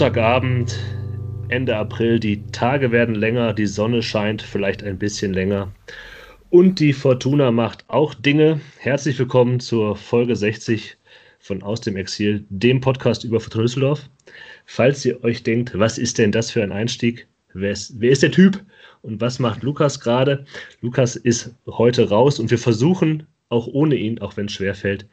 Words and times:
Montagabend, 0.00 0.78
Ende 1.48 1.76
April, 1.76 2.18
die 2.18 2.46
Tage 2.52 2.90
werden 2.90 3.14
länger, 3.14 3.52
die 3.52 3.66
Sonne 3.66 4.02
scheint 4.02 4.40
vielleicht 4.40 4.82
ein 4.82 4.98
bisschen 4.98 5.34
länger 5.34 5.74
und 6.48 6.80
die 6.80 6.94
Fortuna 6.94 7.50
macht 7.50 7.84
auch 7.88 8.14
Dinge. 8.14 8.62
Herzlich 8.78 9.18
willkommen 9.18 9.60
zur 9.60 9.96
Folge 9.96 10.36
60 10.36 10.96
von 11.38 11.62
Aus 11.62 11.82
dem 11.82 11.96
Exil, 11.96 12.46
dem 12.48 12.80
Podcast 12.80 13.24
über 13.24 13.40
Fortuna 13.40 13.64
Düsseldorf. 13.64 14.08
Falls 14.64 15.04
ihr 15.04 15.22
euch 15.22 15.42
denkt, 15.42 15.78
was 15.78 15.98
ist 15.98 16.16
denn 16.16 16.32
das 16.32 16.50
für 16.50 16.62
ein 16.62 16.72
Einstieg? 16.72 17.26
Wer 17.52 17.72
ist, 17.72 18.00
wer 18.00 18.10
ist 18.10 18.22
der 18.22 18.32
Typ? 18.32 18.64
Und 19.02 19.20
was 19.20 19.38
macht 19.38 19.62
Lukas 19.62 20.00
gerade? 20.00 20.46
Lukas 20.80 21.14
ist 21.14 21.54
heute 21.66 22.08
raus 22.08 22.38
und 22.38 22.50
wir 22.50 22.58
versuchen 22.58 23.26
auch 23.50 23.66
ohne 23.66 23.96
ihn, 23.96 24.18
auch 24.20 24.38
wenn 24.38 24.46
es 24.46 24.52
schwerfällt, 24.52 25.06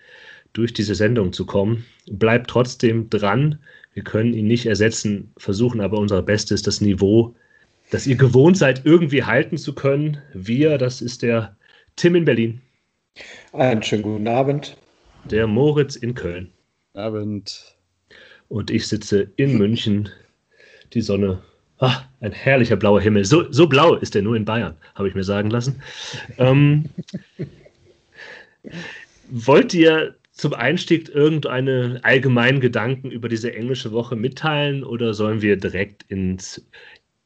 durch 0.57 0.73
diese 0.73 0.95
Sendung 0.95 1.33
zu 1.33 1.45
kommen. 1.45 1.85
Bleibt 2.09 2.49
trotzdem 2.49 3.09
dran. 3.09 3.59
Wir 3.93 4.03
können 4.03 4.33
ihn 4.33 4.47
nicht 4.47 4.65
ersetzen, 4.65 5.31
versuchen 5.37 5.81
aber 5.81 5.99
unser 5.99 6.21
Bestes, 6.23 6.63
das 6.63 6.81
Niveau, 6.81 7.35
das 7.91 8.07
ihr 8.07 8.15
gewohnt 8.15 8.57
seid, 8.57 8.85
irgendwie 8.85 9.23
halten 9.23 9.57
zu 9.57 9.73
können. 9.73 10.17
Wir, 10.33 10.77
das 10.77 11.01
ist 11.01 11.21
der 11.21 11.55
Tim 11.95 12.15
in 12.15 12.25
Berlin. 12.25 12.61
Einen 13.53 13.83
schönen 13.83 14.03
guten 14.03 14.27
Abend. 14.27 14.75
Der 15.25 15.47
Moritz 15.47 15.95
in 15.95 16.15
Köln. 16.15 16.51
Abend. 16.93 17.75
Und 18.49 18.71
ich 18.71 18.87
sitze 18.87 19.29
in 19.35 19.57
München. 19.57 20.09
Die 20.93 21.01
Sonne. 21.01 21.41
Ah, 21.79 22.01
ein 22.21 22.31
herrlicher 22.31 22.75
blauer 22.75 23.01
Himmel. 23.01 23.25
So, 23.25 23.51
so 23.51 23.67
blau 23.67 23.95
ist 23.95 24.15
er 24.15 24.23
nur 24.23 24.35
in 24.35 24.45
Bayern, 24.45 24.75
habe 24.95 25.07
ich 25.07 25.13
mir 25.13 25.23
sagen 25.23 25.51
lassen. 25.51 25.81
ähm, 26.39 26.85
wollt 29.29 29.73
ihr 29.73 30.15
zum 30.37 30.53
Einstieg 30.53 31.09
irgendeine 31.09 31.99
allgemeinen 32.03 32.59
Gedanken 32.59 33.09
über 33.09 33.27
diese 33.27 33.53
englische 33.53 33.91
Woche 33.91 34.15
mitteilen 34.15 34.83
oder 34.83 35.13
sollen 35.13 35.41
wir 35.41 35.57
direkt 35.57 36.03
ins 36.09 36.63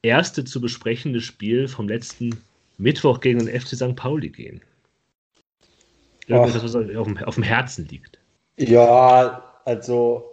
erste 0.01 0.45
zu 0.45 0.61
besprechende 0.61 1.19
Spiel 1.19 1.67
vom 1.67 1.89
letzten 1.89 2.41
Mittwoch 2.77 3.19
gegen 3.19 3.45
den 3.45 3.59
FC 3.59 3.75
St. 3.75 3.95
Pauli 3.95 4.29
gehen? 4.29 4.61
Irgendwas, 6.27 6.63
was 6.63 6.75
auf 6.75 6.85
dem, 6.85 7.17
auf 7.17 7.35
dem 7.35 7.43
Herzen 7.43 7.87
liegt. 7.89 8.17
Ja, 8.57 9.43
also 9.65 10.31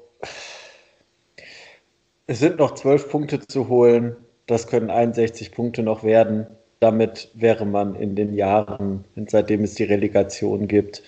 es 2.27 2.39
sind 2.39 2.59
noch 2.59 2.75
zwölf 2.75 3.11
Punkte 3.11 3.41
zu 3.41 3.69
holen. 3.69 4.17
Das 4.47 4.69
können 4.69 4.91
61 4.91 5.51
Punkte 5.51 5.83
noch 5.83 6.05
werden. 6.05 6.47
Damit 6.79 7.31
wäre 7.35 7.67
man 7.67 7.97
in 7.97 8.15
den 8.15 8.35
Jahren, 8.35 9.05
seitdem 9.27 9.65
es 9.65 9.75
die 9.75 9.85
Relegation 9.85 10.69
gibt, 10.69 11.03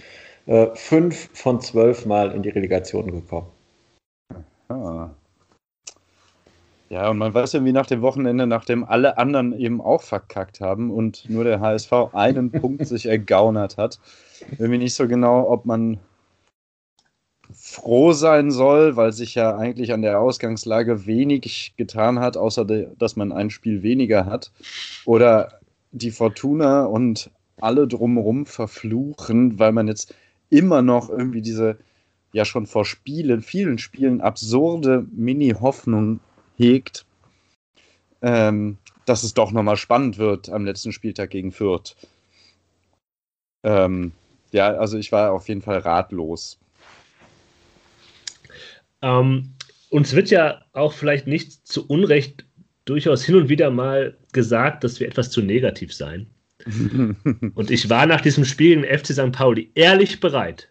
äh, 0.50 0.74
fünf 0.74 1.30
von 1.32 1.60
zwölf 1.60 2.06
Mal 2.06 2.32
in 2.32 2.42
die 2.42 2.48
Relegation 2.48 3.12
gekommen. 3.12 3.46
Aha. 4.68 5.14
Ja, 6.88 7.08
und 7.08 7.18
man 7.18 7.32
weiß 7.32 7.52
ja, 7.52 7.64
wie 7.64 7.70
nach 7.70 7.86
dem 7.86 8.02
Wochenende, 8.02 8.48
nachdem 8.48 8.82
alle 8.82 9.16
anderen 9.16 9.56
eben 9.56 9.80
auch 9.80 10.02
verkackt 10.02 10.60
haben 10.60 10.90
und 10.90 11.30
nur 11.30 11.44
der 11.44 11.60
HSV 11.60 11.92
einen 12.14 12.50
Punkt 12.60 12.84
sich 12.84 13.06
ergaunert 13.06 13.76
hat, 13.76 14.00
irgendwie 14.58 14.78
nicht 14.78 14.94
so 14.94 15.06
genau, 15.06 15.48
ob 15.48 15.66
man 15.66 16.00
froh 17.54 18.12
sein 18.12 18.50
soll, 18.50 18.96
weil 18.96 19.12
sich 19.12 19.36
ja 19.36 19.56
eigentlich 19.56 19.92
an 19.92 20.02
der 20.02 20.18
Ausgangslage 20.18 21.06
wenig 21.06 21.74
getan 21.76 22.18
hat, 22.18 22.36
außer 22.36 22.64
dass 22.64 23.14
man 23.14 23.30
ein 23.30 23.50
Spiel 23.50 23.84
weniger 23.84 24.26
hat. 24.26 24.50
Oder 25.04 25.60
die 25.92 26.10
Fortuna 26.10 26.86
und 26.86 27.30
alle 27.60 27.86
drumherum 27.86 28.46
verfluchen, 28.46 29.60
weil 29.60 29.70
man 29.70 29.86
jetzt 29.86 30.12
immer 30.50 30.82
noch 30.82 31.08
irgendwie 31.08 31.42
diese 31.42 31.78
ja 32.32 32.44
schon 32.44 32.66
vor 32.66 32.84
Spielen, 32.84 33.42
vielen 33.42 33.78
Spielen 33.78 34.20
absurde 34.20 35.06
Mini-Hoffnung 35.12 36.20
hegt, 36.56 37.04
ähm, 38.22 38.78
dass 39.06 39.22
es 39.22 39.34
doch 39.34 39.50
nochmal 39.50 39.76
spannend 39.76 40.18
wird 40.18 40.48
am 40.50 40.64
letzten 40.64 40.92
Spieltag 40.92 41.30
gegen 41.30 41.52
Fürth. 41.52 41.96
Ähm, 43.62 44.12
ja, 44.52 44.68
also 44.74 44.98
ich 44.98 45.12
war 45.12 45.32
auf 45.32 45.48
jeden 45.48 45.62
Fall 45.62 45.78
ratlos. 45.78 46.58
Ähm, 49.02 49.52
uns 49.88 50.14
wird 50.14 50.30
ja 50.30 50.62
auch 50.72 50.92
vielleicht 50.92 51.26
nicht 51.26 51.66
zu 51.66 51.86
Unrecht 51.86 52.44
durchaus 52.84 53.24
hin 53.24 53.36
und 53.36 53.48
wieder 53.48 53.70
mal 53.70 54.16
gesagt, 54.32 54.84
dass 54.84 55.00
wir 55.00 55.08
etwas 55.08 55.30
zu 55.30 55.42
negativ 55.42 55.94
seien. 55.94 56.28
Und 57.54 57.70
ich 57.70 57.88
war 57.88 58.06
nach 58.06 58.20
diesem 58.20 58.44
Spiel 58.44 58.72
im 58.72 58.84
FC 58.84 59.08
St. 59.08 59.32
Pauli 59.32 59.70
ehrlich 59.74 60.20
bereit, 60.20 60.68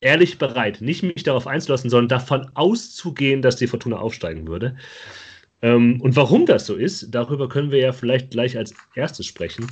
ehrlich 0.00 0.38
bereit, 0.38 0.80
nicht 0.80 1.02
mich 1.02 1.22
darauf 1.22 1.46
einzulassen, 1.46 1.90
sondern 1.90 2.08
davon 2.08 2.50
auszugehen, 2.54 3.42
dass 3.42 3.56
die 3.56 3.66
Fortuna 3.66 3.98
aufsteigen 3.98 4.46
würde. 4.46 4.76
Ähm, 5.62 6.00
und 6.00 6.16
warum 6.16 6.46
das 6.46 6.66
so 6.66 6.76
ist, 6.76 7.08
darüber 7.10 7.48
können 7.48 7.70
wir 7.70 7.80
ja 7.80 7.92
vielleicht 7.92 8.30
gleich 8.30 8.56
als 8.56 8.74
erstes 8.94 9.26
sprechen. 9.26 9.66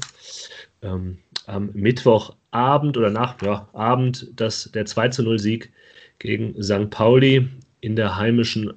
Ähm, 0.82 1.18
am 1.46 1.70
Mittwochabend 1.74 2.96
oder 2.96 3.10
nach 3.10 3.40
ja, 3.42 3.68
Abend 3.72 4.28
das, 4.34 4.70
der 4.72 4.84
2 4.84 5.08
zu 5.10 5.22
0 5.22 5.38
Sieg 5.38 5.72
gegen 6.18 6.60
St. 6.62 6.90
Pauli 6.90 7.48
in 7.80 7.94
der 7.94 8.16
heimischen 8.16 8.72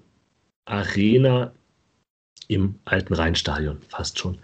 Arena 0.65 1.51
im 2.47 2.75
alten 2.85 3.13
Rheinstadion, 3.13 3.77
fast 3.89 4.19
schon. 4.19 4.37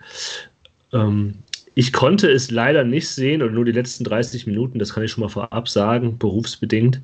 Ähm, 0.93 1.35
ich 1.75 1.91
konnte 1.91 2.31
es 2.31 2.51
leider 2.51 2.85
nicht 2.85 3.09
sehen 3.09 3.43
oder 3.43 3.51
nur 3.51 3.65
die 3.65 3.73
letzten 3.73 4.05
30 4.05 4.47
Minuten, 4.47 4.79
das 4.79 4.93
kann 4.93 5.03
ich 5.03 5.11
schon 5.11 5.23
mal 5.23 5.29
vorab 5.29 5.67
sagen, 5.67 6.17
berufsbedingt. 6.17 7.01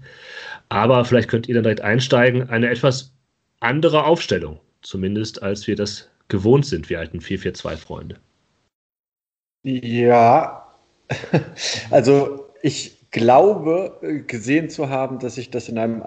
Aber 0.70 1.04
vielleicht 1.04 1.30
könnt 1.30 1.50
ihr 1.50 1.56
dann 1.56 1.64
direkt 1.64 1.82
einsteigen. 1.82 2.50
Eine 2.50 2.70
etwas 2.70 3.14
andere 3.60 4.06
Aufstellung, 4.06 4.60
zumindest 4.82 5.44
als 5.44 5.68
wir 5.68 5.76
das 5.76 6.10
gewohnt 6.30 6.66
sind, 6.66 6.90
wir 6.90 7.00
alten 7.00 7.20
442-Freunde. 7.20 8.16
Ja, 9.64 10.66
also 11.92 12.48
ich 12.62 12.98
glaube 13.12 14.24
gesehen 14.28 14.70
zu 14.70 14.90
haben, 14.90 15.20
dass 15.20 15.36
sich 15.36 15.52
das 15.52 15.68
in 15.68 15.78
einem 15.78 16.04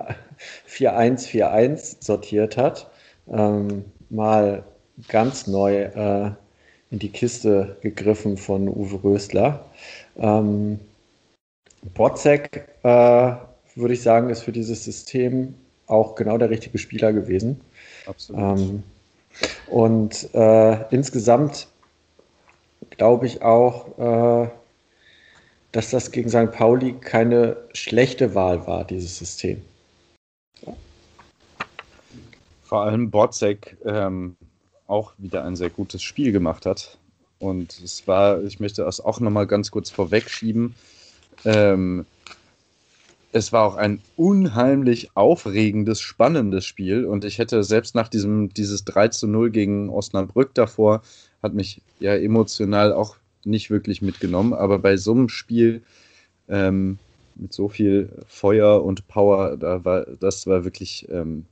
4-1-4-1 0.67 2.03
sortiert 2.03 2.57
hat. 2.57 2.91
Ähm, 3.29 3.85
mal 4.09 4.65
ganz 5.09 5.47
neu 5.47 5.83
äh, 5.83 6.31
in 6.91 6.99
die 6.99 7.11
Kiste 7.11 7.77
gegriffen 7.81 8.37
von 8.37 8.69
Uwe 8.69 9.03
Rösler. 9.03 9.65
Ähm, 10.17 10.79
Botzek, 11.95 12.69
äh, 12.83 13.33
würde 13.75 13.95
ich 13.95 14.03
sagen, 14.03 14.31
ist 14.31 14.43
für 14.43 14.53
dieses 14.53 14.85
System 14.85 15.55
auch 15.87 16.15
genau 16.15 16.39
der 16.39 16.51
richtige 16.51 16.79
Spieler 16.79 17.13
gewesen. 17.13 17.61
Absolut. 18.07 18.41
Ähm, 18.41 18.83
und 19.67 20.35
äh, 20.35 20.95
insgesamt 20.95 21.69
glaube 22.91 23.27
ich 23.27 23.43
auch, 23.43 23.99
äh, 23.99 24.49
dass 25.73 25.91
das 25.91 26.13
gegen 26.13 26.29
St. 26.29 26.53
Pauli 26.53 26.95
keine 27.01 27.57
schlechte 27.73 28.35
Wahl 28.35 28.67
war, 28.67 28.85
dieses 28.85 29.19
System. 29.19 29.61
Vor 32.63 32.83
allem 32.83 33.11
Botzek 33.11 33.77
ähm, 33.85 34.37
auch 34.87 35.13
wieder 35.19 35.45
ein 35.45 35.57
sehr 35.57 35.71
gutes 35.71 36.03
Spiel 36.03 36.33
gemacht 36.33 36.67
hat. 36.67 36.99
Und 37.39 37.81
es 37.83 38.07
war, 38.07 38.43
ich 38.43 38.61
möchte 38.61 38.85
das 38.85 39.01
auch 39.01 39.21
nochmal 39.21 39.47
ganz 39.47 39.71
kurz 39.71 39.91
vorwegschieben. 39.91 40.75
Ähm, 41.45 42.07
es 43.33 43.53
war 43.53 43.65
auch 43.65 43.77
ein 43.77 44.01
unheimlich 44.17 45.11
aufregendes, 45.15 46.01
spannendes 46.01 46.65
Spiel. 46.65 47.05
Und 47.05 47.25
ich 47.25 47.39
hätte 47.39 47.65
selbst 47.65 47.95
nach 47.95 48.09
diesem, 48.09 48.51
dieses 48.55 48.85
3 48.85 49.09
zu 49.09 49.27
0 49.27 49.51
gegen 49.51 49.91
Osnabrück 49.91 50.55
davor, 50.55 51.03
hat 51.43 51.55
mich 51.55 51.83
ja 51.99 52.15
emotional 52.15 52.93
auch 52.93 53.17
nicht 53.45 53.71
wirklich 53.71 54.03
mitgenommen. 54.03 54.55
Aber 54.55 54.79
bei 54.79 54.97
so 54.97 55.13
einem 55.13 55.29
Spiel 55.29 55.83
ähm, 56.49 56.99
mit 57.35 57.53
so 57.53 57.69
viel 57.69 58.09
Feuer 58.29 58.85
und 58.85 59.09
Power, 59.09 59.57
da 59.57 59.85
war, 59.85 60.07
das 60.21 60.47
war 60.47 60.65
wirklich, 60.65 61.09
ähm, 61.11 61.47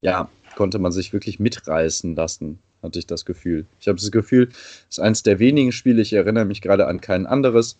ja, 0.00 0.28
konnte 0.56 0.78
man 0.80 0.92
sich 0.92 1.12
wirklich 1.12 1.38
mitreißen 1.38 2.16
lassen 2.16 2.58
hatte 2.82 2.98
ich 2.98 3.06
das 3.06 3.24
Gefühl. 3.24 3.66
Ich 3.80 3.88
habe 3.88 3.98
das 3.98 4.10
Gefühl, 4.10 4.48
es 4.88 4.98
ist 4.98 5.00
eines 5.00 5.22
der 5.22 5.38
wenigen 5.38 5.72
Spiele, 5.72 6.02
ich 6.02 6.12
erinnere 6.12 6.44
mich 6.44 6.62
gerade 6.62 6.86
an 6.86 7.00
kein 7.00 7.26
anderes, 7.26 7.78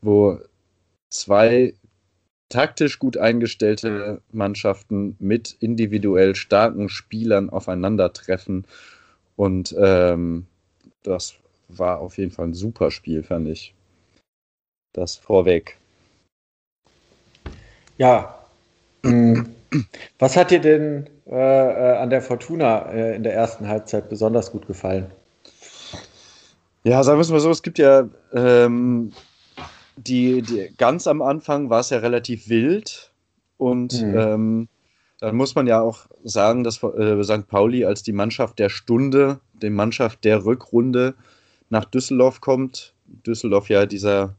wo 0.00 0.38
zwei 1.08 1.74
taktisch 2.48 2.98
gut 2.98 3.16
eingestellte 3.16 4.20
Mannschaften 4.32 5.16
mit 5.18 5.56
individuell 5.60 6.34
starken 6.34 6.88
Spielern 6.88 7.48
aufeinandertreffen. 7.48 8.66
Und 9.36 9.74
ähm, 9.78 10.46
das 11.02 11.34
war 11.68 12.00
auf 12.00 12.18
jeden 12.18 12.32
Fall 12.32 12.48
ein 12.48 12.54
super 12.54 12.90
Spiel, 12.90 13.22
fand 13.22 13.48
ich. 13.48 13.72
Das 14.92 15.16
vorweg. 15.16 15.78
Ja. 17.96 18.44
Was 20.18 20.36
hat 20.36 20.50
dir 20.50 20.60
denn 20.60 21.08
äh, 21.26 21.34
äh, 21.34 21.96
an 21.96 22.10
der 22.10 22.22
Fortuna 22.22 22.90
äh, 22.90 23.16
in 23.16 23.22
der 23.22 23.34
ersten 23.34 23.68
Halbzeit 23.68 24.08
besonders 24.08 24.50
gut 24.50 24.66
gefallen? 24.66 25.10
Ja, 26.82 27.02
sagen 27.02 27.18
wir 27.18 27.22
es 27.22 27.30
mal 27.30 27.40
so, 27.40 27.50
es 27.50 27.62
gibt 27.62 27.78
ja 27.78 28.08
ähm, 28.32 29.12
die, 29.96 30.42
die, 30.42 30.72
ganz 30.78 31.06
am 31.06 31.22
Anfang 31.22 31.70
war 31.70 31.80
es 31.80 31.90
ja 31.90 31.98
relativ 31.98 32.48
wild 32.48 33.12
und 33.58 34.00
mhm. 34.00 34.18
ähm, 34.18 34.68
dann 35.20 35.36
muss 35.36 35.54
man 35.54 35.66
ja 35.66 35.80
auch 35.82 36.06
sagen, 36.24 36.64
dass 36.64 36.82
äh, 36.82 37.22
St. 37.22 37.46
Pauli 37.46 37.84
als 37.84 38.02
die 38.02 38.12
Mannschaft 38.12 38.58
der 38.58 38.70
Stunde, 38.70 39.40
die 39.52 39.68
Mannschaft 39.68 40.24
der 40.24 40.46
Rückrunde 40.46 41.14
nach 41.68 41.84
Düsseldorf 41.84 42.40
kommt. 42.40 42.94
Düsseldorf 43.04 43.68
ja 43.68 43.84
dieser 43.84 44.34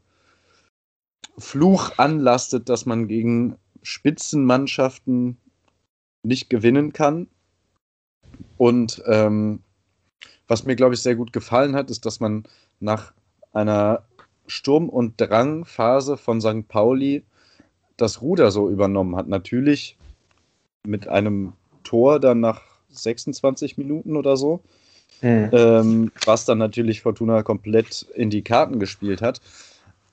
Fluch 1.38 1.92
anlastet, 1.98 2.68
dass 2.68 2.84
man 2.84 3.06
gegen 3.06 3.56
Spitzenmannschaften 3.82 5.36
nicht 6.22 6.50
gewinnen 6.50 6.92
kann. 6.92 7.28
Und 8.56 9.02
ähm, 9.06 9.60
was 10.48 10.64
mir, 10.64 10.76
glaube 10.76 10.94
ich, 10.94 11.00
sehr 11.00 11.16
gut 11.16 11.32
gefallen 11.32 11.74
hat, 11.74 11.90
ist, 11.90 12.06
dass 12.06 12.20
man 12.20 12.44
nach 12.80 13.12
einer 13.52 14.04
Sturm- 14.46 14.88
und 14.88 15.20
Drangphase 15.20 16.16
von 16.16 16.40
St. 16.40 16.68
Pauli 16.68 17.24
das 17.96 18.20
Ruder 18.20 18.50
so 18.50 18.68
übernommen 18.68 19.16
hat. 19.16 19.28
Natürlich 19.28 19.96
mit 20.86 21.08
einem 21.08 21.52
Tor 21.84 22.20
dann 22.20 22.40
nach 22.40 22.62
26 22.90 23.78
Minuten 23.78 24.16
oder 24.16 24.36
so, 24.36 24.60
mhm. 25.20 25.50
ähm, 25.52 26.12
was 26.24 26.44
dann 26.44 26.58
natürlich 26.58 27.02
Fortuna 27.02 27.42
komplett 27.42 28.02
in 28.14 28.30
die 28.30 28.42
Karten 28.42 28.78
gespielt 28.78 29.22
hat. 29.22 29.40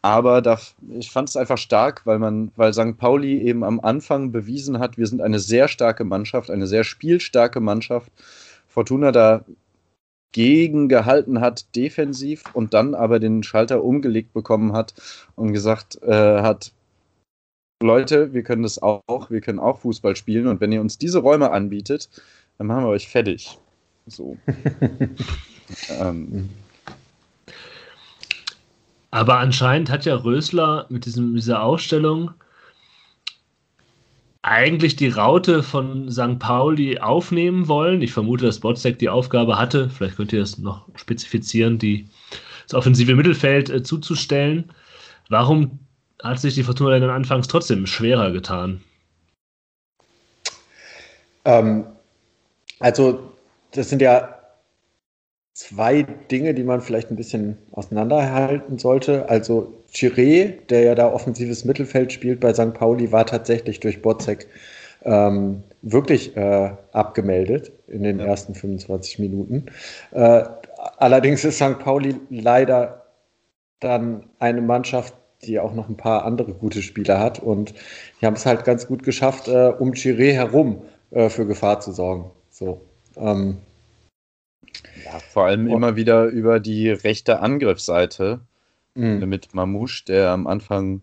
Aber 0.02 0.42
da, 0.42 0.60
ich 0.98 1.12
fand 1.12 1.28
es 1.30 1.36
einfach 1.36 1.58
stark, 1.58 2.06
weil 2.06 2.20
man, 2.20 2.52
weil 2.56 2.74
St. 2.74 2.98
Pauli 2.98 3.42
eben 3.42 3.64
am 3.64 3.80
Anfang 3.82 4.32
bewiesen 4.32 4.80
hat, 4.80 4.98
wir 4.98 5.08
sind 5.08 5.22
eine 5.22 5.40
sehr 5.40 5.68
starke 5.68 6.06
Mannschaft, 6.06 6.50
eine 6.50 6.68
sehr 6.68 6.86
spielstarke 6.86 7.60
Mannschaft. 7.60 8.12
Fortuna 8.68 9.12
da 9.12 9.44
gegen 10.32 10.88
gehalten 10.88 11.42
hat, 11.42 11.76
defensiv 11.76 12.44
und 12.54 12.74
dann 12.74 12.96
aber 12.96 13.20
den 13.20 13.44
Schalter 13.44 13.84
umgelegt 13.84 14.32
bekommen 14.34 14.74
hat 14.74 14.94
und 15.36 15.54
gesagt 15.54 16.02
äh, 16.04 16.42
hat, 16.42 16.72
Leute, 17.82 18.34
wir 18.34 18.44
können 18.44 18.64
das 18.64 18.82
auch, 18.82 19.30
wir 19.30 19.42
können 19.42 19.60
auch 19.60 19.80
Fußball 19.80 20.16
spielen 20.16 20.48
und 20.48 20.62
wenn 20.62 20.72
ihr 20.72 20.82
uns 20.82 20.98
diese 20.98 21.20
Räume 21.20 21.52
anbietet, 21.52 22.10
dann 22.58 22.68
machen 22.68 22.84
wir 22.84 22.90
euch 22.90 23.08
fertig. 23.08 23.58
So. 24.06 24.38
ähm. 26.00 26.50
Aber 29.12 29.40
anscheinend 29.40 29.90
hat 29.90 30.06
ja 30.06 30.16
Rösler 30.16 30.86
mit 30.90 31.06
diesem, 31.06 31.36
dieser 31.36 31.64
Ausstellung 31.64 32.32
eigentlich 34.42 34.96
die 34.96 35.10
Raute 35.10 35.64
von 35.64 36.12
St. 36.12 36.40
Pauli 36.40 37.00
aufnehmen 37.00 37.68
wollen. 37.68 38.02
Ich 38.02 38.14
vermute, 38.14 38.46
dass 38.46 38.60
Botzek 38.60 39.00
die 39.00 39.10
Aufgabe 39.10 39.58
hatte, 39.58 39.90
vielleicht 39.90 40.16
könnt 40.16 40.32
ihr 40.32 40.40
das 40.40 40.58
noch 40.58 40.88
spezifizieren, 40.96 41.78
die, 41.78 42.08
das 42.68 42.76
offensive 42.76 43.16
Mittelfeld 43.16 43.70
äh, 43.70 43.84
zuzustellen. 43.84 44.72
Warum 45.28 45.80
hat 46.24 46.40
sich 46.40 46.56
die 46.56 46.64
Fortuna 46.64 47.00
dann 47.00 47.10
anfangs 47.10 47.48
trotzdem 47.48 47.86
schwerer 47.86 48.32
getan? 48.32 48.82
Ähm, 51.46 51.86
also, 52.80 53.34
das 53.72 53.90
sind 53.90 54.02
ja 54.02 54.39
zwei 55.60 56.04
Dinge, 56.32 56.54
die 56.54 56.64
man 56.64 56.80
vielleicht 56.80 57.12
ein 57.12 57.18
bisschen 57.18 57.58
auseinanderhalten 57.74 58.78
sollte. 58.78 59.28
Also, 59.28 59.74
Chiré, 59.92 60.54
der 60.70 60.84
ja 60.84 60.96
da 60.96 61.12
offensives 61.12 61.66
Mittelfeld 61.66 62.14
spielt 62.14 62.40
bei 62.40 62.54
St. 62.54 62.74
Pauli, 62.74 63.12
war 63.12 63.26
tatsächlich 63.26 63.82
durch 63.82 64.02
Bozek 64.02 64.48
ähm, 65.04 65.64
wirklich 65.82 66.38
äh, 66.38 66.72
abgemeldet 66.94 67.74
in 67.88 68.04
den 68.04 68.20
ja. 68.20 68.26
ersten 68.28 68.56
25 68.56 69.20
Minuten. 69.20 69.66
Äh, 70.12 70.44
allerdings 70.98 71.44
ist 71.44 71.58
St. 71.58 71.80
Pauli 71.80 72.16
leider 72.30 73.04
dann 73.82 74.28
eine 74.40 74.62
Mannschaft, 74.62 75.14
die 75.44 75.60
auch 75.60 75.74
noch 75.74 75.90
ein 75.90 75.98
paar 75.98 76.24
andere 76.24 76.54
gute 76.54 76.82
Spieler 76.82 77.20
hat. 77.20 77.40
Und 77.40 77.74
die 78.22 78.26
haben 78.26 78.36
es 78.36 78.46
halt 78.46 78.64
ganz 78.64 78.88
gut 78.88 79.04
geschafft, 79.04 79.50
äh, 79.50 79.74
um 79.78 79.92
Chiré 79.92 80.32
herum 80.32 80.84
äh, 81.12 81.28
für 81.28 81.46
Gefahr 81.46 81.82
zu 81.82 81.92
sorgen. 81.92 82.32
So. 82.50 82.80
Ähm, 83.18 83.58
ja, 85.06 85.20
vor 85.20 85.46
allem 85.46 85.70
oh. 85.70 85.76
immer 85.76 85.96
wieder 85.96 86.26
über 86.26 86.60
die 86.60 86.90
rechte 86.90 87.40
Angriffsseite 87.40 88.42
mhm. 88.96 89.28
mit 89.28 89.54
Mamouche, 89.54 90.06
der 90.06 90.32
am 90.32 90.48
Anfang 90.48 91.02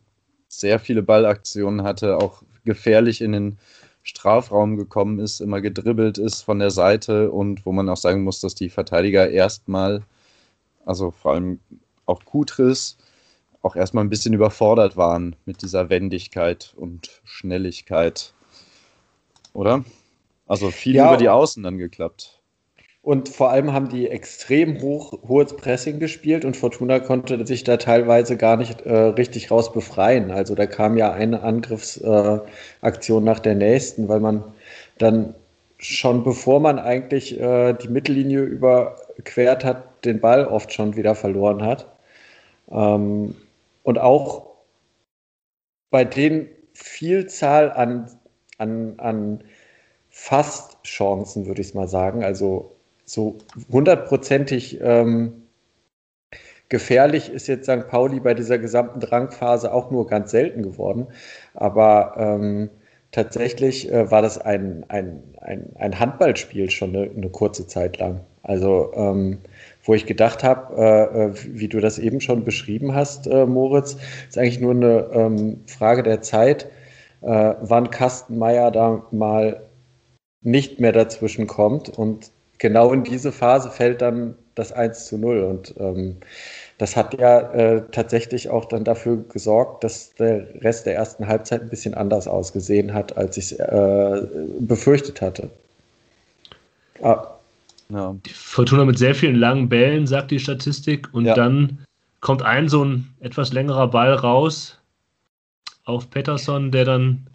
sehr 0.48 0.78
viele 0.78 1.02
Ballaktionen 1.02 1.82
hatte, 1.82 2.16
auch 2.18 2.42
gefährlich 2.64 3.20
in 3.20 3.32
den 3.32 3.58
Strafraum 4.02 4.76
gekommen 4.76 5.18
ist, 5.18 5.40
immer 5.40 5.60
gedribbelt 5.60 6.18
ist 6.18 6.42
von 6.42 6.60
der 6.60 6.70
Seite 6.70 7.32
und 7.32 7.66
wo 7.66 7.72
man 7.72 7.88
auch 7.88 7.96
sagen 7.96 8.22
muss, 8.22 8.40
dass 8.40 8.54
die 8.54 8.68
Verteidiger 8.68 9.28
erstmal, 9.28 10.02
also 10.84 11.10
vor 11.10 11.32
allem 11.32 11.58
auch 12.06 12.24
Kutris, 12.24 12.98
auch 13.62 13.74
erstmal 13.74 14.04
ein 14.04 14.10
bisschen 14.10 14.32
überfordert 14.32 14.96
waren 14.96 15.34
mit 15.44 15.62
dieser 15.62 15.90
Wendigkeit 15.90 16.72
und 16.76 17.20
Schnelligkeit. 17.24 18.32
Oder? 19.52 19.84
Also 20.46 20.70
viel 20.70 20.94
ja, 20.94 21.08
über 21.08 21.16
die 21.16 21.28
Außen 21.28 21.64
dann 21.64 21.76
geklappt. 21.76 22.35
Und 23.06 23.28
vor 23.28 23.52
allem 23.52 23.72
haben 23.72 23.88
die 23.88 24.08
extrem 24.08 24.82
hoch, 24.82 25.12
hohes 25.28 25.54
Pressing 25.54 26.00
gespielt 26.00 26.44
und 26.44 26.56
Fortuna 26.56 26.98
konnte 26.98 27.46
sich 27.46 27.62
da 27.62 27.76
teilweise 27.76 28.36
gar 28.36 28.56
nicht 28.56 28.80
äh, 28.80 28.92
richtig 28.92 29.52
raus 29.52 29.72
befreien. 29.72 30.32
Also 30.32 30.56
da 30.56 30.66
kam 30.66 30.96
ja 30.96 31.12
eine 31.12 31.44
Angriffsaktion 31.44 33.22
äh, 33.22 33.26
nach 33.26 33.38
der 33.38 33.54
nächsten, 33.54 34.08
weil 34.08 34.18
man 34.18 34.42
dann 34.98 35.36
schon 35.78 36.24
bevor 36.24 36.58
man 36.58 36.80
eigentlich 36.80 37.40
äh, 37.40 37.74
die 37.74 37.86
Mittellinie 37.86 38.40
überquert 38.40 39.64
hat, 39.64 40.04
den 40.04 40.18
Ball 40.20 40.44
oft 40.44 40.72
schon 40.72 40.96
wieder 40.96 41.14
verloren 41.14 41.62
hat. 41.62 41.86
Ähm, 42.72 43.36
und 43.84 43.98
auch 44.00 44.48
bei 45.90 46.04
den 46.04 46.48
Vielzahl 46.72 47.70
an, 47.70 48.10
an, 48.58 48.94
an 48.98 49.44
Fast-Chancen, 50.10 51.46
würde 51.46 51.60
ich 51.60 51.68
es 51.68 51.74
mal 51.74 51.86
sagen, 51.86 52.24
also 52.24 52.72
so 53.06 53.38
hundertprozentig 53.70 54.80
ähm, 54.82 55.46
gefährlich 56.68 57.32
ist 57.32 57.46
jetzt 57.46 57.70
St. 57.70 57.88
Pauli 57.88 58.20
bei 58.20 58.34
dieser 58.34 58.58
gesamten 58.58 59.00
Drangphase 59.00 59.72
auch 59.72 59.90
nur 59.90 60.06
ganz 60.06 60.32
selten 60.32 60.62
geworden. 60.62 61.06
Aber 61.54 62.14
ähm, 62.18 62.70
tatsächlich 63.12 63.90
äh, 63.90 64.10
war 64.10 64.22
das 64.22 64.38
ein, 64.38 64.84
ein, 64.88 65.22
ein, 65.40 65.70
ein 65.76 65.98
Handballspiel 65.98 66.70
schon 66.70 66.94
eine, 66.94 67.10
eine, 67.10 67.30
kurze 67.30 67.66
Zeit 67.66 67.98
lang. 67.98 68.20
Also 68.42 68.92
ähm, 68.94 69.38
wo 69.84 69.94
ich 69.94 70.06
gedacht 70.06 70.42
habe, 70.42 70.76
äh, 70.76 71.24
äh, 71.26 71.34
wie 71.46 71.68
du 71.68 71.80
das 71.80 71.98
eben 71.98 72.20
schon 72.20 72.44
beschrieben 72.44 72.94
hast, 72.94 73.28
äh, 73.28 73.46
Moritz, 73.46 73.96
ist 74.28 74.36
eigentlich 74.36 74.60
nur 74.60 74.72
eine 74.72 75.08
ähm, 75.12 75.60
Frage 75.66 76.02
der 76.02 76.22
Zeit, 76.22 76.68
äh, 77.22 77.54
wann 77.60 77.90
Kastenmeier 77.90 78.72
da 78.72 79.06
mal 79.12 79.62
nicht 80.42 80.80
mehr 80.80 80.92
dazwischen 80.92 81.46
kommt. 81.46 81.88
Und 81.88 82.30
genau 82.58 82.92
in 82.92 83.04
diese 83.04 83.32
Phase 83.32 83.70
fällt 83.70 84.02
dann 84.02 84.34
das 84.54 84.72
1 84.72 85.06
zu 85.06 85.18
0. 85.18 85.42
Und 85.42 85.74
ähm, 85.78 86.16
das 86.78 86.96
hat 86.96 87.18
ja 87.18 87.40
äh, 87.52 87.82
tatsächlich 87.92 88.50
auch 88.50 88.66
dann 88.66 88.84
dafür 88.84 89.24
gesorgt, 89.28 89.84
dass 89.84 90.14
der 90.14 90.46
Rest 90.62 90.86
der 90.86 90.96
ersten 90.96 91.26
Halbzeit 91.26 91.62
ein 91.62 91.70
bisschen 91.70 91.94
anders 91.94 92.28
ausgesehen 92.28 92.92
hat, 92.92 93.16
als 93.16 93.36
ich 93.36 93.52
es 93.52 93.58
äh, 93.58 94.22
befürchtet 94.60 95.20
hatte. 95.20 95.50
Ah, 97.02 97.26
ja. 97.88 98.16
Fortuna 98.32 98.84
mit 98.84 98.98
sehr 98.98 99.14
vielen 99.14 99.36
langen 99.36 99.68
Bällen, 99.68 100.06
sagt 100.06 100.30
die 100.30 100.40
Statistik. 100.40 101.08
Und 101.12 101.26
ja. 101.26 101.34
dann 101.34 101.78
kommt 102.20 102.42
ein 102.42 102.68
so 102.68 102.84
ein 102.84 103.14
etwas 103.20 103.52
längerer 103.52 103.88
Ball 103.88 104.12
raus 104.12 104.78
auf 105.84 106.10
Pettersson, 106.10 106.72
der 106.72 106.84
dann 106.84 107.26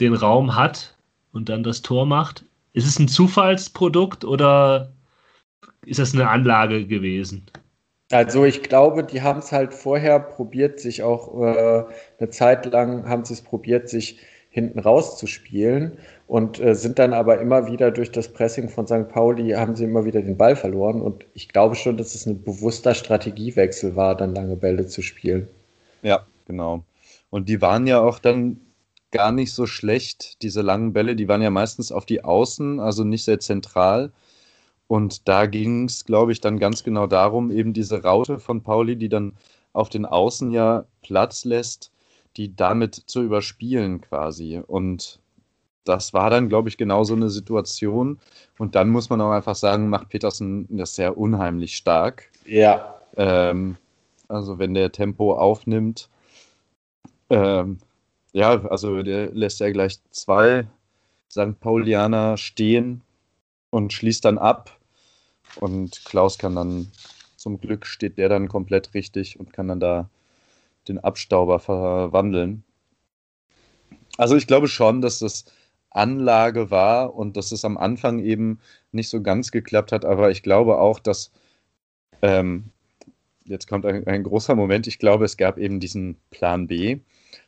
den 0.00 0.14
Raum 0.14 0.56
hat 0.56 0.94
und 1.32 1.48
dann 1.48 1.62
das 1.62 1.82
Tor 1.82 2.06
macht. 2.06 2.44
Ist 2.72 2.86
es 2.86 2.98
ein 2.98 3.08
Zufallsprodukt 3.08 4.24
oder 4.24 4.92
ist 5.84 5.98
das 5.98 6.14
eine 6.14 6.28
Anlage 6.28 6.86
gewesen? 6.86 7.46
Also 8.10 8.44
ich 8.44 8.62
glaube, 8.62 9.04
die 9.04 9.22
haben 9.22 9.38
es 9.38 9.52
halt 9.52 9.72
vorher 9.72 10.18
probiert, 10.18 10.80
sich 10.80 11.02
auch 11.02 11.40
äh, 11.40 11.84
eine 12.18 12.30
Zeit 12.30 12.66
lang 12.66 13.08
haben 13.08 13.24
sie 13.24 13.34
es 13.34 13.42
probiert, 13.42 13.88
sich 13.88 14.18
hinten 14.50 14.80
rauszuspielen 14.80 15.96
und 16.26 16.60
äh, 16.60 16.74
sind 16.74 16.98
dann 16.98 17.12
aber 17.12 17.40
immer 17.40 17.68
wieder 17.68 17.92
durch 17.92 18.10
das 18.10 18.32
Pressing 18.32 18.68
von 18.68 18.86
St. 18.86 19.08
Pauli, 19.08 19.50
haben 19.50 19.76
sie 19.76 19.84
immer 19.84 20.04
wieder 20.04 20.22
den 20.22 20.36
Ball 20.36 20.56
verloren. 20.56 21.00
Und 21.00 21.24
ich 21.34 21.48
glaube 21.48 21.76
schon, 21.76 21.96
dass 21.96 22.16
es 22.16 22.26
ein 22.26 22.42
bewusster 22.42 22.94
Strategiewechsel 22.94 23.94
war, 23.94 24.16
dann 24.16 24.34
lange 24.34 24.56
Bälle 24.56 24.88
zu 24.88 25.02
spielen. 25.02 25.48
Ja, 26.02 26.26
genau. 26.46 26.82
Und 27.30 27.48
die 27.48 27.62
waren 27.62 27.86
ja 27.86 28.00
auch 28.00 28.18
dann 28.18 28.60
gar 29.10 29.32
nicht 29.32 29.52
so 29.52 29.66
schlecht, 29.66 30.42
diese 30.42 30.62
langen 30.62 30.92
Bälle, 30.92 31.16
die 31.16 31.28
waren 31.28 31.42
ja 31.42 31.50
meistens 31.50 31.92
auf 31.92 32.06
die 32.06 32.24
Außen, 32.24 32.80
also 32.80 33.04
nicht 33.04 33.24
sehr 33.24 33.40
zentral. 33.40 34.12
Und 34.86 35.28
da 35.28 35.46
ging 35.46 35.84
es, 35.84 36.04
glaube 36.04 36.32
ich, 36.32 36.40
dann 36.40 36.58
ganz 36.58 36.82
genau 36.82 37.06
darum, 37.06 37.50
eben 37.50 37.72
diese 37.72 38.02
Raute 38.02 38.38
von 38.38 38.62
Pauli, 38.62 38.96
die 38.96 39.08
dann 39.08 39.34
auf 39.72 39.88
den 39.88 40.04
Außen 40.04 40.50
ja 40.50 40.84
Platz 41.02 41.44
lässt, 41.44 41.92
die 42.36 42.54
damit 42.54 42.94
zu 42.94 43.22
überspielen 43.22 44.00
quasi. 44.00 44.60
Und 44.66 45.20
das 45.84 46.12
war 46.12 46.30
dann, 46.30 46.48
glaube 46.48 46.68
ich, 46.68 46.76
genau 46.76 47.04
so 47.04 47.14
eine 47.14 47.30
Situation. 47.30 48.18
Und 48.58 48.74
dann 48.74 48.90
muss 48.90 49.10
man 49.10 49.20
auch 49.20 49.30
einfach 49.30 49.54
sagen, 49.54 49.88
macht 49.88 50.08
Petersen 50.08 50.66
das 50.70 50.94
sehr 50.94 51.16
unheimlich 51.16 51.76
stark. 51.76 52.30
Ja. 52.44 53.00
Ähm, 53.16 53.76
also 54.28 54.58
wenn 54.58 54.74
der 54.74 54.92
Tempo 54.92 55.34
aufnimmt, 55.34 56.08
ähm, 57.30 57.78
ja, 58.32 58.64
also 58.66 59.02
der 59.02 59.30
lässt 59.30 59.60
ja 59.60 59.70
gleich 59.70 59.98
zwei 60.10 60.66
St. 61.30 61.58
Paulianer 61.60 62.36
stehen 62.36 63.02
und 63.70 63.92
schließt 63.92 64.24
dann 64.24 64.38
ab. 64.38 64.78
Und 65.56 66.04
Klaus 66.04 66.38
kann 66.38 66.54
dann, 66.54 66.92
zum 67.36 67.60
Glück 67.60 67.86
steht 67.86 68.18
der 68.18 68.28
dann 68.28 68.48
komplett 68.48 68.94
richtig 68.94 69.38
und 69.38 69.52
kann 69.52 69.68
dann 69.68 69.80
da 69.80 70.08
den 70.88 70.98
Abstauber 70.98 71.58
verwandeln. 71.58 72.64
Also 74.16 74.36
ich 74.36 74.46
glaube 74.46 74.68
schon, 74.68 75.00
dass 75.00 75.18
das 75.20 75.44
Anlage 75.90 76.70
war 76.70 77.14
und 77.14 77.36
dass 77.36 77.52
es 77.52 77.64
am 77.64 77.76
Anfang 77.76 78.20
eben 78.20 78.60
nicht 78.92 79.08
so 79.08 79.22
ganz 79.22 79.50
geklappt 79.50 79.92
hat, 79.92 80.04
aber 80.04 80.30
ich 80.30 80.42
glaube 80.42 80.78
auch, 80.78 81.00
dass 81.00 81.32
ähm, 82.22 82.70
jetzt 83.44 83.66
kommt 83.66 83.86
ein, 83.86 84.06
ein, 84.06 84.22
großer 84.22 84.54
Moment, 84.54 84.86
ich 84.86 84.98
glaube, 84.98 85.24
es 85.24 85.36
gab 85.36 85.58
eben 85.58 85.80
diesen 85.80 86.16
Plan 86.30 86.66
B, 86.68 87.00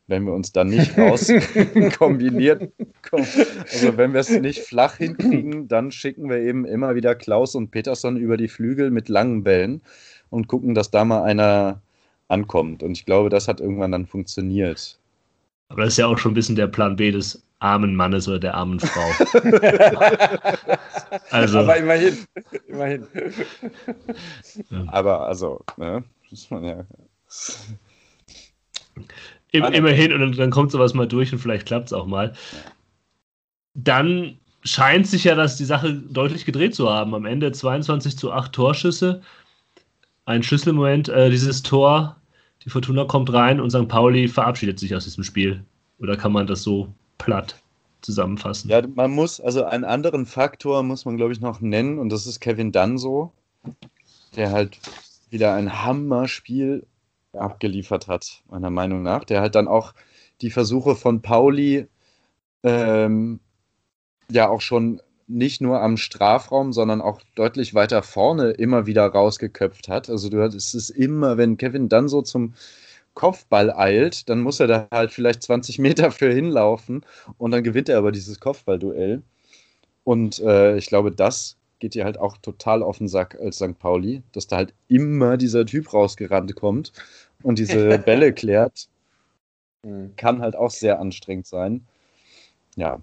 wenn 0.07 0.25
wir 0.25 0.33
uns 0.33 0.53
dann 0.53 0.69
nicht 0.69 0.97
raus 0.99 1.33
kombinieren, 1.99 2.73
also 3.13 3.97
wenn 3.97 4.13
wir 4.13 4.21
es 4.21 4.31
nicht 4.31 4.61
flach 4.61 4.97
hinkriegen, 4.97 5.69
dann 5.69 5.91
schicken 5.91 6.29
wir 6.29 6.39
eben 6.39 6.65
immer 6.65 6.95
wieder 6.95 7.15
Klaus 7.15 7.55
und 7.55 7.71
Peterson 7.71 8.17
über 8.17 8.37
die 8.37 8.49
Flügel 8.49 8.91
mit 8.91 9.09
langen 9.09 9.43
Bällen 9.43 9.81
und 10.31 10.49
gucken, 10.49 10.75
dass 10.75 10.91
da 10.91 11.05
mal 11.05 11.23
einer 11.23 11.81
ankommt. 12.29 12.83
Und 12.83 12.93
ich 12.93 13.07
glaube, 13.07 13.29
das 13.29 13.47
hat 13.49 13.61
irgendwann 13.61 13.93
dann 13.93 14.07
funktioniert. 14.07 14.99
Aber 15.69 15.83
das 15.83 15.95
ist 15.95 15.99
ja 15.99 16.07
auch 16.07 16.19
schon 16.19 16.33
ein 16.33 16.35
bisschen 16.35 16.57
der 16.57 16.67
Plan 16.67 16.97
B 16.97 17.11
des 17.11 17.43
armen 17.61 17.95
Mannes 17.95 18.27
oder 18.29 18.41
der 18.41 18.55
armen 18.55 18.81
Frau. 18.81 19.09
also. 21.31 21.61
Aber 21.61 21.77
immerhin, 21.77 22.19
immerhin. 22.67 23.07
Aber 24.89 25.27
also, 25.27 25.61
ne, 25.77 26.03
muss 26.31 26.51
man 26.51 26.65
ja. 26.65 26.85
Im, 29.53 29.65
immerhin, 29.65 30.13
und 30.13 30.39
dann 30.39 30.51
kommt 30.51 30.71
sowas 30.71 30.95
mal 30.95 31.07
durch 31.07 31.33
und 31.33 31.39
vielleicht 31.39 31.67
klappt 31.67 31.87
es 31.87 31.93
auch 31.93 32.07
mal. 32.07 32.33
Dann 33.75 34.39
scheint 34.65 35.07
sich 35.07 35.25
ja, 35.25 35.35
dass 35.35 35.57
die 35.57 35.65
Sache 35.65 35.93
deutlich 35.95 36.45
gedreht 36.45 36.75
zu 36.75 36.91
haben. 36.91 37.15
Am 37.15 37.27
Ende 37.27 37.53
22 37.53 38.17
zu 38.17 38.33
8 38.33 38.53
Torschüsse. 38.53 39.23
Ein 40.25 40.43
Schlüsselmoment, 40.43 41.09
äh, 41.09 41.31
dieses 41.31 41.63
Tor, 41.63 42.17
die 42.65 42.71
Fortuna 42.71 43.05
kommt 43.05 43.33
rein 43.33 43.61
und 43.61 43.71
St. 43.71 43.89
Pauli 43.89 44.29
verabschiedet 44.29 44.79
sich 44.79 44.95
aus 44.95 45.05
diesem 45.05 45.25
Spiel. 45.25 45.65
Oder 45.99 46.17
kann 46.17 46.33
man 46.33 46.47
das 46.47 46.63
so 46.63 46.89
platt 47.19 47.57
zusammenfassen? 48.03 48.71
Ja, 48.71 48.83
man 48.95 49.11
muss, 49.11 49.41
also 49.41 49.65
einen 49.65 49.85
anderen 49.85 50.27
Faktor 50.27 50.83
muss 50.83 51.05
man, 51.05 51.17
glaube 51.17 51.33
ich, 51.33 51.41
noch 51.41 51.61
nennen 51.61 51.99
und 51.99 52.11
das 52.11 52.27
ist 52.27 52.41
Kevin 52.41 52.73
Danso, 52.73 53.33
der 54.37 54.53
halt 54.53 54.79
wieder 55.31 55.55
ein 55.55 55.83
Hammerspiel 55.83 56.87
abgeliefert 57.35 58.09
hat, 58.09 58.43
meiner 58.51 58.71
Meinung 58.71 59.03
nach. 59.03 59.25
Der 59.25 59.41
halt 59.41 59.55
dann 59.55 59.69
auch 59.69 59.95
die 60.41 60.51
Versuche 60.51 60.97
von 60.97 61.23
Pauli 61.23 61.87
ähm, 62.63 63.41
ja 64.31 64.49
auch 64.49 64.61
schon 64.61 65.01
nicht 65.29 65.61
nur 65.61 65.81
am 65.81 65.97
Strafraum, 65.97 66.73
sondern 66.73 67.01
auch 67.01 67.21
deutlich 67.35 67.75
weiter 67.75 68.03
vorne 68.03 68.51
immer 68.51 68.87
wieder 68.87 69.07
rausgeköpft 69.07 69.89
hat. 69.89 70.11
Also 70.11 70.29
du 70.29 70.43
hattest 70.43 70.75
es 70.75 70.91
immer, 70.91 71.39
wenn 71.39 71.57
Kevin 71.57 71.89
dann 71.89 72.09
so 72.09 72.23
zum 72.23 72.55
Kopfball 73.15 73.71
eilt, 73.71 74.29
dann 74.29 74.41
muss 74.41 74.61
er 74.61 74.67
da 74.67 74.89
halt 74.91 75.11
vielleicht 75.13 75.43
20 75.43 75.79
Meter 75.79 76.11
für 76.11 76.33
hinlaufen 76.33 77.05
und 77.39 77.51
dann 77.51 77.63
gewinnt 77.63 77.89
er 77.89 77.99
aber 77.99 78.13
dieses 78.13 78.41
Kopfballduell. 78.41 79.23
Und 80.05 80.41
äh, 80.41 80.77
ich 80.77 80.87
glaube, 80.87 81.13
das 81.13 81.57
geht 81.83 81.95
dir 81.95 82.05
halt 82.05 82.17
auch 82.17 82.37
total 82.39 82.81
auf 82.81 82.99
den 82.99 83.09
Sack 83.09 83.37
als 83.41 83.57
St. 83.57 83.77
Pauli, 83.77 84.23
dass 84.31 84.47
da 84.47 84.59
halt 84.59 84.73
immer 84.87 85.37
dieser 85.37 85.67
Typ 85.67 85.93
rausgerannt 85.93 86.55
kommt 86.55 86.93
und 87.43 87.59
diese 87.59 87.99
Bälle 88.07 88.33
klärt. 88.33 88.89
Hm. 89.85 90.13
Kann 90.17 90.41
halt 90.41 90.55
auch 90.55 90.71
sehr 90.71 91.01
anstrengend 91.01 91.49
sein. 91.49 91.85
Ja. 92.77 93.01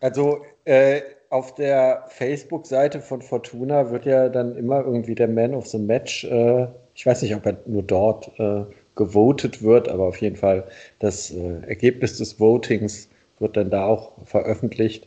Also 0.00 0.44
äh, 0.64 1.02
auf 1.30 1.54
der 1.54 2.06
Facebook-Seite 2.08 3.00
von 3.00 3.22
Fortuna 3.22 3.92
wird 3.92 4.06
ja 4.06 4.28
dann 4.28 4.56
immer 4.56 4.84
irgendwie 4.84 5.14
der 5.14 5.28
Man 5.28 5.54
of 5.54 5.68
the 5.68 5.78
Match, 5.78 6.24
äh, 6.24 6.66
ich 6.96 7.06
weiß 7.06 7.22
nicht, 7.22 7.36
ob 7.36 7.46
er 7.46 7.58
nur 7.64 7.84
dort 7.84 8.32
äh, 8.40 8.64
gewotet 8.96 9.62
wird, 9.62 9.88
aber 9.88 10.06
auf 10.06 10.16
jeden 10.16 10.36
Fall 10.36 10.66
das 10.98 11.30
äh, 11.30 11.60
Ergebnis 11.68 12.18
des 12.18 12.40
Votings 12.40 13.08
wird 13.38 13.56
dann 13.56 13.70
da 13.70 13.86
auch 13.86 14.12
veröffentlicht. 14.24 15.06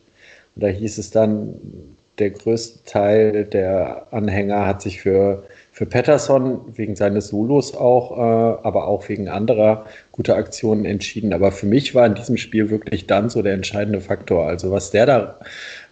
Und 0.54 0.62
da 0.62 0.68
hieß 0.68 0.96
es 0.96 1.10
dann, 1.10 1.97
der 2.18 2.30
größte 2.30 2.84
Teil 2.84 3.44
der 3.44 4.06
Anhänger 4.10 4.66
hat 4.66 4.82
sich 4.82 5.00
für, 5.00 5.44
für 5.72 5.86
Patterson 5.86 6.76
wegen 6.76 6.96
seines 6.96 7.28
Solos 7.28 7.74
auch, 7.74 8.16
äh, 8.16 8.66
aber 8.66 8.88
auch 8.88 9.08
wegen 9.08 9.28
anderer 9.28 9.86
guter 10.12 10.36
Aktionen 10.36 10.84
entschieden. 10.84 11.32
Aber 11.32 11.52
für 11.52 11.66
mich 11.66 11.94
war 11.94 12.06
in 12.06 12.14
diesem 12.14 12.36
Spiel 12.36 12.70
wirklich 12.70 13.06
dann 13.06 13.30
so 13.30 13.42
der 13.42 13.54
entscheidende 13.54 14.00
Faktor. 14.00 14.46
Also 14.46 14.72
was 14.72 14.90
der 14.90 15.06
da 15.06 15.38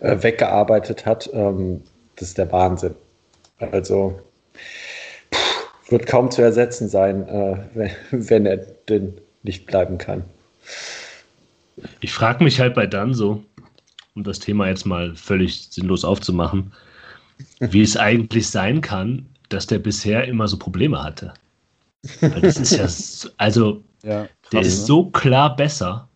äh, 0.00 0.16
weggearbeitet 0.21 1.06
hat, 1.06 1.30
ähm, 1.33 1.83
das 2.16 2.28
ist 2.28 2.38
der 2.38 2.50
Wahnsinn. 2.50 2.95
Also 3.59 4.18
wird 5.88 6.06
kaum 6.06 6.30
zu 6.30 6.42
ersetzen 6.42 6.88
sein, 6.88 7.28
äh, 7.28 7.56
wenn, 7.75 7.90
wenn, 8.11 8.47
er 8.47 8.59
denn 8.88 9.14
nicht 9.42 9.66
bleiben 9.66 9.99
kann. 9.99 10.25
Ich 12.00 12.12
frage 12.12 12.42
mich 12.42 12.59
halt 12.59 12.75
bei 12.75 12.87
Dan 12.87 13.14
so, 13.14 13.45
um 14.16 14.25
das 14.25 14.38
Thema 14.40 14.66
jetzt 14.66 14.87
mal 14.87 15.14
völlig 15.14 15.68
sinnlos 15.70 16.04
aufzumachen, 16.04 16.73
wie 17.61 17.82
es 17.82 17.96
eigentlich 17.96 18.49
sein 18.49 18.80
kann, 18.80 19.26
dass 19.50 19.66
der 19.66 19.78
bisher 19.78 20.26
immer 20.26 20.49
so 20.49 20.58
Probleme 20.58 21.02
hatte. 21.02 21.35
Weil 22.20 22.40
das 22.40 22.56
ist 22.56 22.73
ja, 22.73 22.88
so, 22.88 23.28
also, 23.37 23.85
ja, 24.02 24.25
krass, 24.25 24.50
der 24.52 24.61
ist 24.62 24.80
ne? 24.80 24.87
so 24.87 25.11
klar 25.11 25.54
besser 25.54 26.08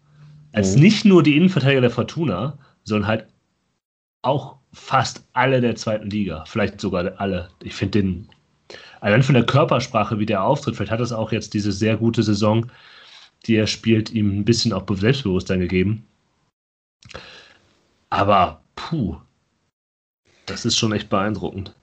als 0.53 0.75
mhm. 0.75 0.83
nicht 0.83 1.05
nur 1.05 1.23
die 1.23 1.37
Innenverteidiger 1.37 1.83
der 1.83 1.91
Fortuna, 1.91 2.59
sondern 2.85 3.07
halt 3.07 3.27
auch 4.23 4.57
fast 4.73 5.25
alle 5.33 5.61
der 5.61 5.77
zweiten 5.77 6.11
Liga. 6.11 6.45
Vielleicht 6.47 6.81
sogar 6.81 7.13
alle. 7.21 7.51
Ich 7.63 7.75
finde 7.75 8.01
den 8.01 8.29
allein 9.01 9.23
von 9.23 9.35
der 9.35 9.47
Körpersprache, 9.47 10.19
wie 10.19 10.27
der 10.27 10.43
auftritt, 10.43 10.77
vielleicht 10.77 10.93
hat 10.93 11.01
es 11.01 11.13
auch 11.13 11.33
jetzt 11.33 11.55
diese 11.55 11.73
sehr 11.73 11.97
gute 11.97 12.23
Saison, 12.23 12.71
die 13.47 13.57
er 13.57 13.67
spielt, 13.67 14.11
ihm 14.11 14.41
ein 14.41 14.45
bisschen 14.45 14.73
auch 14.73 14.85
Selbstbewusstsein 14.89 15.61
gegeben. 15.61 16.07
Aber 18.11 18.61
puh, 18.75 19.17
das 20.47 20.65
ist 20.65 20.77
schon 20.77 20.93
echt 20.93 21.09
beeindruckend. 21.09 21.75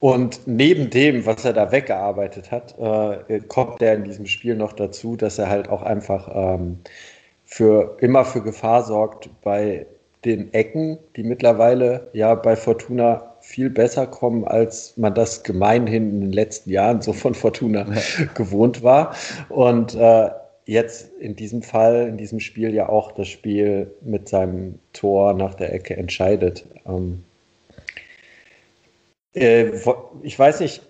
Und 0.00 0.40
neben 0.46 0.90
dem, 0.90 1.24
was 1.24 1.44
er 1.44 1.52
da 1.52 1.70
weggearbeitet 1.72 2.50
hat, 2.50 2.74
äh, 2.78 3.40
kommt 3.40 3.80
er 3.80 3.94
in 3.94 4.04
diesem 4.04 4.26
Spiel 4.26 4.56
noch 4.56 4.72
dazu, 4.72 5.16
dass 5.16 5.38
er 5.38 5.48
halt 5.48 5.68
auch 5.68 5.82
einfach 5.82 6.28
ähm, 6.34 6.78
für 7.44 7.96
immer 8.00 8.24
für 8.24 8.42
Gefahr 8.42 8.82
sorgt 8.82 9.30
bei 9.42 9.86
den 10.24 10.52
Ecken, 10.54 10.98
die 11.16 11.22
mittlerweile 11.22 12.08
ja 12.12 12.34
bei 12.34 12.56
Fortuna 12.56 13.34
viel 13.40 13.68
besser 13.68 14.06
kommen, 14.06 14.44
als 14.44 14.96
man 14.96 15.14
das 15.14 15.42
gemeinhin 15.42 16.10
in 16.10 16.20
den 16.22 16.32
letzten 16.32 16.70
Jahren 16.70 17.02
so 17.02 17.12
von 17.12 17.34
Fortuna 17.34 17.86
gewohnt 18.34 18.82
war. 18.82 19.14
Und 19.50 19.94
äh, 19.94 20.30
jetzt 20.66 21.12
in 21.18 21.36
diesem 21.36 21.62
Fall, 21.62 22.08
in 22.08 22.16
diesem 22.16 22.40
Spiel 22.40 22.74
ja 22.74 22.88
auch 22.88 23.12
das 23.12 23.28
Spiel 23.28 23.94
mit 24.00 24.28
seinem 24.28 24.78
Tor 24.92 25.34
nach 25.34 25.54
der 25.54 25.72
Ecke 25.72 25.96
entscheidet. 25.96 26.64
Ähm, 26.86 27.24
äh, 29.34 29.70
ich 30.22 30.38
weiß 30.38 30.60
nicht, 30.60 30.82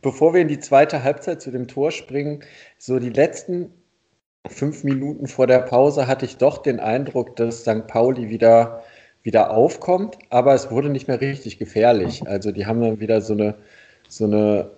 bevor 0.00 0.34
wir 0.34 0.40
in 0.40 0.48
die 0.48 0.60
zweite 0.60 1.02
Halbzeit 1.02 1.40
zu 1.40 1.50
dem 1.50 1.68
Tor 1.68 1.90
springen, 1.90 2.42
so 2.78 2.98
die 2.98 3.10
letzten 3.10 3.70
fünf 4.48 4.82
Minuten 4.82 5.28
vor 5.28 5.46
der 5.46 5.60
Pause 5.60 6.08
hatte 6.08 6.24
ich 6.24 6.36
doch 6.36 6.58
den 6.58 6.80
Eindruck, 6.80 7.36
dass 7.36 7.60
St. 7.60 7.86
Pauli 7.86 8.28
wieder 8.28 8.82
wieder 9.22 9.52
aufkommt, 9.52 10.18
aber 10.30 10.54
es 10.54 10.70
wurde 10.70 10.88
nicht 10.88 11.08
mehr 11.08 11.20
richtig 11.20 11.58
gefährlich. 11.58 12.26
Also 12.26 12.50
die 12.50 12.66
haben 12.66 12.80
dann 12.80 13.00
wieder 13.00 13.20
so 13.20 13.34
eine, 13.34 13.54
so 14.08 14.24
eine 14.24 14.70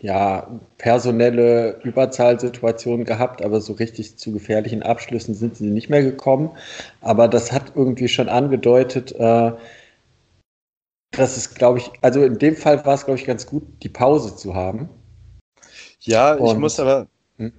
ja, 0.00 0.60
personelle 0.76 1.80
Überzahlsituation 1.82 3.04
gehabt, 3.04 3.42
aber 3.42 3.60
so 3.60 3.72
richtig 3.72 4.16
zu 4.16 4.32
gefährlichen 4.32 4.82
Abschlüssen 4.82 5.34
sind 5.34 5.56
sie 5.56 5.66
nicht 5.66 5.90
mehr 5.90 6.02
gekommen. 6.02 6.50
Aber 7.00 7.26
das 7.26 7.50
hat 7.50 7.72
irgendwie 7.74 8.08
schon 8.08 8.28
angedeutet, 8.28 9.12
äh, 9.12 9.52
dass 11.10 11.36
es, 11.36 11.54
glaube 11.54 11.78
ich, 11.78 11.90
also 12.00 12.22
in 12.22 12.38
dem 12.38 12.54
Fall 12.54 12.84
war 12.86 12.94
es, 12.94 13.04
glaube 13.04 13.18
ich, 13.18 13.26
ganz 13.26 13.46
gut, 13.46 13.64
die 13.82 13.88
Pause 13.88 14.36
zu 14.36 14.54
haben. 14.54 14.88
Ja, 16.00 16.34
Und, 16.34 16.52
ich 16.52 16.58
muss 16.58 16.78
aber 16.78 17.08
hm? 17.38 17.52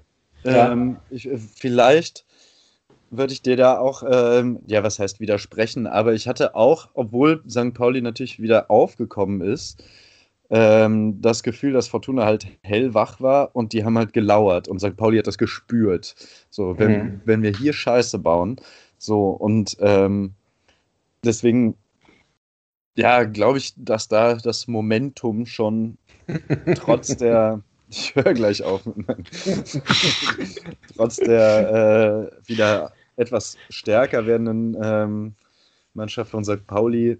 ähm, 0.46 0.98
ja. 1.12 1.16
ich, 1.16 1.30
vielleicht 1.56 2.26
würde 3.12 3.34
ich 3.34 3.42
dir 3.42 3.58
da 3.58 3.80
auch, 3.80 4.04
ähm, 4.08 4.60
ja, 4.68 4.84
was 4.84 5.00
heißt 5.00 5.20
widersprechen, 5.20 5.88
aber 5.88 6.14
ich 6.14 6.28
hatte 6.28 6.56
auch, 6.56 6.90
obwohl 6.94 7.44
St. 7.50 7.74
Pauli 7.74 8.02
natürlich 8.02 8.40
wieder 8.40 8.70
aufgekommen 8.72 9.42
ist, 9.42 9.84
ähm, 10.50 11.22
das 11.22 11.44
Gefühl, 11.44 11.74
dass 11.74 11.88
Fortuna 11.88 12.26
halt 12.26 12.48
hellwach 12.64 13.22
war 13.22 13.56
und 13.56 13.74
die 13.74 13.84
haben 13.84 13.98
halt 13.98 14.14
gelauert 14.14 14.68
und 14.68 14.80
St. 14.80 14.98
Pauli 14.98 15.18
hat 15.18 15.28
das 15.28 15.38
gespürt. 15.38 16.16
So, 16.50 16.78
wenn, 16.80 16.92
mhm. 16.92 17.22
wenn 17.26 17.44
wir 17.44 17.52
hier 17.52 17.74
Scheiße 17.74 18.20
bauen, 18.20 18.60
so 18.98 19.30
und 19.30 19.78
ähm, 19.80 20.34
deswegen, 21.24 21.76
ja, 22.98 23.24
glaube 23.24 23.60
ich, 23.60 23.74
dass 23.78 24.08
da 24.08 24.36
das 24.36 24.68
Momentum 24.68 25.46
schon 25.46 25.98
trotz 26.76 27.16
der 27.18 27.62
ich 27.90 28.16
höre 28.16 28.34
gleich 28.34 28.64
auf. 28.64 28.82
Trotz 30.96 31.18
der 31.18 32.32
äh, 32.46 32.48
wieder 32.48 32.94
etwas 33.16 33.58
stärker 33.70 34.28
werdenden 34.28 34.78
ähm, 34.82 35.34
Mannschaft 35.96 36.32
von 36.32 36.44
St. 36.44 36.68
Pauli 36.68 37.18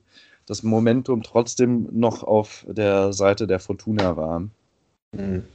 das 0.50 0.64
Momentum 0.64 1.22
trotzdem 1.22 1.88
noch 1.92 2.24
auf 2.24 2.66
der 2.68 3.14
Seite 3.14 3.46
der 3.46 3.60
Fortuna 3.60 4.18
war. 4.18 4.40
Mhm. 5.12 5.46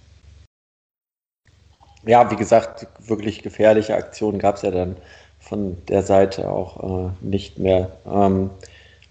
Ja, 2.07 2.31
wie 2.31 2.37
gesagt, 2.37 2.87
wirklich 3.01 3.43
gefährliche 3.43 3.97
Aktionen 3.97 4.39
gab 4.39 4.57
es 4.57 4.63
ja 4.63 4.71
dann 4.71 4.97
von 5.41 5.85
der 5.87 6.03
Seite 6.03 6.51
auch 6.51 7.09
äh, 7.09 7.11
nicht 7.21 7.59
mehr. 7.59 7.91
Ähm, 8.07 8.51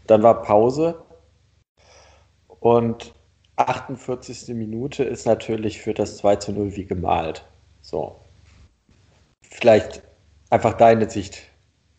dann 0.07 0.23
war 0.23 0.41
Pause 0.43 1.03
und 2.59 3.13
48. 3.57 4.55
Minute 4.55 5.03
ist 5.03 5.25
natürlich 5.25 5.81
für 5.81 5.93
das 5.93 6.17
2 6.17 6.37
zu 6.37 6.53
0 6.53 6.75
wie 6.75 6.85
gemalt. 6.85 7.45
So. 7.81 8.15
Vielleicht 9.41 10.01
einfach 10.49 10.73
deine 10.73 11.09
Sicht 11.09 11.41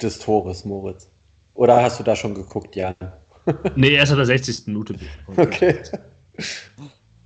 des 0.00 0.18
Tores, 0.20 0.64
Moritz. 0.64 1.08
Oder 1.54 1.82
hast 1.82 2.00
du 2.00 2.02
da 2.04 2.16
schon 2.16 2.34
geguckt, 2.34 2.76
Jan? 2.76 2.94
nee, 3.76 3.94
erst 3.94 4.12
ab 4.12 4.18
der 4.18 4.26
60. 4.26 4.66
Minute. 4.66 4.96
Okay. 5.36 5.76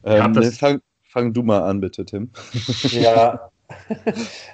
Ähm, 0.04 0.32
nee, 0.32 0.50
fang, 0.50 0.80
fang, 1.10 1.32
du 1.32 1.42
mal 1.42 1.60
an, 1.60 1.80
bitte, 1.80 2.04
Tim. 2.04 2.30
ja. 2.90 3.50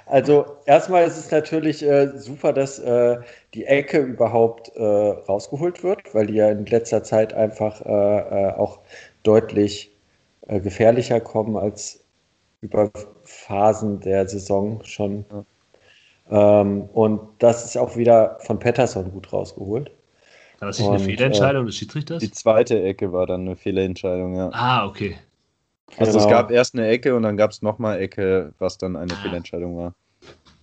Also 0.05 0.57
erstmal 0.65 1.05
ist 1.05 1.17
es 1.17 1.31
natürlich 1.31 1.81
äh, 1.83 2.17
super, 2.17 2.51
dass 2.51 2.79
äh, 2.79 3.17
die 3.53 3.65
Ecke 3.65 3.99
überhaupt 3.99 4.71
äh, 4.75 4.83
rausgeholt 4.83 5.83
wird, 5.83 6.13
weil 6.13 6.27
die 6.27 6.35
ja 6.35 6.49
in 6.49 6.65
letzter 6.65 7.03
Zeit 7.03 7.33
einfach 7.33 7.81
äh, 7.81 7.89
äh, 7.89 8.53
auch 8.53 8.79
deutlich 9.23 9.95
äh, 10.47 10.59
gefährlicher 10.59 11.21
kommen 11.21 11.55
als 11.55 12.03
über 12.61 12.91
Phasen 13.23 13.99
der 14.01 14.27
Saison 14.27 14.81
schon. 14.83 15.25
Ja. 15.31 16.61
Ähm, 16.61 16.89
und 16.93 17.21
das 17.39 17.65
ist 17.65 17.77
auch 17.77 17.95
wieder 17.95 18.37
von 18.41 18.59
Pettersson 18.59 19.11
gut 19.11 19.31
rausgeholt. 19.31 19.91
War 20.59 20.67
das 20.67 20.79
nicht 20.79 20.89
eine 20.89 20.99
Fehlentscheidung 20.99 21.65
des 21.65 21.75
Schiedsrichters? 21.75 22.19
Die 22.19 22.31
zweite 22.31 22.81
Ecke 22.81 23.11
war 23.11 23.25
dann 23.27 23.41
eine 23.41 23.55
Fehlentscheidung, 23.55 24.35
ja. 24.35 24.49
Ah, 24.53 24.85
okay. 24.87 25.17
Also 25.97 26.13
genau. 26.13 26.23
es 26.23 26.29
gab 26.29 26.51
erst 26.51 26.75
eine 26.75 26.87
Ecke 26.87 27.15
und 27.15 27.23
dann 27.23 27.37
gab 27.37 27.51
es 27.51 27.61
nochmal 27.61 27.99
Ecke, 27.99 28.53
was 28.59 28.77
dann 28.77 28.95
eine 28.95 29.13
ah. 29.13 29.21
Fehlentscheidung 29.21 29.77
war. 29.77 29.93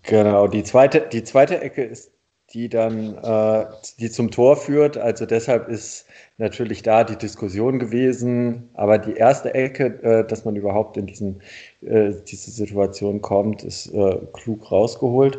Genau, 0.02 0.48
die 0.48 0.64
zweite, 0.64 1.08
die 1.12 1.22
zweite 1.22 1.60
Ecke 1.60 1.82
ist 1.84 2.10
die 2.52 2.68
dann, 2.68 3.16
äh, 3.16 3.66
die 3.98 4.10
zum 4.10 4.30
Tor 4.30 4.56
führt. 4.56 4.98
Also 4.98 5.24
deshalb 5.24 5.68
ist 5.68 6.06
natürlich 6.36 6.82
da 6.82 7.02
die 7.04 7.16
Diskussion 7.16 7.78
gewesen. 7.78 8.68
Aber 8.74 8.98
die 8.98 9.14
erste 9.14 9.54
Ecke, 9.54 10.02
äh, 10.02 10.26
dass 10.26 10.44
man 10.44 10.56
überhaupt 10.56 10.96
in 10.96 11.06
diesen, 11.06 11.40
äh, 11.80 12.12
diese 12.26 12.50
Situation 12.50 13.22
kommt, 13.22 13.62
ist 13.62 13.92
äh, 13.94 14.18
klug 14.34 14.70
rausgeholt. 14.70 15.38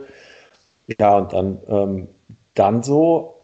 Ja, 0.99 1.17
und 1.17 1.33
dann, 1.33 1.59
ähm, 1.67 2.07
dann 2.55 2.83
so 2.83 3.35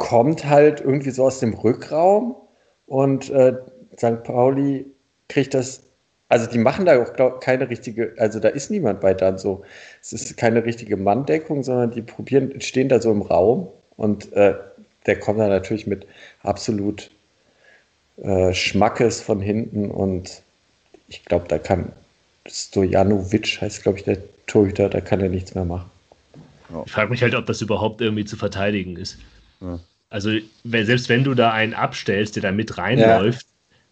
kommt 0.00 0.46
halt 0.46 0.80
irgendwie 0.80 1.10
so 1.10 1.26
aus 1.26 1.40
dem 1.40 1.52
Rückraum 1.52 2.34
und 2.86 3.28
äh, 3.28 3.52
St. 3.98 4.24
Pauli 4.24 4.86
kriegt 5.28 5.52
das, 5.52 5.82
also 6.30 6.46
die 6.46 6.56
machen 6.56 6.86
da 6.86 7.02
auch 7.02 7.12
glaub, 7.12 7.42
keine 7.42 7.68
richtige, 7.68 8.14
also 8.16 8.40
da 8.40 8.48
ist 8.48 8.70
niemand 8.70 9.02
bei 9.02 9.12
dann 9.12 9.36
so. 9.36 9.62
Es 10.00 10.14
ist 10.14 10.38
keine 10.38 10.64
richtige 10.64 10.96
Manndeckung, 10.96 11.62
sondern 11.62 11.90
die 11.90 12.00
probieren, 12.00 12.62
stehen 12.62 12.88
da 12.88 12.98
so 12.98 13.12
im 13.12 13.20
Raum 13.20 13.68
und 13.98 14.32
äh, 14.32 14.54
der 15.04 15.20
kommt 15.20 15.38
da 15.38 15.48
natürlich 15.48 15.86
mit 15.86 16.06
absolut 16.42 17.10
äh, 18.22 18.54
Schmackes 18.54 19.20
von 19.20 19.38
hinten 19.42 19.90
und 19.90 20.40
ich 21.08 21.26
glaube, 21.26 21.44
da 21.46 21.58
kann 21.58 21.92
Stojanovic, 22.46 23.60
heißt 23.60 23.82
glaube 23.82 23.98
ich 23.98 24.04
der 24.04 24.16
Torhüter, 24.46 24.88
da 24.88 25.02
kann 25.02 25.20
er 25.20 25.28
nichts 25.28 25.54
mehr 25.54 25.66
machen. 25.66 25.90
Ich 26.86 26.92
frage 26.92 27.10
mich 27.10 27.22
halt, 27.22 27.34
ob 27.34 27.44
das 27.44 27.60
überhaupt 27.60 28.00
irgendwie 28.00 28.24
zu 28.24 28.38
verteidigen 28.38 28.96
ist. 28.96 29.18
Ja. 29.60 29.78
Also 30.08 30.30
selbst 30.64 31.08
wenn 31.08 31.24
du 31.24 31.34
da 31.34 31.52
einen 31.52 31.74
abstellst, 31.74 32.36
der 32.36 32.42
da 32.42 32.52
mit 32.52 32.76
reinläuft, 32.76 33.46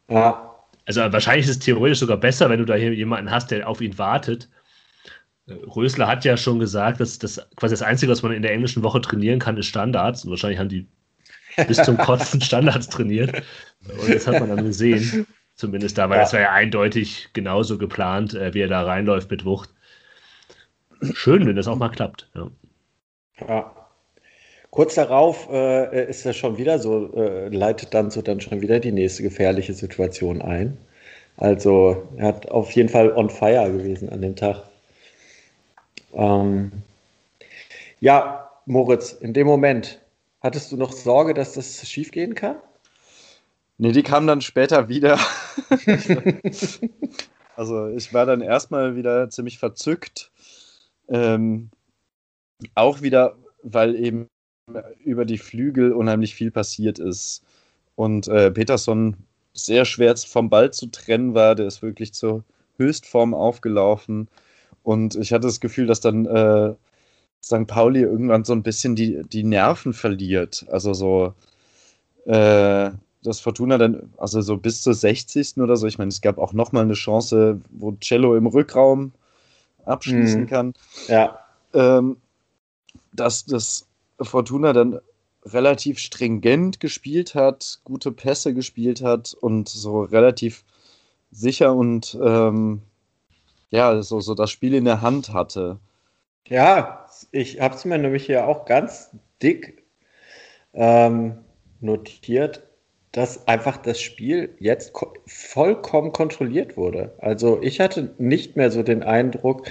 ja. 0.08 0.54
also 0.84 1.00
wahrscheinlich 1.00 1.46
ist 1.46 1.52
es 1.52 1.58
theoretisch 1.60 2.00
sogar 2.00 2.16
besser, 2.16 2.50
wenn 2.50 2.58
du 2.58 2.64
da 2.64 2.74
hier 2.74 2.92
jemanden 2.92 3.30
hast, 3.30 3.50
der 3.50 3.68
auf 3.68 3.80
ihn 3.80 3.96
wartet. 3.98 4.48
Rösler 5.48 6.08
hat 6.08 6.24
ja 6.24 6.36
schon 6.36 6.58
gesagt, 6.58 7.00
dass 7.00 7.18
das 7.18 7.40
quasi 7.56 7.72
das 7.72 7.82
Einzige, 7.82 8.10
was 8.12 8.22
man 8.22 8.32
in 8.32 8.42
der 8.42 8.52
englischen 8.52 8.82
Woche 8.82 9.00
trainieren 9.00 9.38
kann, 9.38 9.56
ist 9.56 9.66
Standards. 9.66 10.24
Und 10.24 10.30
wahrscheinlich 10.30 10.58
haben 10.58 10.68
die 10.68 10.86
bis 11.66 11.82
zum 11.82 11.96
Kotzen 11.96 12.40
Standards 12.42 12.88
trainiert. 12.88 13.42
Und 13.86 14.14
das 14.14 14.26
hat 14.26 14.40
man 14.40 14.48
dann 14.48 14.64
gesehen. 14.64 15.26
Zumindest 15.54 15.98
da, 15.98 16.08
weil 16.08 16.18
ja. 16.18 16.22
das 16.22 16.32
war 16.32 16.40
ja 16.40 16.52
eindeutig 16.52 17.30
genauso 17.32 17.78
geplant, 17.78 18.32
äh, 18.34 18.54
wie 18.54 18.60
er 18.60 18.68
da 18.68 18.82
reinläuft 18.82 19.28
mit 19.30 19.44
Wucht. 19.44 19.70
Schön, 21.14 21.46
wenn 21.46 21.56
das 21.56 21.66
auch 21.66 21.76
mal 21.76 21.88
klappt. 21.88 22.28
Ja. 22.34 22.50
ja. 23.40 23.77
Kurz 24.70 24.94
darauf 24.94 25.48
äh, 25.50 26.08
ist 26.08 26.26
er 26.26 26.34
schon 26.34 26.58
wieder 26.58 26.78
so, 26.78 27.12
äh, 27.14 27.48
leitet 27.48 27.94
dann 27.94 28.10
so 28.10 28.20
dann 28.20 28.40
schon 28.40 28.60
wieder 28.60 28.80
die 28.80 28.92
nächste 28.92 29.22
gefährliche 29.22 29.72
Situation 29.72 30.42
ein. 30.42 30.76
Also 31.38 32.08
er 32.16 32.26
hat 32.28 32.50
auf 32.50 32.70
jeden 32.72 32.88
Fall 32.88 33.12
on 33.12 33.30
fire 33.30 33.70
gewesen 33.70 34.10
an 34.10 34.20
dem 34.20 34.36
Tag. 34.36 34.64
Ähm, 36.12 36.72
ja, 38.00 38.50
Moritz, 38.66 39.12
in 39.12 39.32
dem 39.32 39.46
Moment, 39.46 40.00
hattest 40.40 40.70
du 40.72 40.76
noch 40.76 40.92
Sorge, 40.92 41.32
dass 41.32 41.54
das 41.54 41.88
schief 41.88 42.10
gehen 42.10 42.34
kann? 42.34 42.56
Nee, 43.78 43.92
die 43.92 44.02
kam 44.02 44.26
dann 44.26 44.40
später 44.40 44.88
wieder. 44.88 45.18
also 47.56 47.88
ich 47.88 48.12
war 48.12 48.26
dann 48.26 48.40
erstmal 48.40 48.96
wieder 48.96 49.30
ziemlich 49.30 49.58
verzückt. 49.58 50.32
Ähm, 51.08 51.70
auch 52.74 53.02
wieder, 53.02 53.36
weil 53.62 53.94
eben 53.94 54.28
über 55.04 55.24
die 55.24 55.38
Flügel 55.38 55.92
unheimlich 55.92 56.34
viel 56.34 56.50
passiert 56.50 56.98
ist. 56.98 57.42
Und 57.94 58.28
äh, 58.28 58.50
Peterson 58.50 59.16
sehr 59.52 59.84
schwer 59.84 60.16
vom 60.16 60.50
Ball 60.50 60.72
zu 60.72 60.86
trennen 60.86 61.34
war. 61.34 61.54
Der 61.54 61.66
ist 61.66 61.82
wirklich 61.82 62.14
zur 62.14 62.44
Höchstform 62.76 63.34
aufgelaufen. 63.34 64.28
Und 64.82 65.16
ich 65.16 65.32
hatte 65.32 65.46
das 65.46 65.60
Gefühl, 65.60 65.86
dass 65.86 66.00
dann 66.00 66.26
äh, 66.26 66.74
St. 67.42 67.66
Pauli 67.66 68.02
irgendwann 68.02 68.44
so 68.44 68.52
ein 68.52 68.62
bisschen 68.62 68.94
die, 68.96 69.22
die 69.24 69.44
Nerven 69.44 69.92
verliert. 69.92 70.66
Also 70.70 70.94
so, 70.94 71.34
äh, 72.26 72.90
dass 73.22 73.40
Fortuna 73.40 73.78
dann, 73.78 74.12
also 74.16 74.40
so 74.40 74.56
bis 74.56 74.82
zur 74.82 74.94
60. 74.94 75.58
oder 75.58 75.76
so, 75.76 75.86
ich 75.86 75.98
meine, 75.98 76.08
es 76.08 76.20
gab 76.20 76.38
auch 76.38 76.52
nochmal 76.52 76.84
eine 76.84 76.94
Chance, 76.94 77.60
wo 77.70 77.92
Cello 78.00 78.36
im 78.36 78.46
Rückraum 78.46 79.12
abschließen 79.84 80.42
mhm. 80.42 80.46
kann. 80.46 80.74
Ja. 81.08 81.40
Ähm, 81.74 82.16
dass 83.12 83.44
das 83.44 83.87
Fortuna 84.20 84.72
dann 84.72 85.00
relativ 85.44 85.98
stringent 85.98 86.80
gespielt 86.80 87.34
hat, 87.34 87.80
gute 87.84 88.12
Pässe 88.12 88.54
gespielt 88.54 89.02
hat 89.02 89.34
und 89.34 89.68
so 89.68 90.02
relativ 90.02 90.64
sicher 91.30 91.74
und 91.74 92.18
ähm, 92.22 92.82
ja, 93.70 94.02
so, 94.02 94.20
so 94.20 94.34
das 94.34 94.50
Spiel 94.50 94.74
in 94.74 94.84
der 94.84 95.02
Hand 95.02 95.32
hatte. 95.32 95.78
Ja, 96.46 97.06
ich 97.30 97.60
habe 97.60 97.74
es 97.74 97.84
mir 97.84 97.98
nämlich 97.98 98.26
hier 98.26 98.46
auch 98.46 98.64
ganz 98.64 99.10
dick 99.42 99.84
ähm, 100.72 101.38
notiert, 101.80 102.62
dass 103.12 103.46
einfach 103.48 103.76
das 103.76 104.00
Spiel 104.00 104.54
jetzt 104.58 104.92
ko 104.92 105.12
vollkommen 105.26 106.12
kontrolliert 106.12 106.76
wurde. 106.76 107.14
Also 107.18 107.60
ich 107.62 107.80
hatte 107.80 108.14
nicht 108.18 108.56
mehr 108.56 108.70
so 108.70 108.82
den 108.82 109.02
Eindruck, 109.02 109.66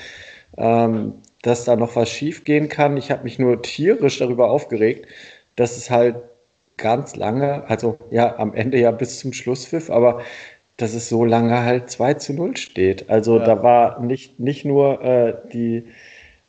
ähm, 0.57 1.21
dass 1.47 1.63
da 1.63 1.77
noch 1.77 1.95
was 1.95 2.09
schiefgehen 2.09 2.67
kann. 2.67 2.97
Ich 2.97 3.09
habe 3.09 3.23
mich 3.23 3.39
nur 3.39 3.61
tierisch 3.61 4.19
darüber 4.19 4.51
aufgeregt, 4.51 5.07
dass 5.55 5.77
es 5.77 5.89
halt 5.89 6.17
ganz 6.75 7.15
lange, 7.15 7.63
also 7.69 7.97
ja, 8.11 8.37
am 8.37 8.53
Ende 8.53 8.79
ja 8.79 8.91
bis 8.91 9.19
zum 9.19 9.31
Schlusspfiff, 9.31 9.89
aber 9.89 10.21
dass 10.75 10.93
es 10.93 11.07
so 11.07 11.23
lange 11.23 11.63
halt 11.63 11.89
2 11.89 12.15
zu 12.15 12.33
0 12.33 12.57
steht. 12.57 13.09
Also 13.09 13.39
ja. 13.39 13.45
da 13.45 13.63
war 13.63 13.99
nicht, 14.01 14.39
nicht 14.39 14.65
nur 14.65 15.01
äh, 15.01 15.35
die 15.53 15.85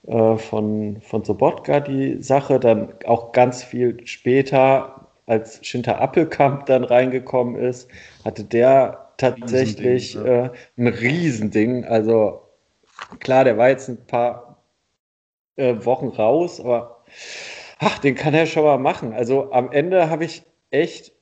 äh, 0.08 0.36
von, 0.36 1.00
von 1.00 1.24
Sobotka 1.24 1.78
die 1.78 2.20
Sache, 2.20 2.58
dann 2.58 2.92
auch 3.06 3.30
ganz 3.32 3.62
viel 3.62 4.04
später, 4.04 5.06
als 5.26 5.64
Schinter 5.64 6.00
Appelkamp 6.00 6.66
dann 6.66 6.82
reingekommen 6.82 7.54
ist, 7.54 7.88
hatte 8.24 8.42
der 8.42 9.10
tatsächlich 9.16 10.16
Riesending, 10.16 10.34
ja. 10.34 10.46
äh, 10.46 10.50
ein 10.76 10.86
Riesending. 10.88 11.84
Also 11.84 12.42
klar, 13.20 13.44
der 13.44 13.58
war 13.58 13.68
jetzt 13.68 13.88
ein 13.88 13.98
paar 14.06 14.47
äh, 15.58 15.84
Wochen 15.84 16.08
raus, 16.08 16.60
aber 16.60 17.04
ach, 17.78 17.98
den 17.98 18.14
kann 18.14 18.34
er 18.34 18.46
schon 18.46 18.64
mal 18.64 18.78
machen. 18.78 19.12
Also 19.12 19.52
am 19.52 19.70
Ende 19.72 20.10
habe 20.10 20.24
ich 20.24 20.42
echt, 20.70 21.12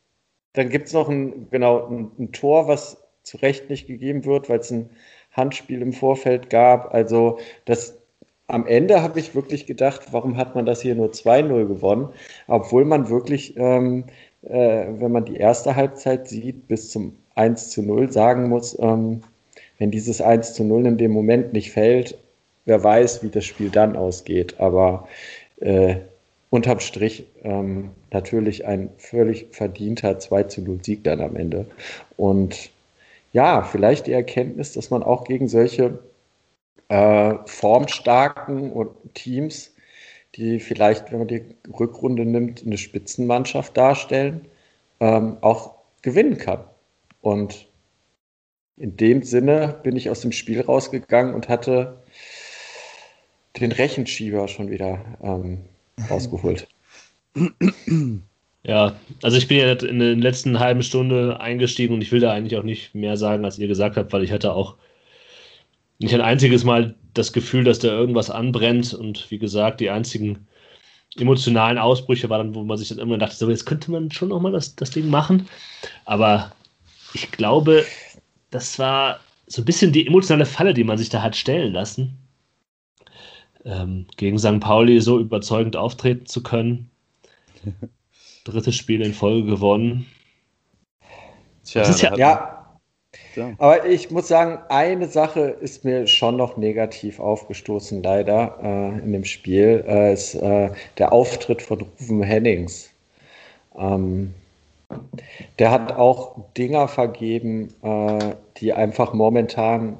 dann 0.53 0.69
gibt 0.69 0.89
es 0.89 0.93
noch 0.93 1.09
ein, 1.09 1.49
genau, 1.51 1.87
ein, 1.87 2.11
ein, 2.19 2.33
Tor, 2.33 2.69
was 2.69 3.03
zu 3.23 3.39
Recht 3.39 3.71
nicht 3.71 3.87
gegeben 3.87 4.25
wird, 4.25 4.49
weil 4.49 4.61
es 4.61 4.71
ein 4.71 4.91
Handspiel 5.33 5.83
im 5.83 5.93
Vorfeld 5.93 6.51
gab. 6.51 6.95
Also 6.95 7.39
das 7.65 7.99
am 8.49 8.67
Ende 8.67 9.03
habe 9.03 9.19
ich 9.19 9.35
wirklich 9.35 9.67
gedacht, 9.67 10.13
warum 10.13 10.37
hat 10.37 10.55
man 10.55 10.67
das 10.67 10.81
hier 10.81 10.95
nur 10.95 11.11
2-0 11.11 11.67
gewonnen, 11.67 12.11
obwohl 12.47 12.85
man 12.85 13.09
wirklich, 13.09 13.57
ähm, 13.57 14.05
äh, 14.43 14.87
wenn 14.99 15.13
man 15.13 15.25
die 15.25 15.37
erste 15.37 15.75
Halbzeit 15.75 16.29
sieht, 16.29 16.69
bis 16.69 16.91
zum 16.91 17.17
1 17.35 17.71
zu 17.71 17.83
0 17.83 18.13
sagen 18.13 18.49
muss, 18.49 18.79
ähm, 18.81 19.23
wenn 19.79 19.91
dieses 19.91 20.21
1 20.21 20.55
zu 20.55 20.65
0 20.65 20.87
in 20.87 20.99
dem 20.99 21.11
Moment 21.11 21.53
nicht 21.53 21.73
fällt, 21.73 22.19
wer 22.67 22.85
weiß, 22.85 23.23
wie 23.23 23.31
das 23.31 23.47
Spiel 23.47 23.71
dann 23.71 23.97
ausgeht. 23.97 24.61
Aber 24.61 25.09
äh, 25.61 25.97
unterm 26.51 26.81
Strich 26.81 27.27
ähm, 27.43 27.91
natürlich 28.13 28.67
ein 28.67 28.91
völlig 28.99 29.49
verdienter 29.53 30.19
2 30.19 30.43
zu 30.45 30.61
0 30.61 30.85
Sieg 30.85 31.05
dann 31.05 31.21
am 31.21 31.37
Ende. 31.37 31.67
Und 32.17 32.71
ja, 33.33 33.63
vielleicht 33.63 34.07
die 34.07 34.13
Erkenntnis, 34.13 34.73
dass 34.73 34.91
man 34.91 35.03
auch 35.03 35.25
gegen 35.25 35.49
solche 35.49 35.99
äh, 36.89 37.35
formstarken 37.47 38.73
Teams, 39.15 39.75
die 40.35 40.61
vielleicht, 40.61 41.11
wenn 41.11 41.21
man 41.21 41.29
die 41.29 41.43
Rückrunde 41.79 42.25
nimmt, 42.25 42.65
eine 42.65 42.79
Spitzenmannschaft 42.79 43.77
darstellen, 43.77 44.43
ähm, 45.01 45.39
auch 45.41 45.75
gewinnen 46.03 46.39
kann. 46.39 46.65
Und 47.21 47.67
in 48.77 48.97
dem 48.97 49.23
Sinne 49.23 49.81
bin 49.83 49.97
ich 49.97 50.11
aus 50.11 50.21
dem 50.21 50.33
Spiel 50.33 50.61
rausgegangen 50.61 51.35
und 51.35 51.49
hatte 51.49 51.99
den 53.61 53.73
Rechenschieber 53.73 54.49
schon 54.49 54.71
wieder 54.71 55.05
ähm, 55.23 55.61
rausgeholt. 56.11 56.67
Ja, 58.65 58.97
also 59.23 59.37
ich 59.37 59.47
bin 59.47 59.59
ja 59.59 59.73
in 59.73 60.01
der 60.01 60.17
letzten 60.17 60.59
halben 60.59 60.83
Stunde 60.83 61.39
eingestiegen 61.39 61.95
und 61.95 62.03
ich 62.03 62.11
will 62.11 62.19
da 62.19 62.33
eigentlich 62.33 62.59
auch 62.59 62.65
nicht 62.65 62.97
mehr 62.97 63.17
sagen, 63.17 63.45
als 63.45 63.59
ihr 63.59 63.69
gesagt 63.69 63.97
habt, 63.97 64.13
weil 64.13 64.25
ich 64.25 64.33
hatte 64.33 64.53
auch 64.53 64.75
nicht 66.01 66.13
ein 66.15 66.21
einziges 66.21 66.65
Mal 66.65 66.97
das 67.15 67.33
Gefühl, 67.33 67.63
dass 67.63 67.79
da 67.79 67.89
irgendwas 67.89 68.29
anbrennt. 68.29 68.93
Und 68.93 69.31
wie 69.31 69.39
gesagt, 69.39 69.81
die 69.81 69.91
einzigen 69.91 70.49
emotionalen 71.17 71.79
Ausbrüche 71.79 72.29
waren 72.29 72.49
dann, 72.49 72.55
wo 72.57 72.65
man 72.65 72.77
sich 72.77 72.89
dann 72.89 72.99
immer 72.99 73.19
dachte, 73.19 73.37
so 73.37 73.49
jetzt 73.49 73.67
könnte 73.67 73.91
man 73.93 74.11
schon 74.11 74.31
nochmal 74.31 74.53
das, 74.53 74.75
das 74.75 74.91
Ding 74.91 75.09
machen, 75.09 75.49
aber 76.05 76.53
ich 77.15 77.31
glaube, 77.31 77.87
das 78.51 78.79
war 78.79 79.21
so 79.47 79.63
ein 79.63 79.65
bisschen 79.65 79.93
die 79.93 80.07
emotionale 80.07 80.45
Falle, 80.45 80.75
die 80.75 80.85
man 80.85 80.99
sich 80.99 81.09
da 81.09 81.23
hat 81.23 81.37
stellen 81.37 81.73
lassen 81.73 82.19
ähm, 83.67 84.07
gegen 84.17 84.39
St. 84.39 84.61
Pauli 84.61 85.01
so 85.01 85.19
überzeugend 85.19 85.77
auftreten 85.77 86.27
zu 86.27 86.43
können. 86.43 86.91
Drittes 88.45 88.77
Spiel 88.77 89.03
in 89.03 89.13
Folge 89.13 89.51
gewonnen. 89.51 90.07
Tja, 91.65 91.83
ja, 91.83 92.17
ja. 92.17 92.79
ja, 93.35 93.55
aber 93.59 93.87
ich 93.87 94.11
muss 94.13 94.29
sagen, 94.29 94.59
eine 94.69 95.09
Sache 95.09 95.41
ist 95.41 95.85
mir 95.85 96.07
schon 96.07 96.37
noch 96.37 96.57
negativ 96.57 97.19
aufgestoßen, 97.19 98.05
leider, 98.05 98.57
äh, 98.63 98.99
in 99.01 99.13
dem 99.13 99.25
Spiel, 99.25 99.85
äh, 99.89 100.13
ist 100.13 100.37
äh, 100.37 100.71
der 100.99 101.13
Auftritt 101.13 101.61
von 101.61 101.81
Rufen 101.81 102.23
Hennings. 102.23 102.91
Ähm, 103.77 104.33
der 105.59 105.73
hat 105.73 105.93
auch 105.93 106.37
Dinger 106.57 106.87
vergeben, 106.87 107.75
äh, 107.83 108.37
die 108.59 108.73
einfach 108.73 109.13
momentan, 109.13 109.99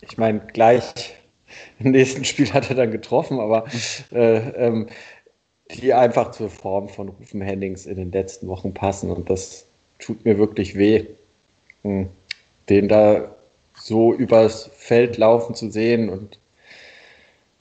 ich 0.00 0.16
meine, 0.16 0.38
gleich 0.38 1.16
im 1.78 1.90
nächsten 1.92 2.24
Spiel 2.24 2.52
hat 2.52 2.70
er 2.70 2.76
dann 2.76 2.90
getroffen, 2.90 3.40
aber 3.40 3.64
äh, 4.12 4.36
ähm, 4.50 4.88
die 5.70 5.94
einfach 5.94 6.30
zur 6.30 6.50
Form 6.50 6.88
von 6.88 7.08
Rufen 7.08 7.40
Hennings 7.40 7.86
in 7.86 7.96
den 7.96 8.12
letzten 8.12 8.48
Wochen 8.48 8.74
passen. 8.74 9.10
Und 9.10 9.30
das 9.30 9.66
tut 9.98 10.24
mir 10.24 10.38
wirklich 10.38 10.76
weh, 10.76 11.06
hm, 11.82 12.08
den 12.68 12.88
da 12.88 13.34
so 13.74 14.12
übers 14.14 14.70
Feld 14.74 15.16
laufen 15.16 15.54
zu 15.54 15.70
sehen. 15.70 16.08
Und 16.08 16.38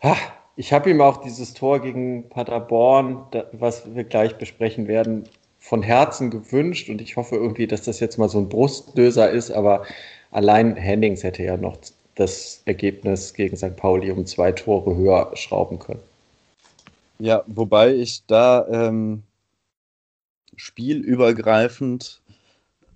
ha, 0.01 0.15
ich 0.55 0.73
habe 0.73 0.89
ihm 0.89 1.01
auch 1.01 1.17
dieses 1.17 1.53
Tor 1.53 1.81
gegen 1.81 2.29
Paderborn, 2.29 3.25
was 3.53 3.95
wir 3.95 4.03
gleich 4.03 4.37
besprechen 4.37 4.87
werden, 4.87 5.23
von 5.59 5.81
Herzen 5.81 6.29
gewünscht. 6.29 6.89
Und 6.89 7.01
ich 7.01 7.15
hoffe 7.15 7.35
irgendwie, 7.35 7.67
dass 7.67 7.83
das 7.83 7.99
jetzt 7.99 8.17
mal 8.17 8.29
so 8.29 8.37
ein 8.39 8.49
Brustlöser 8.49 9.29
ist. 9.31 9.51
Aber 9.51 9.85
allein 10.31 10.75
Hennings 10.75 11.23
hätte 11.23 11.43
ja 11.43 11.57
noch 11.57 11.77
das 12.15 12.61
Ergebnis 12.65 13.33
gegen 13.33 13.57
St. 13.57 13.75
Pauli 13.75 14.11
um 14.11 14.25
zwei 14.25 14.51
Tore 14.51 14.95
höher 14.95 15.31
schrauben 15.35 15.79
können. 15.79 16.01
Ja, 17.19 17.43
wobei 17.47 17.93
ich 17.93 18.25
da 18.25 18.67
ähm, 18.67 19.23
spielübergreifend 20.55 22.21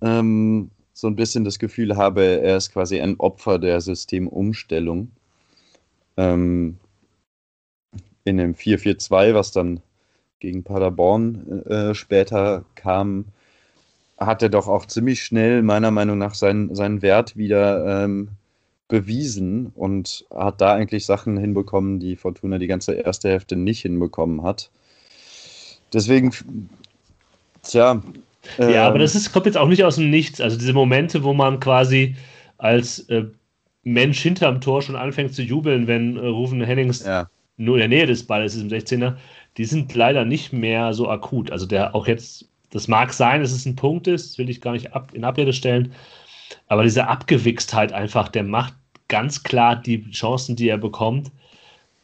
ähm, 0.02 0.70
so 0.92 1.06
ein 1.06 1.16
bisschen 1.16 1.44
das 1.44 1.58
Gefühl 1.58 1.96
habe, 1.96 2.40
er 2.40 2.56
ist 2.56 2.72
quasi 2.72 3.00
ein 3.00 3.18
Opfer 3.18 3.58
der 3.58 3.80
Systemumstellung. 3.80 5.10
Ähm, 6.16 6.78
in 8.24 8.36
dem 8.36 8.54
4-4-2, 8.54 9.34
was 9.34 9.52
dann 9.52 9.80
gegen 10.40 10.62
Paderborn 10.62 11.64
äh, 11.66 11.94
später 11.94 12.64
kam, 12.74 13.26
hat 14.18 14.42
er 14.42 14.48
doch 14.48 14.68
auch 14.68 14.86
ziemlich 14.86 15.22
schnell 15.22 15.62
meiner 15.62 15.90
Meinung 15.90 16.18
nach 16.18 16.34
seinen, 16.34 16.74
seinen 16.74 17.02
Wert 17.02 17.36
wieder 17.36 18.04
ähm, 18.04 18.30
bewiesen 18.88 19.72
und 19.74 20.24
hat 20.34 20.60
da 20.60 20.72
eigentlich 20.74 21.04
Sachen 21.06 21.36
hinbekommen, 21.36 22.00
die 22.00 22.16
Fortuna 22.16 22.58
die 22.58 22.66
ganze 22.66 22.94
erste 22.94 23.28
Hälfte 23.28 23.54
nicht 23.54 23.82
hinbekommen 23.82 24.42
hat. 24.42 24.70
Deswegen, 25.92 26.32
tja. 27.62 28.02
Äh, 28.58 28.74
ja, 28.74 28.86
aber 28.86 28.96
ähm, 28.96 29.02
das 29.02 29.14
ist, 29.14 29.32
kommt 29.32 29.46
jetzt 29.46 29.58
auch 29.58 29.68
nicht 29.68 29.84
aus 29.84 29.96
dem 29.96 30.10
Nichts. 30.10 30.40
Also 30.40 30.58
diese 30.58 30.72
Momente, 30.72 31.22
wo 31.22 31.34
man 31.34 31.60
quasi 31.60 32.16
als 32.56 33.00
äh, 33.10 33.26
Mensch 33.84 34.20
hinterm 34.20 34.60
Tor 34.60 34.82
schon 34.82 34.96
anfängt 34.96 35.34
zu 35.34 35.42
jubeln, 35.42 35.86
wenn 35.86 36.16
äh, 36.16 36.26
Rufen 36.26 36.62
Hennings 36.62 37.04
ja. 37.04 37.28
nur 37.56 37.76
in 37.76 37.80
der 37.80 37.88
Nähe 37.88 38.06
des 38.06 38.26
Balles 38.26 38.54
ist 38.54 38.62
im 38.62 38.68
16er, 38.68 39.16
die 39.56 39.64
sind 39.64 39.94
leider 39.94 40.24
nicht 40.24 40.52
mehr 40.52 40.94
so 40.94 41.08
akut. 41.08 41.50
Also 41.50 41.66
der 41.66 41.94
auch 41.94 42.06
jetzt, 42.06 42.48
das 42.70 42.88
mag 42.88 43.12
sein, 43.12 43.40
dass 43.42 43.52
es 43.52 43.66
ein 43.66 43.76
Punkt 43.76 44.06
ist, 44.06 44.38
will 44.38 44.48
ich 44.48 44.60
gar 44.60 44.72
nicht 44.72 44.94
ab, 44.94 45.10
in 45.14 45.24
Abrede 45.24 45.52
stellen, 45.52 45.92
aber 46.66 46.82
diese 46.82 47.06
Abgewichstheit 47.08 47.92
einfach, 47.92 48.28
der 48.28 48.44
macht 48.44 48.74
ganz 49.08 49.42
klar 49.42 49.76
die 49.76 50.10
Chancen, 50.10 50.56
die 50.56 50.68
er 50.68 50.78
bekommt, 50.78 51.30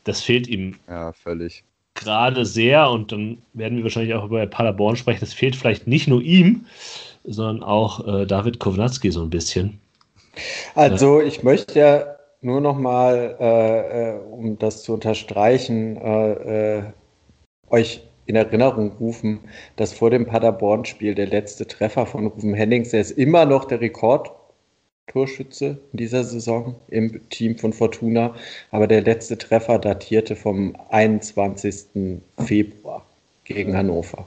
das 0.05 0.23
fehlt 0.23 0.47
ihm. 0.47 0.77
Ja, 0.89 1.13
völlig. 1.13 1.65
Gerade 1.95 2.45
sehr 2.45 2.91
und 2.91 3.13
dann 3.13 3.39
werden 3.53 3.77
wir 3.77 3.85
wahrscheinlich 3.85 4.15
auch 4.15 4.25
über 4.25 4.45
Paderborn 4.47 4.97
sprechen. 4.97 5.21
Das 5.21 5.33
fehlt 5.33 5.55
vielleicht 5.55 5.87
nicht 5.87 6.09
nur 6.09 6.21
ihm, 6.23 6.67
sondern 7.25 7.63
auch 7.63 8.07
äh, 8.07 8.27
David 8.27 8.59
Kovnatski 8.59 9.11
so 9.11 9.23
ein 9.23 9.31
bisschen. 9.31 9.81
Also, 10.75 11.21
ich 11.21 11.45
möchte 11.45 11.79
ja 11.79 12.17
nur 12.41 12.61
noch 12.61 12.77
mal, 12.77 13.37
äh, 13.39 14.15
äh 14.15 14.19
um 14.19 14.59
das 14.59 14.83
zu 14.83 14.95
unterstreichen, 14.95 15.97
äh, 15.97 16.79
äh, 16.79 16.83
euch 17.69 18.03
in 18.27 18.37
Erinnerung 18.37 18.93
rufen, 18.93 19.41
dass 19.77 19.93
vor 19.93 20.11
dem 20.11 20.27
Paderborn-Spiel 20.27 21.15
der 21.15 21.27
letzte 21.27 21.67
Treffer 21.67 22.07
von 22.07 22.27
Rufen 22.27 22.55
Hennings, 22.55 22.91
der 22.91 23.01
ist 23.01 23.13
immer 23.13 23.45
noch 23.45 23.67
der 23.67 23.81
Rekordtorschütze 23.81 25.79
in 25.93 25.97
dieser 25.97 26.25
Saison 26.25 26.77
im 26.89 27.29
Team 27.29 27.59
von 27.59 27.73
Fortuna, 27.73 28.35
aber 28.71 28.87
der 28.87 29.03
letzte 29.03 29.37
Treffer 29.37 29.79
datierte 29.79 30.37
vom 30.37 30.77
21. 30.91 32.21
Februar 32.39 33.05
gegen 33.45 33.77
Hannover. 33.77 34.27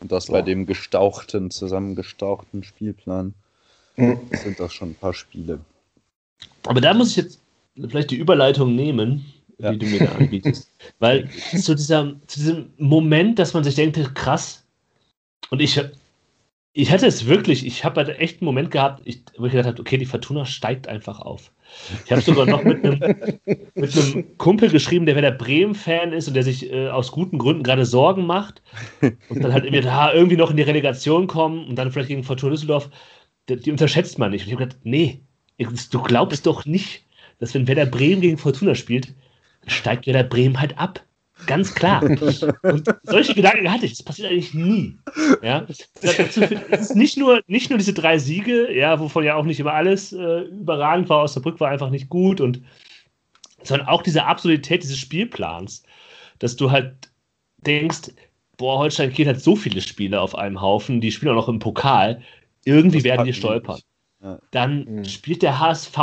Und 0.00 0.10
das 0.10 0.26
so. 0.26 0.32
bei 0.32 0.42
dem 0.42 0.66
gestauchten, 0.66 1.50
zusammengestauchten 1.50 2.64
Spielplan 2.64 3.34
mhm. 3.96 4.18
sind 4.32 4.58
das 4.58 4.72
schon 4.72 4.90
ein 4.90 4.94
paar 4.94 5.14
Spiele. 5.14 5.60
Aber 6.66 6.80
da 6.80 6.94
muss 6.94 7.10
ich 7.10 7.16
jetzt 7.16 7.40
vielleicht 7.76 8.10
die 8.10 8.16
Überleitung 8.16 8.74
nehmen 8.74 9.24
ja. 9.60 9.72
die 9.72 9.78
du 9.78 9.86
mir 9.86 10.00
da 10.00 10.12
anbietest. 10.12 10.72
Weil 10.98 11.28
zu, 11.30 11.74
dieser, 11.74 12.14
zu 12.26 12.40
diesem 12.40 12.70
Moment, 12.78 13.38
dass 13.38 13.54
man 13.54 13.64
sich 13.64 13.74
denkt, 13.74 14.14
krass, 14.14 14.66
und 15.50 15.60
ich, 15.60 15.80
ich 16.72 16.90
hatte 16.92 17.06
es 17.06 17.26
wirklich, 17.26 17.66
ich 17.66 17.84
habe 17.84 18.04
halt 18.04 18.20
echt 18.20 18.40
einen 18.40 18.46
Moment 18.46 18.70
gehabt, 18.70 19.02
ich, 19.04 19.22
wo 19.36 19.46
ich 19.46 19.52
gedacht 19.52 19.66
habe, 19.66 19.80
okay, 19.80 19.98
die 19.98 20.06
Fortuna 20.06 20.46
steigt 20.46 20.88
einfach 20.88 21.20
auf. 21.20 21.52
Ich 22.04 22.12
habe 22.12 22.20
sogar 22.20 22.46
noch 22.46 22.64
mit 22.64 22.84
einem, 22.84 22.98
mit 23.74 23.96
einem 23.96 24.38
Kumpel 24.38 24.70
geschrieben, 24.70 25.06
der 25.06 25.20
der 25.20 25.30
Bremen-Fan 25.32 26.12
ist 26.12 26.28
und 26.28 26.34
der 26.34 26.42
sich 26.42 26.72
äh, 26.72 26.88
aus 26.88 27.12
guten 27.12 27.38
Gründen 27.38 27.62
gerade 27.62 27.84
Sorgen 27.84 28.26
macht 28.26 28.62
und 29.00 29.42
dann 29.42 29.52
halt 29.52 29.64
irgendwie 29.64 30.36
noch 30.36 30.50
in 30.50 30.56
die 30.56 30.62
Relegation 30.62 31.26
kommen 31.26 31.66
und 31.66 31.76
dann 31.76 31.90
vielleicht 31.90 32.08
gegen 32.08 32.24
Fortuna 32.24 32.52
Düsseldorf, 32.52 32.90
die, 33.48 33.56
die 33.56 33.70
unterschätzt 33.70 34.18
man 34.18 34.30
nicht. 34.30 34.42
Und 34.42 34.48
ich 34.48 34.54
habe 34.54 34.64
gedacht, 34.64 34.80
nee, 34.84 35.20
du 35.58 36.02
glaubst 36.02 36.46
doch 36.46 36.64
nicht, 36.64 37.04
dass 37.38 37.54
wenn 37.54 37.66
Werder 37.66 37.86
Bremen 37.86 38.20
gegen 38.20 38.38
Fortuna 38.38 38.74
spielt, 38.74 39.14
steigt 39.66 40.06
Werder 40.06 40.24
Bremen 40.24 40.60
halt 40.60 40.78
ab. 40.78 41.04
Ganz 41.46 41.74
klar. 41.74 42.02
Und 42.02 42.84
solche 43.04 43.34
Gedanken 43.34 43.70
hatte 43.70 43.86
ich. 43.86 43.92
Das 43.92 44.02
passiert 44.02 44.30
eigentlich 44.30 44.54
nie. 44.54 44.98
Ja? 45.42 45.66
Es 46.02 46.36
ist 46.36 46.96
nicht 46.96 47.16
nur, 47.16 47.42
nicht 47.46 47.70
nur 47.70 47.78
diese 47.78 47.94
drei 47.94 48.18
Siege, 48.18 48.72
ja, 48.72 48.98
wovon 49.00 49.24
ja 49.24 49.36
auch 49.36 49.44
nicht 49.44 49.60
immer 49.60 49.72
alles 49.72 50.12
äh, 50.12 50.40
überragend 50.42 51.08
war. 51.08 51.22
Osnabrück 51.22 51.60
war 51.60 51.70
einfach 51.70 51.90
nicht 51.90 52.08
gut. 52.08 52.40
Und, 52.40 52.62
sondern 53.62 53.88
auch 53.88 54.02
diese 54.02 54.24
Absurdität 54.24 54.82
dieses 54.82 54.98
Spielplans, 54.98 55.82
dass 56.38 56.56
du 56.56 56.70
halt 56.70 57.10
denkst, 57.58 58.10
boah, 58.56 58.78
Holstein 58.78 59.12
Kiel 59.12 59.26
hat 59.26 59.40
so 59.40 59.56
viele 59.56 59.80
Spiele 59.80 60.20
auf 60.20 60.34
einem 60.34 60.60
Haufen, 60.60 61.00
die 61.00 61.12
spielen 61.12 61.32
auch 61.32 61.36
noch 61.36 61.48
im 61.48 61.58
Pokal. 61.58 62.22
Irgendwie 62.64 62.98
das 62.98 63.04
werden 63.04 63.26
die 63.26 63.32
stolpern. 63.32 63.80
Ja. 64.22 64.38
Dann 64.50 64.84
mhm. 64.84 65.04
spielt 65.06 65.42
der 65.42 65.58
HSV, 65.58 65.98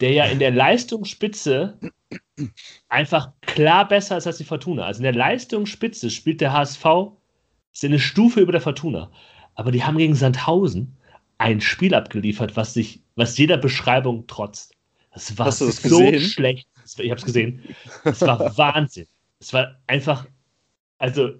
der 0.00 0.12
ja 0.12 0.24
in 0.26 0.38
der 0.38 0.52
Leistungsspitze 0.52 1.76
einfach 2.88 3.32
klar 3.42 3.86
besser 3.86 4.16
ist 4.16 4.26
als 4.26 4.38
die 4.38 4.44
Fortuna. 4.44 4.84
Also 4.84 4.98
in 4.98 5.04
der 5.04 5.14
Leistungsspitze 5.14 6.10
spielt 6.10 6.40
der 6.40 6.52
HSV 6.52 6.84
ist 7.72 7.84
eine 7.84 7.98
Stufe 7.98 8.40
über 8.40 8.52
der 8.52 8.60
Fortuna. 8.60 9.10
Aber 9.54 9.70
die 9.72 9.84
haben 9.84 9.98
gegen 9.98 10.14
Sandhausen 10.14 10.96
ein 11.38 11.60
Spiel 11.60 11.94
abgeliefert, 11.94 12.56
was 12.56 12.74
sich, 12.74 13.02
was 13.14 13.38
jeder 13.38 13.56
Beschreibung 13.56 14.26
trotzt. 14.26 14.74
Das 15.12 15.36
war 15.38 15.50
so 15.52 15.66
gesehen? 15.66 16.20
schlecht. 16.20 16.68
Ich 16.98 17.10
habe 17.10 17.18
es 17.18 17.24
gesehen. 17.24 17.62
Das 18.04 18.20
war 18.22 18.38
Wahnsinn. 18.58 19.06
es 19.40 19.52
war 19.52 19.76
einfach, 19.86 20.26
also 20.98 21.30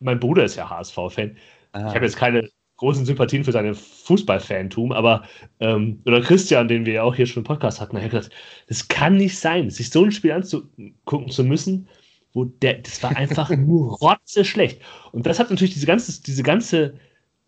mein 0.00 0.20
Bruder 0.20 0.44
ist 0.44 0.56
ja 0.56 0.68
HSV-Fan. 0.68 1.36
Ah. 1.72 1.88
Ich 1.88 1.94
habe 1.94 2.04
jetzt 2.04 2.16
keine 2.16 2.48
großen 2.78 3.04
Sympathien 3.04 3.44
für 3.44 3.52
seine 3.52 3.74
Fußballfantum, 3.74 4.92
aber 4.92 5.24
ähm, 5.60 6.00
oder 6.06 6.20
Christian, 6.22 6.68
den 6.68 6.86
wir 6.86 6.94
ja 6.94 7.02
auch 7.02 7.14
hier 7.14 7.26
schon 7.26 7.42
im 7.42 7.46
Podcast 7.46 7.80
hatten, 7.80 8.00
hat 8.00 8.10
gesagt, 8.10 8.30
das 8.68 8.88
kann 8.88 9.16
nicht 9.16 9.38
sein, 9.38 9.68
sich 9.68 9.90
so 9.90 10.04
ein 10.04 10.12
Spiel 10.12 10.32
anzugucken 10.32 11.28
zu 11.28 11.44
müssen, 11.44 11.88
wo 12.32 12.44
der, 12.44 12.74
das 12.74 13.02
war 13.02 13.16
einfach 13.16 13.50
nur 13.56 13.98
rotze 13.98 14.44
schlecht. 14.44 14.80
Und 15.12 15.26
das 15.26 15.38
hat 15.38 15.50
natürlich 15.50 15.74
diese 15.74 15.86
ganze, 15.86 16.22
diese 16.22 16.42
ganze, 16.42 16.94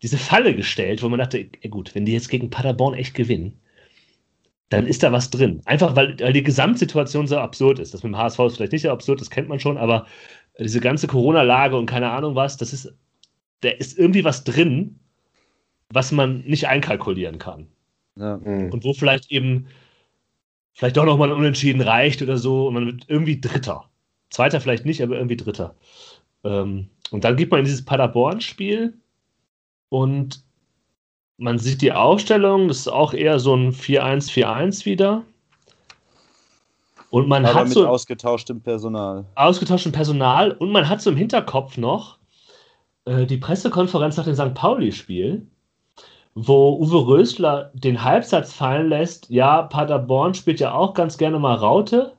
diese 0.01 0.17
Falle 0.17 0.53
gestellt, 0.53 1.01
wo 1.01 1.09
man 1.09 1.19
dachte, 1.19 1.49
ey 1.61 1.69
gut, 1.69 1.95
wenn 1.95 2.05
die 2.05 2.13
jetzt 2.13 2.29
gegen 2.29 2.49
Paderborn 2.49 2.93
echt 2.93 3.13
gewinnen, 3.13 3.57
dann 4.67 4.85
ist 4.85 5.03
da 5.03 5.11
was 5.13 5.29
drin. 5.29 5.61
Einfach 5.65 5.95
weil, 5.95 6.19
weil 6.19 6.33
die 6.33 6.43
Gesamtsituation 6.43 7.27
so 7.27 7.37
absurd 7.37 7.79
ist. 7.79 7.93
Das 7.93 8.03
mit 8.03 8.13
dem 8.13 8.17
HSV 8.17 8.39
ist 8.39 8.55
vielleicht 8.57 8.71
nicht 8.73 8.81
so 8.81 8.91
absurd, 8.91 9.21
das 9.21 9.29
kennt 9.29 9.47
man 9.47 9.59
schon, 9.59 9.77
aber 9.77 10.07
diese 10.59 10.81
ganze 10.81 11.07
Corona-Lage 11.07 11.77
und 11.77 11.85
keine 11.85 12.09
Ahnung 12.09 12.35
was, 12.35 12.57
das 12.57 12.73
ist, 12.73 12.93
da 13.61 13.69
ist 13.69 13.97
irgendwie 13.97 14.23
was 14.25 14.43
drin, 14.43 14.99
was 15.91 16.11
man 16.11 16.41
nicht 16.41 16.67
einkalkulieren 16.67 17.39
kann. 17.39 17.67
Ja. 18.15 18.37
Mhm. 18.37 18.71
Und 18.71 18.83
wo 18.83 18.93
vielleicht 18.93 19.31
eben 19.31 19.67
vielleicht 20.73 20.97
doch 20.97 21.05
nochmal 21.05 21.29
ein 21.29 21.37
Unentschieden 21.37 21.81
reicht 21.81 22.21
oder 22.21 22.37
so 22.37 22.67
und 22.67 22.73
man 22.73 22.85
wird 22.85 23.05
irgendwie 23.07 23.39
Dritter. 23.39 23.89
Zweiter 24.29 24.61
vielleicht 24.61 24.85
nicht, 24.85 25.01
aber 25.01 25.15
irgendwie 25.15 25.37
Dritter. 25.37 25.75
Ähm, 26.43 26.89
und 27.11 27.23
dann 27.23 27.35
geht 27.35 27.51
man 27.51 27.59
in 27.59 27.65
dieses 27.65 27.83
Paderborn-Spiel 27.83 28.93
und 29.89 30.43
man 31.37 31.57
sieht 31.57 31.81
die 31.81 31.91
Aufstellung, 31.91 32.67
das 32.67 32.79
ist 32.79 32.87
auch 32.87 33.13
eher 33.13 33.39
so 33.39 33.55
ein 33.55 33.71
4-1-4-1 33.73 34.85
wieder. 34.85 35.23
Und 37.09 37.27
man 37.27 37.45
Aber 37.45 37.55
hat 37.55 37.63
mit 37.65 37.73
so 37.73 37.87
ausgetauschtem 37.87 38.61
Personal. 38.61 39.25
Ausgetauschtem 39.35 39.91
Personal 39.91 40.51
und 40.51 40.71
man 40.71 40.87
hat 40.87 41.01
so 41.01 41.09
im 41.09 41.17
Hinterkopf 41.17 41.77
noch 41.77 42.19
äh, 43.05 43.25
die 43.25 43.37
Pressekonferenz 43.37 44.15
nach 44.15 44.23
dem 44.23 44.35
St. 44.35 44.53
Pauli-Spiel, 44.53 45.45
wo 46.33 46.77
Uwe 46.77 47.07
Rösler 47.07 47.71
den 47.73 48.03
Halbsatz 48.03 48.53
fallen 48.53 48.89
lässt, 48.89 49.29
ja, 49.29 49.63
Paderborn 49.63 50.33
spielt 50.33 50.59
ja 50.59 50.73
auch 50.73 50.93
ganz 50.93 51.17
gerne 51.17 51.39
mal 51.39 51.55
Raute. 51.55 52.13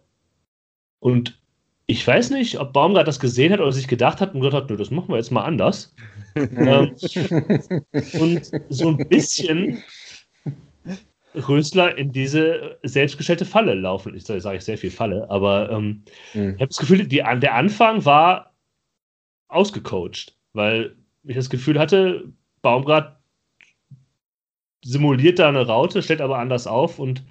Und 1.01 1.41
ich 1.87 2.07
weiß 2.07 2.31
nicht, 2.31 2.61
ob 2.61 2.73
Baumgart 2.73 3.09
das 3.09 3.21
gesehen 3.21 3.53
hat 3.53 3.61
oder 3.61 3.73
sich 3.73 3.89
gedacht 3.89 4.21
hat 4.21 4.35
und 4.35 4.41
gesagt 4.41 4.65
hat, 4.65 4.71
nö, 4.71 4.77
das 4.77 4.91
machen 4.91 5.09
wir 5.09 5.17
jetzt 5.17 5.33
mal 5.33 5.45
anders. 5.45 5.95
ähm, 6.35 6.95
und 8.21 8.51
so 8.69 8.89
ein 8.89 9.09
bisschen 9.09 9.83
Rösler 11.35 11.97
in 11.97 12.13
diese 12.13 12.79
selbstgestellte 12.83 13.45
Falle 13.45 13.75
laufen. 13.75 14.15
Ich 14.15 14.25
sage 14.25 14.57
ich 14.57 14.65
sehr 14.65 14.79
viel 14.79 14.91
Falle, 14.91 15.29
aber 15.31 15.71
ähm, 15.71 16.05
mhm. 16.35 16.51
ich 16.51 16.61
habe 16.61 16.69
das 16.69 16.79
Gefühl, 16.79 17.07
die, 17.07 17.17
der 17.17 17.55
Anfang 17.55 18.05
war 18.05 18.55
ausgecoacht, 19.49 20.37
weil 20.53 20.97
ich 21.25 21.37
das 21.37 21.51
Gefühl 21.51 21.79
hatte, 21.79 22.33
Baumgart 22.63 23.22
simuliert 24.83 25.39
da 25.39 25.49
eine 25.49 25.67
Raute, 25.67 26.03
stellt 26.03 26.21
aber 26.21 26.39
anders 26.39 26.67
auf 26.67 26.99
und 26.99 27.23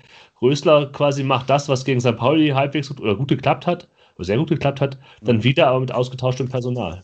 Rösler 0.41 0.91
quasi 0.91 1.23
macht 1.23 1.49
das, 1.49 1.69
was 1.69 1.85
gegen 1.85 2.01
St. 2.01 2.17
Pauli 2.17 2.49
halbwegs 2.49 2.89
gut, 2.89 2.99
oder 2.99 3.15
gut 3.15 3.27
geklappt 3.27 3.67
hat, 3.67 3.87
oder 4.15 4.25
sehr 4.25 4.37
gut 4.37 4.49
geklappt 4.49 4.81
hat, 4.81 4.97
dann 5.21 5.37
mhm. 5.37 5.43
wieder 5.43 5.67
aber 5.67 5.79
mit 5.79 5.91
ausgetauschtem 5.91 6.49
Personal. 6.49 7.03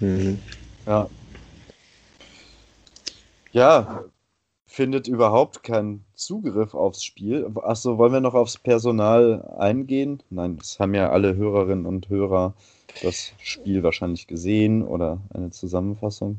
Mhm. 0.00 0.38
Ja. 0.86 1.08
Ja, 3.52 4.04
findet 4.66 5.08
überhaupt 5.08 5.62
keinen 5.62 6.04
Zugriff 6.14 6.74
aufs 6.74 7.02
Spiel. 7.02 7.50
Achso, 7.62 7.96
wollen 7.96 8.12
wir 8.12 8.20
noch 8.20 8.34
aufs 8.34 8.58
Personal 8.58 9.56
eingehen? 9.58 10.22
Nein, 10.28 10.58
das 10.58 10.78
haben 10.78 10.94
ja 10.94 11.10
alle 11.10 11.34
Hörerinnen 11.36 11.86
und 11.86 12.10
Hörer 12.10 12.54
das 13.02 13.32
Spiel 13.42 13.82
wahrscheinlich 13.82 14.26
gesehen 14.26 14.82
oder 14.82 15.20
eine 15.32 15.50
Zusammenfassung. 15.50 16.38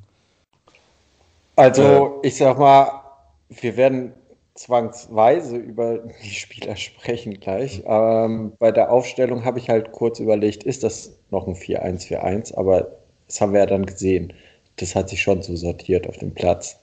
Also, 1.58 2.22
äh, 2.24 2.28
ich 2.28 2.38
sag 2.38 2.58
mal, 2.58 3.04
wir 3.50 3.76
werden 3.76 4.14
zwangsweise 4.54 5.58
über 5.58 6.00
die 6.24 6.30
Spieler 6.30 6.76
sprechen 6.76 7.40
gleich. 7.40 7.84
Ähm, 7.86 8.54
bei 8.60 8.72
der 8.72 8.92
Aufstellung 8.92 9.44
habe 9.44 9.60
ich 9.60 9.70
halt 9.70 9.92
kurz 9.92 10.20
überlegt, 10.20 10.64
ist 10.64 10.84
das 10.84 11.18
noch 11.30 11.48
ein 11.48 11.56
4-1-4-1? 11.56 12.56
Aber 12.56 12.98
das 13.28 13.42
haben 13.42 13.54
wir 13.54 13.62
ja 13.62 13.66
dann 13.66 13.86
gesehen. 13.86 14.34
Das 14.78 14.96
hat 14.96 15.10
sich 15.10 15.22
schon 15.22 15.42
so 15.42 15.56
sortiert 15.56 16.08
auf 16.08 16.18
dem 16.18 16.34
Platz. 16.34 16.80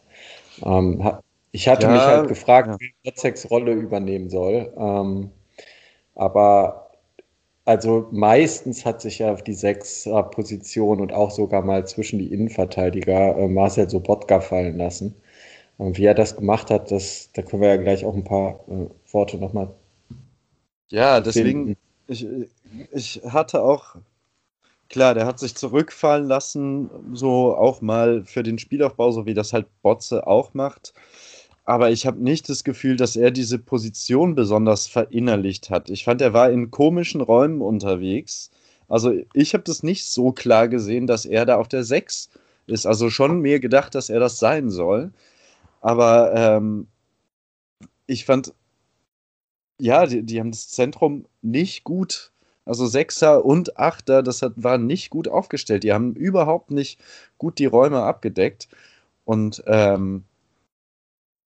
Ähm, 0.65 1.19
ich 1.53 1.69
hatte 1.69 1.87
ja, 1.87 1.93
mich 1.93 2.03
halt 2.03 2.29
gefragt, 2.29 2.69
ja. 2.69 2.77
wie 2.81 2.95
Wozzegs 3.05 3.49
Rolle 3.51 3.73
übernehmen 3.73 4.29
soll. 4.29 4.73
Ähm, 4.77 5.31
aber 6.17 6.84
also 7.65 8.09
meistens 8.11 8.85
hat 8.85 9.01
sich 9.01 9.21
ja 9.21 9.33
auf 9.33 9.43
die 9.43 9.55
Sechser-Position 9.55 11.01
und 11.01 11.13
auch 11.13 11.31
sogar 11.31 11.63
mal 11.63 11.87
zwischen 11.87 12.19
die 12.19 12.33
Innenverteidiger 12.33 13.37
äh, 13.37 13.49
Marcel 13.49 13.89
Sobotka 13.89 14.41
fallen 14.41 14.77
lassen. 14.77 15.15
Und 15.79 15.99
wie 15.99 16.05
er 16.05 16.15
das 16.15 16.37
gemacht 16.37 16.71
hat, 16.71 16.91
das, 16.91 17.31
da 17.33 17.43
können 17.43 17.63
wir 17.63 17.71
ja 17.71 17.77
gleich 17.77 18.05
auch 18.05 18.15
ein 18.15 18.25
paar 18.25 18.61
äh, 18.69 18.87
Worte 19.13 19.39
nochmal. 19.39 19.75
Ja, 20.89 21.21
deswegen, 21.21 21.77
ich, 22.07 22.27
ich 22.93 23.23
hatte 23.27 23.63
auch, 23.63 23.97
klar, 24.91 25.15
der 25.15 25.27
hat 25.27 25.39
sich 25.39 25.55
zurückfallen 25.55 26.29
lassen, 26.29 26.91
so 27.15 27.57
auch 27.57 27.81
mal 27.81 28.25
für 28.25 28.43
den 28.43 28.59
Spielaufbau, 28.59 29.11
so 29.11 29.25
wie 29.25 29.35
das 29.35 29.53
halt 29.53 29.67
Botze 29.83 30.27
auch 30.27 30.53
macht 30.53 30.93
aber 31.65 31.91
ich 31.91 32.07
habe 32.07 32.23
nicht 32.23 32.49
das 32.49 32.63
Gefühl, 32.65 32.97
dass 32.97 33.17
er 33.17 33.31
diese 33.31 33.59
Position 33.59 34.35
besonders 34.35 34.87
verinnerlicht 34.87 35.71
hat. 35.71 35.89
Ich 35.91 36.05
fand, 36.05 36.21
er 36.21 36.35
war 36.35 36.51
in 36.51 36.71
komischen 36.71 37.21
Räumen 37.23 37.63
unterwegs. 37.63 38.51
Also 38.89 39.15
ich 39.33 39.55
habe 39.55 39.65
das 39.65 39.83
nicht 39.83 40.05
so 40.05 40.33
klar 40.33 40.69
gesehen, 40.69 41.07
dass 41.07 41.25
er 41.25 41.47
da 41.47 41.57
auf 41.57 41.69
der 41.69 41.85
6 41.85 42.29
ist. 42.67 42.87
Also 42.87 43.09
schon 43.11 43.41
mir 43.41 43.61
gedacht, 43.61 43.95
dass 43.95 44.11
er 44.11 44.21
das 44.21 44.39
sein 44.39 44.71
soll. 44.71 45.13
Aber 45.81 46.35
ähm, 46.35 46.87
ich 48.07 48.27
fand, 48.27 48.53
ja, 49.81 50.07
die, 50.07 50.23
die, 50.23 50.41
haben 50.41 50.51
das 50.51 50.69
Zentrum 50.69 51.27
nicht 51.43 51.85
gut, 51.85 52.33
also 52.67 52.87
Sechser 52.87 53.45
und 53.45 53.79
Achter, 53.79 54.23
das 54.23 54.43
hat, 54.43 54.53
war 54.57 54.79
nicht 54.79 55.11
gut 55.11 55.29
aufgestellt. 55.29 55.83
Die 55.85 55.93
haben 55.93 56.15
überhaupt 56.15 56.71
nicht 56.71 57.01
gut 57.39 57.59
die 57.59 57.67
Räume 57.67 58.03
abgedeckt. 58.03 58.69
Und 59.25 59.63
ähm, 59.67 60.25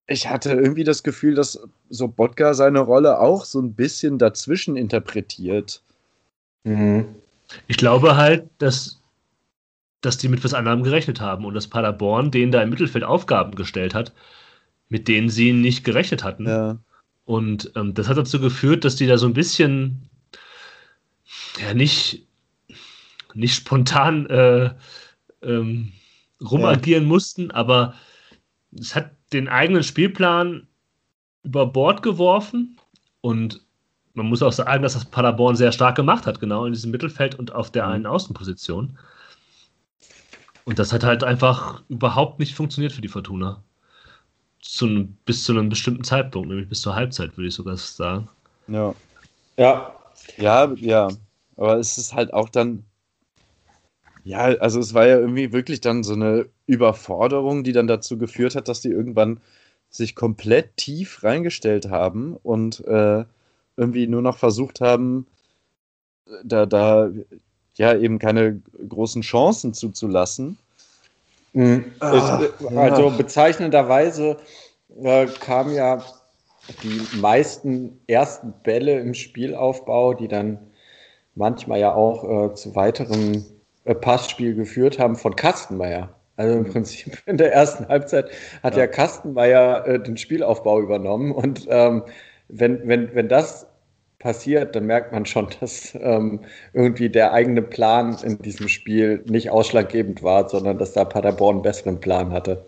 ich 0.09 0.29
hatte 0.29 0.53
irgendwie 0.53 0.85
das 0.85 1.03
Gefühl, 1.03 1.35
dass 1.35 1.61
so 1.91 2.09
Bodka 2.09 2.55
seine 2.55 2.81
Rolle 2.81 3.21
auch 3.21 3.45
so 3.45 3.61
ein 3.61 3.75
bisschen 3.75 4.19
dazwischen 4.19 4.77
interpretiert. 4.77 5.83
Mhm. 6.65 7.15
Ich 7.67 7.77
glaube 7.77 8.17
halt, 8.17 8.49
dass, 8.57 9.01
dass 10.01 10.17
die 10.17 10.29
mit 10.29 10.43
was 10.43 10.55
anderem 10.55 10.83
gerechnet 10.83 11.21
haben 11.21 11.45
und 11.45 11.55
dass 11.55 11.69
Paderborn 11.69 12.31
denen 12.31 12.53
da 12.53 12.63
im 12.63 12.71
Mittelfeld 12.71 13.05
Aufgaben 13.05 13.55
gestellt 13.55 13.95
hat, 13.95 14.13
mit 14.89 15.09
denen 15.09 15.29
sie 15.29 15.53
nicht 15.53 15.85
gerechnet 15.85 16.25
hatten. 16.25 16.49
Ja. 16.49 16.79
Und 17.27 17.71
ähm, 17.77 17.93
das 17.93 18.09
hat 18.09 18.17
dazu 18.17 18.41
geführt, 18.41 18.87
dass 18.87 18.97
die 18.97 19.07
da 19.07 19.19
so 19.19 19.27
ein 19.27 19.35
bisschen 19.35 20.09
ja 21.61 21.75
nicht, 21.75 22.27
nicht 23.35 23.55
spontan 23.55 24.25
äh, 24.31 24.71
ähm, 25.43 25.93
rumagieren 26.41 27.03
ja. 27.03 27.09
mussten, 27.09 27.51
aber 27.51 27.95
es 28.77 28.95
hat 28.95 29.11
den 29.33 29.49
eigenen 29.49 29.83
Spielplan 29.83 30.67
über 31.43 31.67
Bord 31.67 32.03
geworfen 32.03 32.79
und 33.21 33.63
man 34.15 34.27
muss 34.27 34.43
auch 34.43 34.53
sagen, 34.53 34.83
dass 34.83 34.95
das 34.95 35.05
Paderborn 35.05 35.57
sehr 35.57 35.73
stark 35.73 35.97
gemacht 35.97 36.27
hat, 36.27 36.41
genau 36.41 36.65
in 36.65 36.73
diesem 36.73 36.91
Mittelfeld 36.91 37.37
und 37.37 37.53
auf 37.53 37.71
der 37.71 37.87
mhm. 37.87 37.93
einen 37.93 38.07
Außenposition. 38.07 38.99
Und 40.65 40.79
das 40.79 40.93
hat 40.93 41.05
halt 41.05 41.25
einfach 41.25 41.83
überhaupt 41.89 42.39
nicht 42.41 42.55
funktioniert 42.55 42.93
für 42.93 43.01
die 43.01 43.09
Fortuna. 43.09 43.63
Zu, 44.61 45.09
bis 45.25 45.45
zu 45.45 45.53
einem 45.53 45.69
bestimmten 45.69 46.05
Zeitpunkt, 46.05 46.49
nämlich 46.49 46.69
bis 46.69 46.83
zur 46.83 46.95
Halbzeit, 46.95 47.37
würde 47.37 47.49
ich 47.49 47.55
sogar 47.55 47.77
sagen. 47.77 48.29
Ja. 48.67 48.95
Ja. 49.57 49.95
Ja, 50.37 50.71
ja. 50.75 51.09
Aber 51.57 51.77
es 51.77 51.97
ist 51.97 52.13
halt 52.13 52.35
auch 52.35 52.49
dann 52.49 52.85
ja, 54.29 54.41
also 54.59 54.79
es 54.79 54.93
war 54.93 55.07
ja 55.07 55.19
irgendwie 55.19 55.55
wirklich 55.55 55.81
dann 55.81 56.05
so 56.05 56.13
eine 56.13 56.51
Überforderung, 56.67 57.65
die 57.65 57.73
dann 57.73 57.87
dazu 57.87 58.19
geführt 58.19 58.57
hat, 58.57 58.69
dass 58.69 58.83
die 58.83 58.91
irgendwann 58.91 59.41
sich 59.89 60.15
komplett 60.15 60.77
tief 60.77 61.25
reingestellt 61.25 61.89
haben 61.89 62.37
und 62.43 62.87
äh, 62.87 63.25
irgendwie 63.79 64.07
nur 64.07 64.21
noch 64.21 64.37
versucht 64.37 64.83
haben, 64.83 65.27
da, 66.45 66.67
da 66.67 67.11
ja 67.77 67.97
eben 67.97 68.19
keine 68.19 68.61
großen 68.87 69.23
Chancen 69.23 69.73
zuzulassen. 69.73 70.59
Mhm. 71.55 71.87
Ah, 72.01 72.43
es, 72.43 72.77
also 72.77 73.09
ja. 73.09 73.17
bezeichnenderweise 73.17 74.37
äh, 75.03 75.27
kamen 75.41 75.75
ja 75.75 76.05
die 76.83 77.01
meisten 77.17 77.99
ersten 78.07 78.53
Bälle 78.63 79.01
im 79.01 79.15
Spielaufbau, 79.15 80.13
die 80.13 80.29
dann 80.29 80.59
manchmal 81.35 81.81
ja 81.81 81.95
auch 81.95 82.51
äh, 82.51 82.55
zu 82.55 82.75
weiteren 82.75 83.37
äh, 83.37 83.58
Passspiel 83.95 84.55
geführt 84.55 84.99
haben 84.99 85.17
von 85.17 85.37
Kastenmeier. 85.37 86.11
Also 86.37 86.59
im 86.59 86.65
mhm. 86.65 86.73
Prinzip 86.73 87.19
in 87.27 87.37
der 87.37 87.53
ersten 87.53 87.89
Halbzeit 87.89 88.31
hat 88.63 88.75
ja, 88.75 88.81
ja 88.81 88.87
Kastenmeier 88.87 89.87
äh, 89.87 90.01
den 90.01 90.17
Spielaufbau 90.17 90.81
übernommen. 90.81 91.33
Und 91.33 91.67
ähm, 91.69 92.05
wenn, 92.49 92.87
wenn, 92.89 93.15
wenn 93.15 93.29
das 93.29 93.67
passiert, 94.19 94.75
dann 94.75 94.87
merkt 94.87 95.13
man 95.13 95.27
schon, 95.27 95.49
dass 95.61 95.97
ähm, 96.01 96.41
irgendwie 96.73 97.09
der 97.09 97.33
eigene 97.33 97.63
Plan 97.63 98.17
in 98.23 98.39
diesem 98.39 98.69
Spiel 98.69 99.23
nicht 99.27 99.51
ausschlaggebend 99.51 100.23
war, 100.23 100.49
sondern 100.49 100.79
dass 100.79 100.93
da 100.93 101.05
Paderborn 101.05 101.57
einen 101.57 101.63
besseren 101.63 102.01
Plan 102.01 102.33
hatte. 102.33 102.65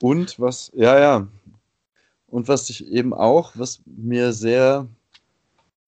Und 0.00 0.38
was, 0.38 0.70
ja, 0.74 0.98
ja. 0.98 1.28
Und 2.28 2.46
was 2.46 2.70
ich 2.70 2.86
eben 2.92 3.14
auch, 3.14 3.52
was 3.54 3.80
mir 3.86 4.32
sehr 4.32 4.86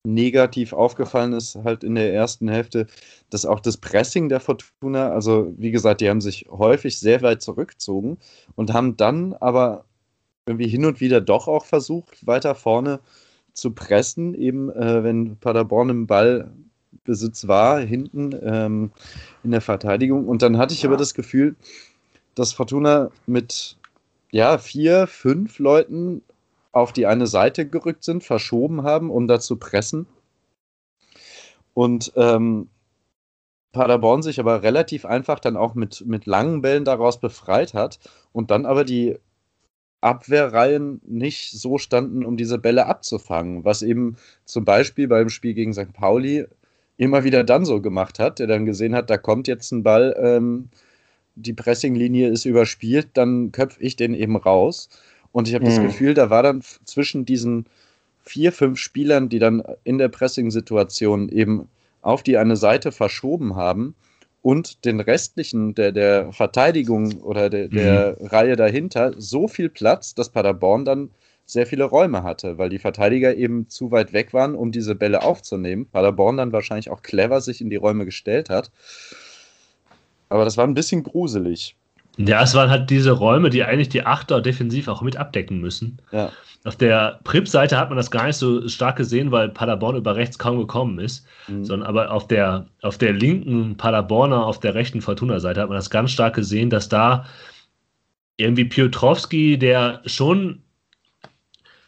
negativ 0.03 0.73
aufgefallen 0.73 1.33
ist, 1.33 1.55
halt 1.63 1.83
in 1.83 1.95
der 1.95 2.13
ersten 2.13 2.47
Hälfte, 2.47 2.87
dass 3.29 3.45
auch 3.45 3.59
das 3.59 3.77
Pressing 3.77 4.29
der 4.29 4.39
Fortuna, 4.39 5.11
also 5.11 5.53
wie 5.57 5.71
gesagt, 5.71 6.01
die 6.01 6.09
haben 6.09 6.21
sich 6.21 6.47
häufig 6.49 6.99
sehr 6.99 7.21
weit 7.21 7.41
zurückgezogen 7.41 8.17
und 8.55 8.73
haben 8.73 8.97
dann 8.97 9.33
aber 9.33 9.85
irgendwie 10.45 10.67
hin 10.67 10.85
und 10.85 11.01
wieder 11.01 11.21
doch 11.21 11.47
auch 11.47 11.65
versucht, 11.65 12.25
weiter 12.25 12.55
vorne 12.55 12.99
zu 13.53 13.71
pressen, 13.71 14.33
eben 14.33 14.71
äh, 14.71 15.03
wenn 15.03 15.37
Paderborn 15.37 15.89
im 15.89 16.07
Ballbesitz 16.07 17.47
war, 17.47 17.79
hinten 17.79 18.31
ähm, 18.41 18.91
in 19.43 19.51
der 19.51 19.61
Verteidigung. 19.61 20.27
Und 20.27 20.41
dann 20.41 20.57
hatte 20.57 20.73
ich 20.73 20.85
aber 20.85 20.97
das 20.97 21.13
Gefühl, 21.13 21.55
dass 22.33 22.53
Fortuna 22.53 23.11
mit 23.27 23.77
ja, 24.31 24.57
vier, 24.57 25.07
fünf 25.07 25.59
Leuten 25.59 26.23
auf 26.71 26.93
die 26.93 27.05
eine 27.05 27.27
Seite 27.27 27.67
gerückt 27.67 28.03
sind, 28.03 28.23
verschoben 28.23 28.83
haben, 28.83 29.09
um 29.09 29.27
da 29.27 29.39
zu 29.39 29.57
pressen. 29.57 30.07
Und 31.73 32.13
ähm, 32.15 32.69
Paderborn 33.71 34.21
sich 34.21 34.39
aber 34.39 34.63
relativ 34.63 35.05
einfach 35.05 35.39
dann 35.39 35.55
auch 35.55 35.75
mit, 35.75 36.05
mit 36.05 36.25
langen 36.25 36.61
Bällen 36.61 36.85
daraus 36.85 37.19
befreit 37.19 37.73
hat 37.73 37.99
und 38.33 38.51
dann 38.51 38.65
aber 38.65 38.83
die 38.83 39.17
Abwehrreihen 40.01 40.99
nicht 41.05 41.51
so 41.51 41.77
standen, 41.77 42.25
um 42.25 42.35
diese 42.35 42.57
Bälle 42.57 42.87
abzufangen, 42.87 43.63
was 43.63 43.83
eben 43.83 44.17
zum 44.45 44.65
Beispiel 44.65 45.07
beim 45.07 45.29
Spiel 45.29 45.53
gegen 45.53 45.73
St. 45.73 45.93
Pauli 45.93 46.45
immer 46.97 47.23
wieder 47.23 47.43
dann 47.43 47.65
so 47.65 47.81
gemacht 47.81 48.19
hat, 48.19 48.39
der 48.39 48.47
dann 48.47 48.65
gesehen 48.65 48.95
hat, 48.95 49.09
da 49.09 49.17
kommt 49.17 49.47
jetzt 49.47 49.71
ein 49.71 49.83
Ball, 49.83 50.15
ähm, 50.19 50.69
die 51.35 51.53
Pressinglinie 51.53 52.29
ist 52.29 52.45
überspielt, 52.45 53.09
dann 53.13 53.51
köpfe 53.51 53.81
ich 53.81 53.95
den 53.95 54.13
eben 54.13 54.35
raus. 54.35 54.89
Und 55.31 55.47
ich 55.47 55.53
habe 55.53 55.65
mhm. 55.65 55.69
das 55.69 55.79
Gefühl, 55.79 56.13
da 56.13 56.29
war 56.29 56.43
dann 56.43 56.61
zwischen 56.85 57.25
diesen 57.25 57.65
vier, 58.23 58.51
fünf 58.51 58.79
Spielern, 58.79 59.29
die 59.29 59.39
dann 59.39 59.63
in 59.83 59.97
der 59.97 60.09
Pressing-Situation 60.09 61.29
eben 61.29 61.67
auf 62.01 62.23
die 62.23 62.37
eine 62.37 62.55
Seite 62.55 62.91
verschoben 62.91 63.55
haben 63.55 63.95
und 64.41 64.85
den 64.85 64.99
restlichen 64.99 65.75
der, 65.75 65.91
der 65.91 66.31
Verteidigung 66.33 67.21
oder 67.21 67.49
der, 67.49 67.67
der 67.67 68.17
mhm. 68.19 68.27
Reihe 68.27 68.55
dahinter 68.55 69.13
so 69.17 69.47
viel 69.47 69.69
Platz, 69.69 70.15
dass 70.15 70.29
Paderborn 70.29 70.85
dann 70.85 71.11
sehr 71.45 71.67
viele 71.67 71.83
Räume 71.83 72.23
hatte, 72.23 72.57
weil 72.57 72.69
die 72.69 72.79
Verteidiger 72.79 73.35
eben 73.35 73.67
zu 73.69 73.91
weit 73.91 74.13
weg 74.13 74.33
waren, 74.33 74.55
um 74.55 74.71
diese 74.71 74.95
Bälle 74.95 75.21
aufzunehmen. 75.21 75.85
Paderborn 75.85 76.37
dann 76.37 76.53
wahrscheinlich 76.53 76.89
auch 76.89 77.01
clever 77.01 77.41
sich 77.41 77.61
in 77.61 77.69
die 77.69 77.75
Räume 77.75 78.05
gestellt 78.05 78.49
hat. 78.49 78.71
Aber 80.29 80.45
das 80.45 80.55
war 80.55 80.65
ein 80.65 80.73
bisschen 80.73 81.03
gruselig. 81.03 81.75
Ja, 82.17 82.41
es 82.43 82.53
waren 82.53 82.69
halt 82.69 82.89
diese 82.89 83.11
Räume, 83.11 83.49
die 83.49 83.63
eigentlich 83.63 83.89
die 83.89 84.05
Achter 84.05 84.41
defensiv 84.41 84.87
auch 84.87 85.01
mit 85.01 85.17
abdecken 85.17 85.59
müssen. 85.59 86.01
Ja. 86.11 86.31
Auf 86.63 86.75
der 86.75 87.19
Prip-Seite 87.23 87.77
hat 87.77 87.89
man 87.89 87.97
das 87.97 88.11
gar 88.11 88.27
nicht 88.27 88.35
so 88.35 88.67
stark 88.67 88.97
gesehen, 88.97 89.31
weil 89.31 89.49
Paderborn 89.49 89.95
über 89.95 90.15
rechts 90.15 90.37
kaum 90.37 90.59
gekommen 90.59 90.99
ist. 90.99 91.25
Mhm. 91.47 91.65
Sondern 91.65 91.87
aber 91.87 92.11
auf 92.11 92.27
der, 92.27 92.67
auf 92.81 92.97
der 92.97 93.13
linken 93.13 93.77
Paderborner, 93.77 94.45
auf 94.45 94.59
der 94.59 94.75
rechten 94.75 95.01
Fortuna-Seite 95.01 95.61
hat 95.61 95.69
man 95.69 95.77
das 95.77 95.89
ganz 95.89 96.11
stark 96.11 96.35
gesehen, 96.35 96.69
dass 96.69 96.89
da 96.89 97.25
irgendwie 98.37 98.65
Piotrowski, 98.65 99.57
der 99.57 100.01
schon. 100.05 100.61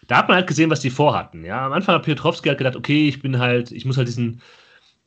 Da 0.08 0.18
hat 0.18 0.28
man 0.28 0.38
halt 0.38 0.48
gesehen, 0.48 0.70
was 0.70 0.82
die 0.82 0.90
vorhatten. 0.90 1.46
Ja, 1.46 1.66
am 1.66 1.74
Anfang 1.74 1.96
hat 1.96 2.04
Piotrowski 2.04 2.50
halt 2.50 2.58
gedacht, 2.58 2.76
okay, 2.76 3.08
ich 3.08 3.22
bin 3.22 3.40
halt, 3.40 3.72
ich 3.72 3.86
muss 3.86 3.98
halt 3.98 4.08
diesen 4.08 4.42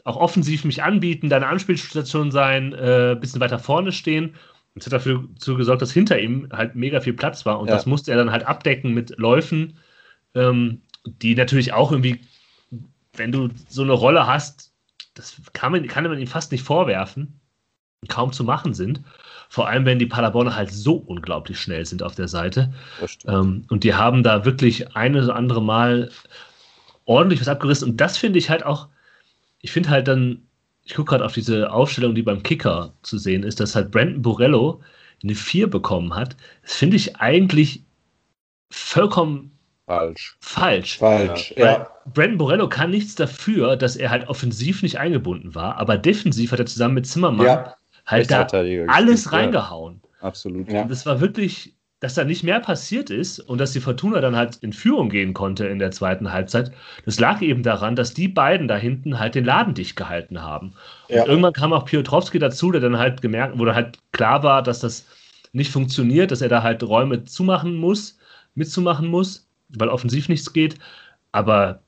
auch 0.05 0.17
offensiv 0.17 0.65
mich 0.65 0.85
anbieten, 0.85 1.29
deine 1.29 1.49
Anspielstation 1.49 2.31
sein, 2.31 2.73
äh, 2.73 3.17
bisschen 3.21 3.41
weiter 3.41 3.59
vorne 3.59 3.91
stehen. 3.91 4.37
Und 4.77 4.83
es 4.83 4.87
hat 4.89 4.93
dafür 4.93 5.27
gesorgt, 5.57 5.81
dass 5.81 5.91
hinter 5.91 6.19
ihm 6.21 6.51
halt 6.53 6.75
mega 6.75 7.01
viel 7.01 7.15
Platz 7.15 7.47
war. 7.47 7.61
Und 7.61 7.69
ja. 7.69 7.75
das 7.75 7.87
musste 7.87 8.11
er 8.11 8.19
dann 8.19 8.31
halt 8.31 8.47
abdecken 8.47 8.93
mit 8.93 9.17
Läufen, 9.17 9.79
ähm, 10.35 10.83
die 11.07 11.35
natürlich 11.35 11.73
auch 11.73 11.93
irgendwie, 11.93 12.21
wenn 13.15 13.33
du 13.33 13.49
so 13.69 13.85
eine 13.85 13.95
Rolle 13.95 14.27
hast, 14.27 14.75
das 15.15 15.41
kann 15.55 15.73
man, 15.73 15.87
kann 15.87 16.05
man 16.05 16.19
ihm 16.19 16.27
fast 16.27 16.53
nicht 16.53 16.63
vorwerfen, 16.63 17.41
kaum 18.09 18.35
zu 18.35 18.45
machen 18.45 18.75
sind. 18.75 19.01
Vor 19.49 19.67
allem, 19.67 19.87
wenn 19.87 19.99
die 19.99 20.05
Paderborner 20.05 20.55
halt 20.55 20.71
so 20.71 20.97
unglaublich 20.97 21.59
schnell 21.59 21.87
sind 21.87 22.03
auf 22.03 22.15
der 22.15 22.29
Seite. 22.29 22.75
Ähm, 23.27 23.65
und 23.71 23.83
die 23.83 23.95
haben 23.95 24.23
da 24.23 24.45
wirklich 24.45 24.95
eine 24.95 25.25
oder 25.25 25.37
andere 25.37 25.63
Mal 25.63 26.11
ordentlich 27.07 27.41
was 27.41 27.49
abgerissen. 27.49 27.93
Und 27.93 27.97
das 27.97 28.19
finde 28.19 28.39
ich 28.39 28.51
halt 28.51 28.67
auch, 28.67 28.89
ich 29.63 29.73
finde 29.73 29.89
halt 29.89 30.07
dann 30.07 30.43
ich 30.87 30.95
gucke 30.95 31.11
gerade 31.11 31.25
auf 31.25 31.35
diese 31.35 31.71
Aufstellung, 31.73 32.15
die 32.15 32.23
beim 32.23 32.43
Kicker 32.43 32.93
zu 33.03 33.19
sehen 33.19 33.43
ist, 33.43 33.59
dass 33.59 33.75
halt 33.75 33.91
Brandon 33.91 34.23
Borello 34.23 34.81
eine 35.23 35.35
4 35.35 35.69
bekommen 35.69 36.15
hat. 36.15 36.37
Das 36.63 36.77
finde 36.77 36.97
ich 36.97 37.17
eigentlich 37.17 37.83
vollkommen 38.71 39.51
falsch. 39.87 40.37
Falsch. 40.41 40.99
Falsch, 40.99 41.55
ja. 41.57 41.65
ja. 41.65 41.91
Brandon 42.15 42.39
Borello 42.39 42.69
kann 42.69 42.91
nichts 42.91 43.17
dafür, 43.17 43.77
dass 43.77 43.97
er 43.97 44.11
halt 44.11 44.29
offensiv 44.29 44.83
nicht 44.83 44.99
eingebunden 44.99 45.57
war, 45.57 45.77
aber 45.77 45.99
defensiv 45.99 46.53
hat 46.53 46.61
er 46.61 46.67
zusammen 46.67 46.95
mit 46.95 47.07
Zimmermann 47.07 47.47
ja. 47.47 47.77
halt 48.07 48.31
da 48.31 48.47
alles 48.87 49.33
reingehauen. 49.33 50.01
Ja. 50.03 50.29
Absolut. 50.29 50.69
Und 50.69 50.89
das 50.89 51.05
war 51.05 51.21
wirklich 51.21 51.76
dass 52.01 52.15
da 52.15 52.25
nicht 52.25 52.43
mehr 52.43 52.61
passiert 52.61 53.09
ist 53.09 53.41
und 53.41 53.59
dass 53.59 53.73
die 53.73 53.81
Fortuna 53.81 54.21
dann 54.21 54.37
halt 54.37 54.57
in 54.57 54.73
Führung 54.73 55.09
gehen 55.09 55.33
konnte 55.33 55.67
in 55.67 55.79
der 55.79 55.93
zweiten 55.93 56.31
Halbzeit, 56.31 56.71
das 57.07 57.19
lag 57.19 57.41
eben 57.41 57.63
daran, 57.63 57.97
dass 57.97 58.13
die 58.13 58.29
beiden 58.29 58.69
da 58.69 58.77
hinten 58.77 59.19
halt 59.19 59.35
den 59.35 59.47
Laden 59.47 59.73
dicht 59.73 59.97
gehalten 59.97 60.43
haben. 60.43 60.75
Ja. 61.09 61.23
Und 61.23 61.29
irgendwann 61.29 61.55
kam 61.55 61.73
auch 61.73 61.87
Piotrowski 61.87 62.39
dazu, 62.39 62.71
der 62.71 62.83
dann 62.83 62.99
halt 62.99 63.23
gemerkt, 63.23 63.59
wo 63.59 63.65
dann 63.65 63.75
halt 63.75 63.99
klar 64.13 64.43
war, 64.43 64.63
dass 64.63 64.81
das 64.81 65.07
nicht 65.53 65.73
funktioniert, 65.73 66.31
dass 66.31 66.43
er 66.43 66.51
da 66.51 66.63
halt 66.63 66.83
Räume 66.83 67.25
zumachen 67.25 67.77
muss, 67.77 68.19
mitzumachen 68.55 69.09
muss, 69.09 69.49
weil 69.71 69.89
offensiv 69.89 70.29
nichts 70.29 70.53
geht. 70.53 70.77
Aber 71.33 71.81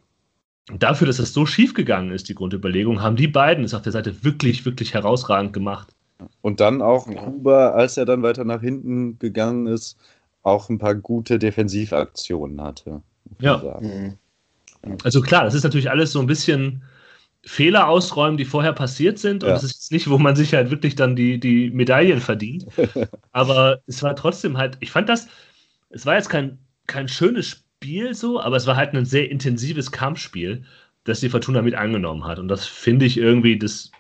dafür, 0.79 1.07
dass 1.07 1.19
das 1.19 1.35
so 1.35 1.45
schief 1.45 1.75
gegangen 1.75 2.13
ist, 2.13 2.31
die 2.31 2.35
Grundüberlegung, 2.35 3.03
haben 3.03 3.17
die 3.17 3.29
beiden 3.29 3.65
es 3.65 3.75
auf 3.75 3.83
der 3.83 3.93
Seite 3.93 4.25
wirklich, 4.25 4.65
wirklich 4.65 4.95
herausragend 4.95 5.53
gemacht. 5.53 5.95
Und 6.41 6.61
dann 6.61 6.83
auch 6.83 7.07
Kuba, 7.07 7.71
als 7.71 7.97
er 7.97 8.05
dann 8.05 8.23
weiter 8.23 8.45
nach 8.45 8.61
hinten 8.61 9.19
gegangen 9.19 9.67
ist, 9.67 9.97
auch 10.43 10.69
ein 10.69 10.79
paar 10.79 10.95
gute 10.95 11.39
Defensivaktionen 11.39 12.61
hatte. 12.61 13.03
Ja. 13.41 13.79
Mhm. 13.81 14.19
Also 15.05 15.21
klar, 15.21 15.45
das 15.45 15.55
ist 15.55 15.65
natürlich 15.65 15.91
alles 15.91 16.13
so 16.13 16.21
ein 16.21 16.27
bisschen 16.27 16.83
Fehler 17.45 17.89
ausräumen, 17.89 18.37
die 18.37 18.45
vorher 18.45 18.73
passiert 18.73 19.19
sind. 19.19 19.45
Und 19.45 19.51
es 19.51 19.63
ja. 19.63 19.69
ist 19.69 19.93
nicht, 19.93 20.09
wo 20.09 20.19
man 20.19 20.37
sich 20.37 20.55
halt 20.55 20.71
wirklich 20.71 20.95
dann 20.95 21.17
die, 21.17 21.39
die 21.39 21.71
Medaillen 21.71 22.21
verdient. 22.21 22.67
aber 23.33 23.81
es 23.87 24.03
war 24.03 24.17
trotzdem 24.17 24.57
halt, 24.57 24.77
ich 24.81 24.91
fand 24.91 25.09
das, 25.09 25.29
es 25.91 26.07
war 26.07 26.17
jetzt 26.17 26.31
kein, 26.31 26.59
kein 26.87 27.09
schönes 27.09 27.47
Spiel 27.47 28.15
so, 28.15 28.41
aber 28.41 28.57
es 28.57 28.67
war 28.67 28.77
halt 28.77 28.95
ein 28.95 29.05
sehr 29.05 29.31
intensives 29.31 29.93
Kampfspiel, 29.93 30.65
das 31.05 31.21
die 31.21 31.29
Fortuna 31.29 31.63
mit 31.63 31.75
angenommen 31.75 32.25
hat. 32.25 32.39
Und 32.39 32.49
das 32.49 32.67
finde 32.67 33.07
ich 33.07 33.17
irgendwie, 33.17 33.59
das 33.59 33.91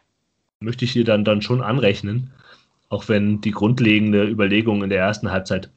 möchte 0.60 0.84
ich 0.84 0.92
dir 0.92 1.04
dann, 1.04 1.24
dann 1.24 1.42
schon 1.42 1.62
anrechnen, 1.62 2.30
auch 2.88 3.08
wenn 3.08 3.40
die 3.40 3.50
grundlegende 3.50 4.24
Überlegungen 4.24 4.84
in 4.84 4.90
der 4.90 5.00
ersten 5.00 5.30
Halbzeit 5.30 5.68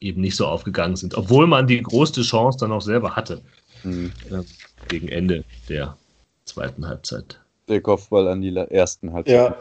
eben 0.00 0.20
nicht 0.20 0.36
so 0.36 0.46
aufgegangen 0.46 0.96
sind, 0.96 1.14
obwohl 1.14 1.46
man 1.46 1.66
die 1.66 1.82
größte 1.82 2.22
Chance 2.22 2.58
dann 2.58 2.72
auch 2.72 2.80
selber 2.80 3.14
hatte 3.14 3.42
mhm. 3.84 4.12
äh, 4.30 4.42
gegen 4.88 5.08
Ende 5.08 5.44
der 5.68 5.96
zweiten 6.44 6.86
Halbzeit. 6.86 7.40
Der 7.68 7.80
Kopfball 7.80 8.28
an 8.28 8.40
die 8.40 8.54
ersten 8.54 9.12
Halbzeit. 9.12 9.56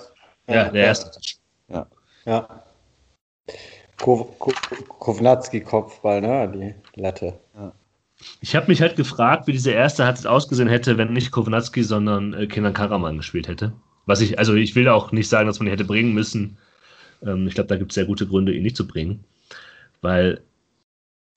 Ja, 0.48 0.54
ja 0.54 0.70
der 0.70 0.84
erste. 0.84 1.20
Ja. 1.68 1.88
ja. 2.26 2.64
Kovnatski-Kopfball, 3.98 6.22
ne? 6.22 6.76
Die 6.96 7.00
Latte. 7.00 7.40
Ja. 7.56 7.72
Ich 8.40 8.56
habe 8.56 8.68
mich 8.68 8.82
halt 8.82 8.96
gefragt, 8.96 9.46
wie 9.46 9.52
diese 9.52 9.72
erste 9.72 10.06
Halbzeit 10.06 10.26
ausgesehen 10.26 10.70
hätte, 10.70 10.98
wenn 10.98 11.14
nicht 11.14 11.32
Kovnatski, 11.32 11.84
sondern 11.84 12.34
äh, 12.34 12.48
Kenan 12.48 12.74
Karaman 12.74 13.18
gespielt 13.18 13.48
hätte. 13.48 13.74
Was 14.12 14.22
ich, 14.22 14.38
also 14.38 14.54
ich 14.56 14.76
will 14.76 14.90
auch 14.90 15.14
nicht 15.14 15.30
sagen, 15.30 15.48
dass 15.48 15.60
man 15.60 15.68
ihn 15.68 15.72
hätte 15.72 15.86
bringen 15.86 16.14
müssen. 16.14 16.58
Ähm, 17.26 17.48
ich 17.48 17.56
glaube, 17.56 17.70
da 17.70 17.78
gibt 17.78 17.92
es 17.92 17.96
sehr 17.96 18.06
gute 18.06 18.28
Gründe, 18.28 18.54
ihn 18.54 18.64
nicht 18.64 18.76
zu 18.76 18.86
bringen. 18.86 19.24
Weil 20.02 20.42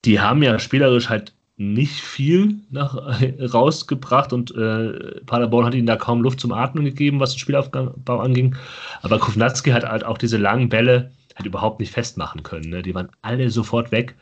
die 0.03 0.19
haben 0.19 0.43
ja 0.43 0.59
spielerisch 0.59 1.07
halt 1.07 1.33
nicht 1.57 2.01
viel 2.01 2.55
nach, 2.69 3.21
rausgebracht 3.39 4.33
und 4.33 4.53
äh, 4.55 5.21
Paderborn 5.25 5.65
hat 5.65 5.73
ihnen 5.73 5.87
da 5.87 5.95
kaum 5.95 6.21
Luft 6.21 6.41
zum 6.41 6.51
Atmen 6.51 6.83
gegeben, 6.83 7.21
was 7.21 7.31
den 7.31 7.39
Spielaufbau 7.39 8.19
anging. 8.19 8.57
Aber 9.01 9.19
Kovnatski 9.19 9.71
hat 9.71 9.85
halt 9.85 10.03
auch 10.03 10.17
diese 10.17 10.37
langen 10.37 10.67
Bälle 10.67 11.11
halt 11.35 11.45
überhaupt 11.45 11.79
nicht 11.79 11.93
festmachen 11.93 12.43
können. 12.43 12.69
Ne? 12.69 12.81
Die 12.81 12.93
waren 12.93 13.09
alle 13.21 13.49
sofort 13.49 13.91
weg. 13.91 14.15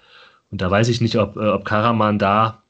Und 0.51 0.61
da 0.61 0.69
weiß 0.69 0.89
ich 0.89 1.01
nicht, 1.01 1.17
ob, 1.17 1.35
äh, 1.35 1.47
ob 1.47 1.65
Karaman 1.65 2.19
da 2.19 2.61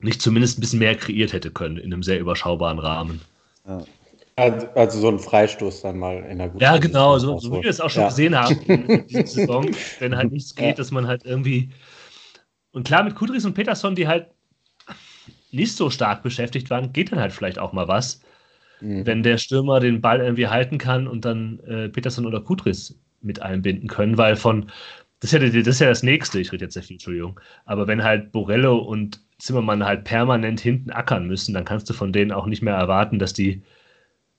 nicht 0.00 0.20
zumindest 0.20 0.58
ein 0.58 0.60
bisschen 0.60 0.80
mehr 0.80 0.96
kreiert 0.96 1.32
hätte 1.32 1.50
können 1.50 1.76
in 1.76 1.92
einem 1.92 2.02
sehr 2.02 2.18
überschaubaren 2.18 2.80
Rahmen. 2.80 3.20
Ja. 3.66 3.84
Also, 4.36 4.66
also, 4.74 4.98
so 4.98 5.08
ein 5.08 5.18
Freistoß 5.20 5.82
dann 5.82 5.98
mal 5.98 6.24
in 6.24 6.38
der 6.38 6.48
guten 6.48 6.62
Ja, 6.62 6.76
genau, 6.78 7.18
so, 7.18 7.38
so, 7.38 7.52
wie 7.52 7.62
wir 7.62 7.70
es 7.70 7.80
auch 7.80 7.90
schon 7.90 8.02
ja. 8.02 8.08
gesehen 8.08 8.34
haben 8.36 8.58
in 8.66 9.06
dieser 9.06 9.26
Saison, 9.26 9.70
wenn 10.00 10.16
halt 10.16 10.32
nichts 10.32 10.54
geht, 10.56 10.66
ja. 10.66 10.72
dass 10.74 10.90
man 10.90 11.06
halt 11.06 11.24
irgendwie. 11.24 11.70
Und 12.72 12.84
klar, 12.84 13.04
mit 13.04 13.14
Kudris 13.14 13.44
und 13.44 13.54
Peterson, 13.54 13.94
die 13.94 14.08
halt 14.08 14.26
nicht 15.52 15.76
so 15.76 15.88
stark 15.88 16.24
beschäftigt 16.24 16.68
waren, 16.70 16.92
geht 16.92 17.12
dann 17.12 17.20
halt 17.20 17.32
vielleicht 17.32 17.60
auch 17.60 17.72
mal 17.72 17.86
was. 17.86 18.20
Mhm. 18.80 19.06
Wenn 19.06 19.22
der 19.22 19.38
Stürmer 19.38 19.78
den 19.78 20.00
Ball 20.00 20.20
irgendwie 20.20 20.48
halten 20.48 20.78
kann 20.78 21.06
und 21.06 21.24
dann 21.24 21.60
äh, 21.60 21.88
Peterson 21.88 22.26
oder 22.26 22.40
Kutris 22.40 22.98
mit 23.22 23.40
einbinden 23.40 23.88
können, 23.88 24.18
weil 24.18 24.34
von, 24.34 24.70
das 25.20 25.32
ist, 25.32 25.40
ja, 25.40 25.48
das 25.48 25.66
ist 25.68 25.80
ja 25.80 25.88
das 25.88 26.02
nächste, 26.02 26.40
ich 26.40 26.52
rede 26.52 26.64
jetzt 26.64 26.74
sehr 26.74 26.82
viel, 26.82 26.96
Entschuldigung, 26.96 27.40
aber 27.64 27.86
wenn 27.86 28.02
halt 28.02 28.32
Borello 28.32 28.78
und 28.78 29.20
Zimmermann 29.38 29.84
halt 29.84 30.04
permanent 30.04 30.60
hinten 30.60 30.90
ackern 30.90 31.26
müssen, 31.26 31.54
dann 31.54 31.64
kannst 31.64 31.88
du 31.88 31.94
von 31.94 32.12
denen 32.12 32.32
auch 32.32 32.46
nicht 32.46 32.62
mehr 32.62 32.74
erwarten, 32.74 33.18
dass 33.18 33.32
die 33.32 33.62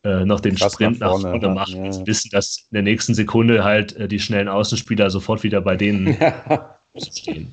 äh, 0.06 0.24
noch 0.24 0.40
den 0.40 0.56
Krass 0.56 0.74
Sprint 0.74 1.00
nach 1.00 1.10
vorne, 1.10 1.24
nach 1.24 1.32
vorne 1.32 1.56
machen 1.56 1.86
ja. 1.86 1.92
und 1.92 2.08
wissen, 2.08 2.30
dass 2.32 2.68
in 2.70 2.76
der 2.76 2.84
nächsten 2.84 3.14
Sekunde 3.14 3.64
halt 3.64 3.96
äh, 3.98 4.08
die 4.08 4.20
schnellen 4.20 4.48
Außenspieler 4.48 5.10
sofort 5.10 5.44
wieder 5.44 5.62
bei 5.62 5.76
denen 5.76 6.16
ja. 6.20 6.78
stehen. 6.96 7.52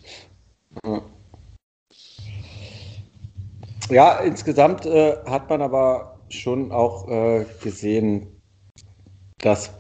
Ja, 3.90 4.18
insgesamt 4.20 4.86
äh, 4.86 5.16
hat 5.26 5.48
man 5.50 5.62
aber 5.62 6.18
schon 6.28 6.72
auch 6.72 7.08
äh, 7.08 7.44
gesehen, 7.62 8.28
dass 9.38 9.72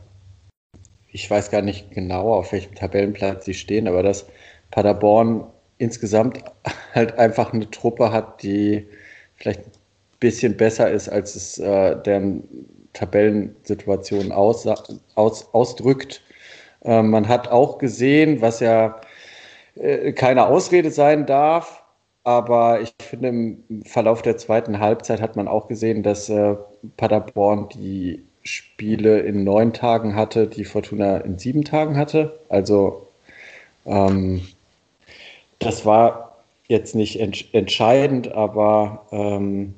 ich 1.08 1.30
weiß 1.30 1.50
gar 1.50 1.62
nicht 1.62 1.90
genau, 1.90 2.34
auf 2.34 2.52
welchem 2.52 2.74
Tabellenplatz 2.74 3.44
sie 3.44 3.54
stehen, 3.54 3.86
aber 3.86 4.02
dass 4.02 4.26
Paderborn 4.70 5.44
insgesamt 5.78 6.42
halt 6.94 7.18
einfach 7.18 7.52
eine 7.52 7.70
Truppe 7.70 8.12
hat, 8.12 8.42
die 8.42 8.86
vielleicht 9.36 9.60
ein 9.60 9.72
bisschen 10.22 10.56
besser 10.56 10.90
ist, 10.90 11.08
als 11.08 11.34
es 11.34 11.58
äh, 11.58 12.00
deren 12.02 12.44
Tabellensituation 12.92 14.30
aus, 14.30 14.66
aus, 15.16 15.52
ausdrückt. 15.52 16.22
Äh, 16.84 17.02
man 17.02 17.26
hat 17.26 17.48
auch 17.48 17.78
gesehen, 17.78 18.40
was 18.40 18.60
ja 18.60 19.00
äh, 19.74 20.12
keine 20.12 20.46
Ausrede 20.46 20.92
sein 20.92 21.26
darf, 21.26 21.82
aber 22.22 22.80
ich 22.80 22.94
finde, 23.00 23.28
im 23.28 23.82
Verlauf 23.84 24.22
der 24.22 24.36
zweiten 24.36 24.78
Halbzeit 24.78 25.20
hat 25.20 25.34
man 25.34 25.48
auch 25.48 25.66
gesehen, 25.66 26.04
dass 26.04 26.28
äh, 26.28 26.54
Paderborn 26.96 27.68
die 27.70 28.22
Spiele 28.44 29.20
in 29.20 29.42
neun 29.42 29.72
Tagen 29.72 30.14
hatte, 30.14 30.46
die 30.46 30.64
Fortuna 30.64 31.18
in 31.18 31.38
sieben 31.38 31.64
Tagen 31.64 31.96
hatte. 31.96 32.38
Also 32.48 33.08
ähm, 33.86 34.42
das 35.58 35.84
war 35.84 36.36
jetzt 36.68 36.94
nicht 36.94 37.20
ent 37.20 37.52
entscheidend, 37.52 38.32
aber 38.32 39.06
ähm, 39.10 39.74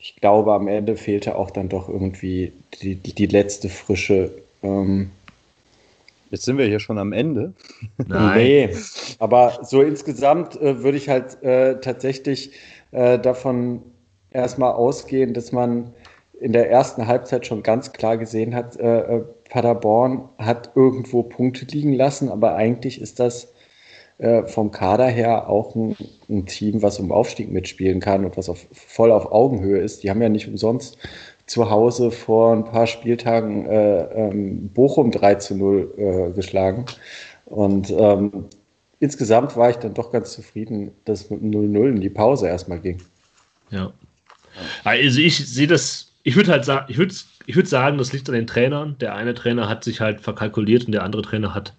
ich 0.00 0.16
glaube, 0.16 0.54
am 0.54 0.66
Ende 0.66 0.96
fehlte 0.96 1.36
auch 1.36 1.50
dann 1.50 1.68
doch 1.68 1.88
irgendwie 1.88 2.52
die, 2.80 2.94
die, 2.94 3.12
die 3.12 3.26
letzte 3.26 3.68
Frische. 3.68 4.30
Ähm, 4.62 5.10
Jetzt 6.30 6.44
sind 6.44 6.58
wir 6.58 6.66
hier 6.66 6.80
schon 6.80 6.98
am 6.98 7.12
Ende. 7.12 7.52
Nein. 8.06 8.38
Nee, 8.38 8.70
aber 9.18 9.58
so 9.62 9.82
insgesamt 9.82 10.60
äh, 10.60 10.82
würde 10.82 10.96
ich 10.96 11.08
halt 11.08 11.42
äh, 11.42 11.80
tatsächlich 11.80 12.52
äh, 12.92 13.18
davon 13.18 13.82
erstmal 14.30 14.72
ausgehen, 14.72 15.34
dass 15.34 15.52
man 15.52 15.92
in 16.40 16.52
der 16.52 16.70
ersten 16.70 17.06
Halbzeit 17.06 17.46
schon 17.46 17.62
ganz 17.62 17.92
klar 17.92 18.16
gesehen 18.16 18.54
hat, 18.54 18.78
äh, 18.78 19.00
äh, 19.00 19.24
Paderborn 19.50 20.28
hat 20.38 20.70
irgendwo 20.76 21.24
Punkte 21.24 21.66
liegen 21.66 21.92
lassen, 21.92 22.30
aber 22.30 22.54
eigentlich 22.54 23.00
ist 23.00 23.18
das 23.20 23.52
äh, 24.20 24.46
vom 24.46 24.70
Kader 24.70 25.06
her 25.06 25.48
auch 25.48 25.74
ein, 25.74 25.96
ein, 26.28 26.46
Team, 26.46 26.82
was 26.82 26.98
um 26.98 27.10
Aufstieg 27.10 27.50
mitspielen 27.50 28.00
kann 28.00 28.24
und 28.24 28.36
was 28.36 28.48
auf, 28.48 28.66
voll 28.72 29.10
auf 29.10 29.32
Augenhöhe 29.32 29.80
ist. 29.80 30.02
Die 30.02 30.10
haben 30.10 30.22
ja 30.22 30.28
nicht 30.28 30.48
umsonst 30.48 30.98
zu 31.46 31.70
Hause 31.70 32.10
vor 32.10 32.52
ein 32.52 32.64
paar 32.64 32.86
Spieltagen 32.86 33.66
äh, 33.66 34.02
ähm, 34.02 34.68
Bochum 34.68 35.10
3 35.10 35.34
zu 35.36 35.56
0 35.56 35.94
äh, 35.96 36.30
geschlagen. 36.32 36.84
Und 37.46 37.90
ähm, 37.90 38.46
insgesamt 39.00 39.56
war 39.56 39.70
ich 39.70 39.76
dann 39.76 39.94
doch 39.94 40.12
ganz 40.12 40.32
zufrieden, 40.32 40.92
dass 41.04 41.30
mit 41.30 41.42
0-0 41.42 41.88
in 41.88 42.00
die 42.00 42.10
Pause 42.10 42.46
erstmal 42.46 42.78
ging. 42.78 42.98
Ja. 43.70 43.92
Also 44.84 45.20
ich 45.20 45.36
sehe 45.48 45.66
das 45.66 46.10
ich 46.22 46.36
würde 46.36 46.52
halt 46.52 46.64
sagen, 46.64 46.86
ich 46.88 46.98
würde 46.98 47.14
ich 47.46 47.56
würd 47.56 47.68
sagen, 47.68 47.98
das 47.98 48.12
liegt 48.12 48.28
an 48.28 48.34
den 48.34 48.46
Trainern. 48.46 48.96
Der 48.98 49.14
eine 49.14 49.34
Trainer 49.34 49.68
hat 49.68 49.84
sich 49.84 50.00
halt 50.00 50.20
verkalkuliert 50.20 50.84
und 50.84 50.92
der 50.92 51.02
andere 51.02 51.22
Trainer 51.22 51.54
hat 51.54 51.74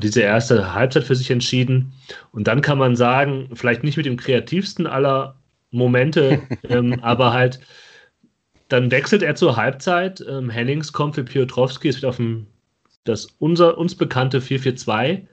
diese 0.00 0.22
erste 0.22 0.74
Halbzeit 0.74 1.04
für 1.04 1.16
sich 1.16 1.30
entschieden. 1.30 1.92
Und 2.32 2.48
dann 2.48 2.60
kann 2.60 2.78
man 2.78 2.96
sagen, 2.96 3.50
vielleicht 3.54 3.84
nicht 3.84 3.96
mit 3.96 4.06
dem 4.06 4.16
kreativsten 4.16 4.86
aller 4.86 5.36
Momente, 5.70 6.42
ähm, 6.68 6.98
aber 7.02 7.32
halt, 7.32 7.60
dann 8.68 8.90
wechselt 8.90 9.22
er 9.22 9.34
zur 9.34 9.56
Halbzeit. 9.56 10.24
Ähm, 10.28 10.50
Hennings 10.50 10.92
kommt 10.92 11.14
für 11.14 11.24
Piotrowski, 11.24 11.88
es 11.88 11.96
wird 11.96 12.06
auf 12.06 12.16
dem, 12.16 12.46
das 13.04 13.28
unser, 13.38 13.78
uns 13.78 13.94
bekannte 13.94 14.40
4-4-2 14.40 15.26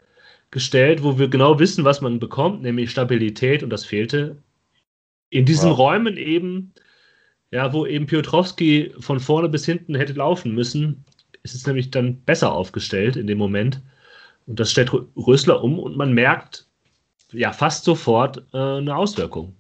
gestellt, 0.52 1.04
wo 1.04 1.18
wir 1.18 1.30
genau 1.30 1.60
wissen, 1.60 1.86
was 1.86 2.02
man 2.02 2.20
bekommt, 2.20 2.62
nämlich 2.62 2.92
Stabilität 2.92 3.64
und 3.64 3.70
das 3.70 3.86
fehlte. 3.86 4.38
In 5.30 5.46
diesen 5.46 5.70
wow. 5.70 5.78
Räumen 5.78 6.18
eben 6.18 6.74
ja, 7.52 7.74
wo 7.74 7.86
eben 7.86 8.06
Piotrowski 8.06 8.94
von 9.00 9.20
vorne 9.20 9.50
bis 9.50 9.66
hinten 9.66 9.96
hätte 9.96 10.14
laufen 10.14 10.54
müssen, 10.56 11.04
ist 11.44 11.54
es 11.54 11.68
nämlich 11.68 11.92
dann 11.92 12.22
besser 12.22 12.54
aufgestellt 12.54 13.18
in 13.18 13.28
dem 13.28 13.38
Moment. 13.38 13.82
Und 14.48 14.60
das 14.60 14.72
stellt 14.72 14.92
Rösler 15.16 15.64
um 15.64 15.80
und 15.80 15.98
man 15.98 16.14
merkt 16.14 16.68
ja 17.32 17.52
fast 17.54 17.84
sofort 17.84 18.44
äh, 18.54 18.58
eine 18.58 18.96
Auswirkung. 18.96 19.56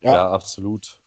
Ja. 0.00 0.12
ja, 0.14 0.30
absolut. 0.30 1.00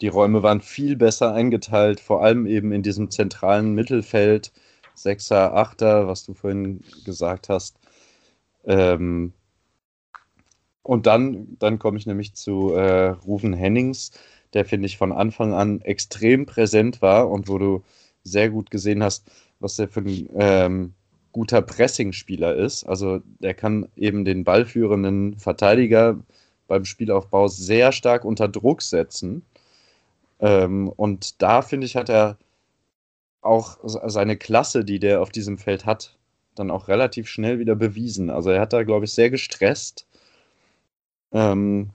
Die 0.00 0.08
Räume 0.08 0.42
waren 0.42 0.60
viel 0.60 0.96
besser 0.96 1.32
eingeteilt, 1.32 2.00
vor 2.00 2.22
allem 2.22 2.46
eben 2.46 2.72
in 2.72 2.82
diesem 2.82 3.10
zentralen 3.10 3.74
Mittelfeld. 3.74 4.52
Sechser, 4.94 5.54
Achter, 5.54 6.08
was 6.08 6.24
du 6.24 6.34
vorhin 6.34 6.82
gesagt 7.04 7.48
hast. 7.48 7.78
Ähm, 8.64 9.32
und 10.82 11.06
dann, 11.06 11.58
dann 11.58 11.78
komme 11.78 11.98
ich 11.98 12.06
nämlich 12.06 12.34
zu 12.34 12.72
äh, 12.72 13.08
Rufen 13.08 13.52
Hennings, 13.52 14.12
der, 14.54 14.64
finde 14.64 14.86
ich, 14.86 14.96
von 14.96 15.12
Anfang 15.12 15.52
an 15.52 15.80
extrem 15.82 16.46
präsent 16.46 17.02
war 17.02 17.28
und 17.28 17.48
wo 17.48 17.58
du 17.58 17.84
sehr 18.24 18.50
gut 18.50 18.70
gesehen 18.70 19.02
hast, 19.02 19.30
was 19.60 19.76
der 19.76 19.88
für 19.88 20.00
ein 20.00 20.28
ähm, 20.34 20.94
guter 21.36 21.60
Pressing-Spieler 21.60 22.54
ist. 22.54 22.84
Also 22.84 23.20
der 23.40 23.52
kann 23.52 23.90
eben 23.94 24.24
den 24.24 24.42
ballführenden 24.42 25.38
Verteidiger 25.38 26.18
beim 26.66 26.86
Spielaufbau 26.86 27.48
sehr 27.48 27.92
stark 27.92 28.24
unter 28.24 28.48
Druck 28.48 28.80
setzen. 28.80 29.42
Ähm, 30.40 30.88
und 30.88 31.42
da, 31.42 31.60
finde 31.60 31.86
ich, 31.86 31.94
hat 31.94 32.08
er 32.08 32.38
auch 33.42 33.76
seine 33.84 34.38
Klasse, 34.38 34.82
die 34.82 34.98
der 34.98 35.20
auf 35.20 35.28
diesem 35.28 35.58
Feld 35.58 35.84
hat, 35.84 36.16
dann 36.54 36.70
auch 36.70 36.88
relativ 36.88 37.28
schnell 37.28 37.58
wieder 37.58 37.76
bewiesen. 37.76 38.30
Also 38.30 38.48
er 38.48 38.62
hat 38.62 38.72
da, 38.72 38.82
glaube 38.82 39.04
ich, 39.04 39.12
sehr 39.12 39.28
gestresst. 39.28 40.06
Ähm, 41.32 41.90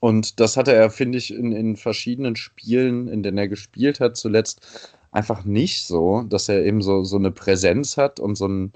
und 0.00 0.40
das 0.40 0.56
hatte 0.56 0.72
er, 0.72 0.90
finde 0.90 1.18
ich, 1.18 1.32
in, 1.32 1.52
in 1.52 1.76
verschiedenen 1.76 2.34
Spielen, 2.34 3.06
in 3.06 3.22
denen 3.22 3.38
er 3.38 3.46
gespielt 3.46 4.00
hat, 4.00 4.16
zuletzt 4.16 4.96
einfach 5.12 5.44
nicht 5.44 5.86
so, 5.86 6.22
dass 6.22 6.48
er 6.48 6.64
eben 6.64 6.82
so, 6.82 7.04
so 7.04 7.16
eine 7.16 7.30
Präsenz 7.30 7.96
hat 7.96 8.20
und 8.20 8.36
so 8.36 8.46
ein, 8.46 8.72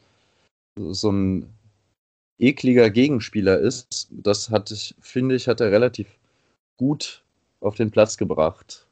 so 0.77 1.11
ein 1.11 1.53
ekliger 2.39 2.91
Gegenspieler 2.91 3.59
ist. 3.59 4.09
Das 4.11 4.51
hat 4.51 4.71
ich, 4.71 4.95
finde 5.01 5.35
ich, 5.37 5.49
hat 5.49 5.61
er 5.61 5.71
relativ 5.71 6.09
gut 6.77 7.23
auf 7.61 7.77
den 7.77 7.91
Platz 7.91 8.17
gebracht. 8.17 8.87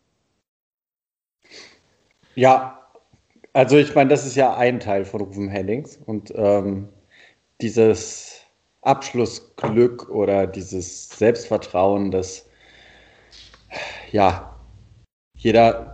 Ja, 2.34 2.86
also 3.53 3.76
ich 3.76 3.95
meine, 3.95 4.11
das 4.11 4.24
ist 4.24 4.36
ja 4.36 4.57
ein 4.57 4.80
Teil 4.80 5.05
von 5.05 5.20
Rufen 5.20 5.49
Hennings 5.49 5.99
und 6.07 6.32
ähm, 6.34 6.88
dieses 7.61 8.40
Abschlussglück 8.80 10.09
oder 10.09 10.47
dieses 10.47 11.11
Selbstvertrauen, 11.11 12.11
dass 12.11 12.49
ja 14.11 14.59
jeder 15.36 15.91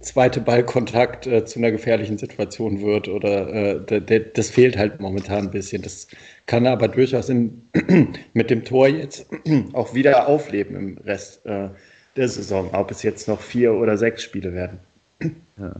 zweite 0.00 0.40
Ballkontakt 0.40 1.26
äh, 1.26 1.44
zu 1.44 1.58
einer 1.58 1.70
gefährlichen 1.70 2.18
Situation 2.18 2.80
wird 2.82 3.08
oder 3.08 3.80
äh, 3.88 4.30
das 4.34 4.50
fehlt 4.50 4.76
halt 4.76 5.00
momentan 5.00 5.46
ein 5.46 5.50
bisschen. 5.50 5.82
Das 5.82 6.08
kann 6.46 6.66
aber 6.66 6.88
durchaus 6.88 7.28
in, 7.28 7.62
mit 8.34 8.50
dem 8.50 8.64
Tor 8.64 8.88
jetzt 8.88 9.26
auch 9.72 9.94
wieder 9.94 10.28
aufleben 10.28 10.76
im 10.76 10.98
Rest 10.98 11.44
äh, 11.46 11.68
der 12.16 12.28
Saison, 12.28 12.70
ob 12.72 12.90
es 12.90 13.02
jetzt 13.02 13.28
noch 13.28 13.40
vier 13.40 13.74
oder 13.74 13.96
sechs 13.96 14.22
Spiele 14.22 14.52
werden. 14.52 14.78
Ja, 15.58 15.74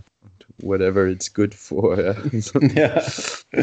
whatever 0.58 1.06
it's 1.06 1.32
good 1.32 1.54
for. 1.54 1.98
Ja. 2.74 3.02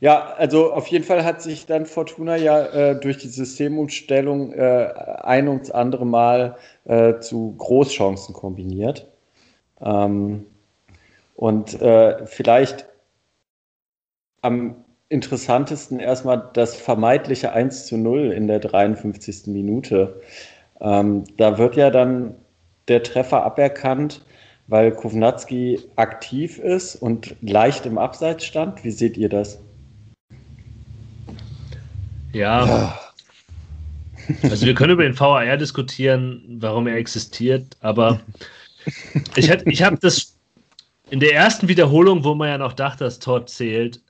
ja. 0.00 0.34
Also 0.36 0.72
auf 0.72 0.86
jeden 0.88 1.04
Fall 1.04 1.24
hat 1.24 1.42
sich 1.42 1.66
dann 1.66 1.86
Fortuna 1.86 2.36
ja 2.36 2.64
äh, 2.66 3.00
durch 3.00 3.18
die 3.18 3.28
Systemumstellung 3.28 4.52
äh, 4.52 4.92
ein 5.22 5.48
und 5.48 5.74
andere 5.74 6.06
Mal 6.06 6.56
äh, 6.84 7.18
zu 7.20 7.54
Großchancen 7.58 8.34
kombiniert. 8.34 9.06
Ähm, 9.80 10.46
und 11.36 11.80
äh, 11.80 12.26
vielleicht 12.26 12.86
am 14.42 14.84
interessantesten 15.08 16.00
erstmal 16.00 16.50
das 16.52 16.76
vermeintliche 16.76 17.52
1 17.52 17.86
zu 17.86 17.96
0 17.96 18.32
in 18.32 18.46
der 18.46 18.58
53. 18.60 19.46
Minute. 19.46 20.20
Ähm, 20.80 21.24
da 21.36 21.58
wird 21.58 21.76
ja 21.76 21.90
dann 21.90 22.34
der 22.88 23.02
Treffer 23.02 23.44
aberkannt, 23.44 24.24
weil 24.66 24.92
Kovnatski 24.92 25.80
aktiv 25.96 26.58
ist 26.58 26.96
und 26.96 27.36
leicht 27.40 27.86
im 27.86 27.98
Abseits 27.98 28.44
stand. 28.44 28.84
Wie 28.84 28.90
seht 28.90 29.16
ihr 29.16 29.28
das? 29.28 29.60
Ja. 32.32 32.66
ja. 32.66 33.00
Also 34.42 34.66
wir 34.66 34.74
können 34.74 34.92
über 34.92 35.04
den 35.04 35.18
VAR 35.18 35.56
diskutieren, 35.56 36.42
warum 36.60 36.86
er 36.86 36.96
existiert, 36.96 37.76
aber 37.80 38.20
ich, 39.36 39.48
ich 39.50 39.82
habe 39.82 39.98
das 40.00 40.36
in 41.10 41.20
der 41.20 41.34
ersten 41.34 41.68
Wiederholung, 41.68 42.24
wo 42.24 42.34
man 42.34 42.48
ja 42.48 42.58
noch 42.58 42.74
dachte, 42.74 43.04
dass 43.04 43.18
Tor 43.18 43.46
zählt, 43.46 44.00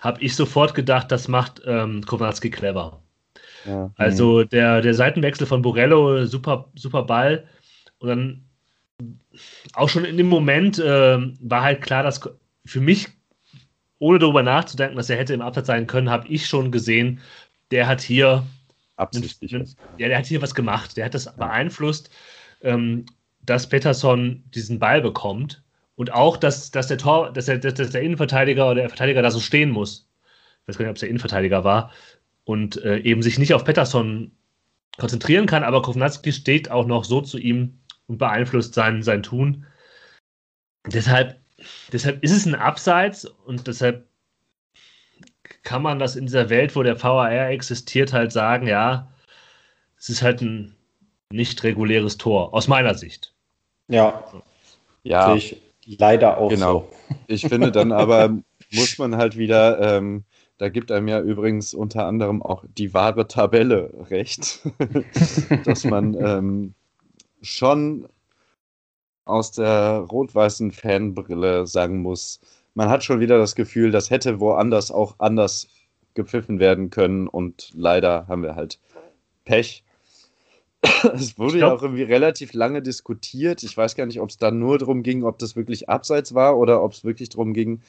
habe 0.00 0.22
ich 0.22 0.34
sofort 0.34 0.74
gedacht, 0.74 1.12
das 1.12 1.28
macht 1.28 1.62
ähm, 1.66 2.02
Kownatski 2.04 2.50
clever. 2.50 3.00
Ja. 3.66 3.90
Also 3.96 4.44
der, 4.44 4.80
der 4.80 4.94
Seitenwechsel 4.94 5.46
von 5.46 5.62
Borello, 5.62 6.24
super, 6.24 6.68
super 6.74 7.02
Ball. 7.02 7.46
Und 7.98 8.08
dann 8.08 8.44
auch 9.74 9.88
schon 9.88 10.04
in 10.04 10.16
dem 10.16 10.28
Moment 10.28 10.78
äh, 10.78 11.18
war 11.40 11.62
halt 11.62 11.82
klar, 11.82 12.02
dass 12.02 12.20
für 12.64 12.80
mich, 12.80 13.08
ohne 13.98 14.18
darüber 14.18 14.42
nachzudenken, 14.42 14.96
dass 14.96 15.10
er 15.10 15.18
hätte 15.18 15.34
im 15.34 15.42
Absatz 15.42 15.66
sein 15.66 15.86
können, 15.86 16.10
habe 16.10 16.28
ich 16.28 16.46
schon 16.46 16.72
gesehen, 16.72 17.20
der 17.70 17.86
hat 17.86 18.00
hier 18.00 18.44
absichtlich 18.96 19.54
einen, 19.54 19.68
ja, 19.96 20.08
der 20.08 20.18
hat 20.18 20.26
hier 20.26 20.42
was 20.42 20.54
gemacht. 20.54 20.96
Der 20.96 21.06
hat 21.06 21.14
das 21.14 21.34
beeinflusst, 21.36 22.10
ähm, 22.62 23.06
dass 23.42 23.68
Peterson 23.68 24.44
diesen 24.54 24.78
Ball 24.78 25.00
bekommt 25.00 25.62
und 25.96 26.12
auch, 26.12 26.36
dass, 26.36 26.70
dass 26.70 26.88
der 26.88 26.98
Tor, 26.98 27.32
dass 27.32 27.46
der, 27.46 27.58
dass 27.58 27.90
der 27.90 28.02
Innenverteidiger 28.02 28.66
oder 28.66 28.82
der 28.82 28.88
Verteidiger 28.88 29.22
da 29.22 29.30
so 29.30 29.40
stehen 29.40 29.70
muss. 29.70 30.08
Ich 30.62 30.68
weiß 30.68 30.78
gar 30.78 30.84
nicht, 30.84 30.90
ob 30.90 30.96
es 30.96 31.00
der 31.00 31.08
Innenverteidiger 31.08 31.64
war 31.64 31.90
und 32.44 32.82
äh, 32.84 32.98
eben 32.98 33.22
sich 33.22 33.38
nicht 33.38 33.54
auf 33.54 33.64
Pettersson 33.64 34.32
konzentrieren 34.98 35.46
kann, 35.46 35.64
aber 35.64 35.82
Kovnatski 35.82 36.32
steht 36.32 36.70
auch 36.70 36.86
noch 36.86 37.04
so 37.04 37.20
zu 37.20 37.38
ihm 37.38 37.78
und 38.06 38.18
beeinflusst 38.18 38.74
sein, 38.74 39.02
sein 39.02 39.22
Tun. 39.22 39.66
Deshalb, 40.86 41.40
deshalb 41.92 42.22
ist 42.22 42.32
es 42.32 42.46
ein 42.46 42.54
Abseits 42.54 43.24
und 43.24 43.66
deshalb 43.66 44.09
kann 45.62 45.82
man 45.82 45.98
das 45.98 46.16
in 46.16 46.26
dieser 46.26 46.50
Welt, 46.50 46.76
wo 46.76 46.82
der 46.82 47.02
VAR 47.02 47.50
existiert, 47.50 48.12
halt 48.12 48.32
sagen, 48.32 48.66
ja, 48.66 49.12
es 49.98 50.08
ist 50.08 50.22
halt 50.22 50.40
ein 50.42 50.74
nicht 51.30 51.62
reguläres 51.62 52.16
Tor, 52.16 52.54
aus 52.54 52.68
meiner 52.68 52.94
Sicht. 52.94 53.34
Ja, 53.88 54.24
ja. 55.02 55.26
Sehe 55.28 55.36
ich 55.36 55.98
leider 55.98 56.38
auch 56.38 56.50
genau. 56.50 56.88
so. 57.08 57.16
Ich 57.26 57.46
finde 57.46 57.72
dann 57.72 57.92
aber, 57.92 58.38
muss 58.72 58.98
man 58.98 59.16
halt 59.16 59.36
wieder 59.36 59.96
ähm, 59.98 60.24
da 60.60 60.68
gibt 60.68 60.92
einem 60.92 61.08
ja 61.08 61.22
übrigens 61.22 61.72
unter 61.72 62.04
anderem 62.04 62.42
auch 62.42 62.66
die 62.68 62.92
wahre 62.92 63.26
Tabelle 63.26 63.94
recht, 64.10 64.60
dass 65.64 65.84
man 65.84 66.14
ähm, 66.14 66.74
schon 67.40 68.06
aus 69.24 69.52
der 69.52 70.04
rot-weißen 70.10 70.70
Fanbrille 70.70 71.66
sagen 71.66 72.02
muss, 72.02 72.40
man 72.80 72.88
hat 72.88 73.04
schon 73.04 73.20
wieder 73.20 73.36
das 73.36 73.56
Gefühl, 73.56 73.90
das 73.90 74.08
hätte 74.08 74.40
woanders 74.40 74.90
auch 74.90 75.16
anders 75.18 75.68
gepfiffen 76.14 76.60
werden 76.60 76.88
können 76.88 77.28
und 77.28 77.68
leider 77.74 78.26
haben 78.26 78.42
wir 78.42 78.56
halt 78.56 78.78
Pech. 79.44 79.84
Es 81.14 81.38
wurde 81.38 81.58
ja 81.58 81.70
auch 81.70 81.82
irgendwie 81.82 82.04
relativ 82.04 82.54
lange 82.54 82.80
diskutiert. 82.80 83.62
Ich 83.64 83.76
weiß 83.76 83.96
gar 83.96 84.06
nicht, 84.06 84.18
ob 84.18 84.30
es 84.30 84.38
da 84.38 84.50
nur 84.50 84.78
darum 84.78 85.02
ging, 85.02 85.24
ob 85.24 85.38
das 85.38 85.56
wirklich 85.56 85.90
abseits 85.90 86.34
war 86.34 86.56
oder 86.56 86.82
ob 86.82 86.92
es 86.92 87.04
wirklich 87.04 87.28
darum 87.28 87.52
ging, 87.52 87.82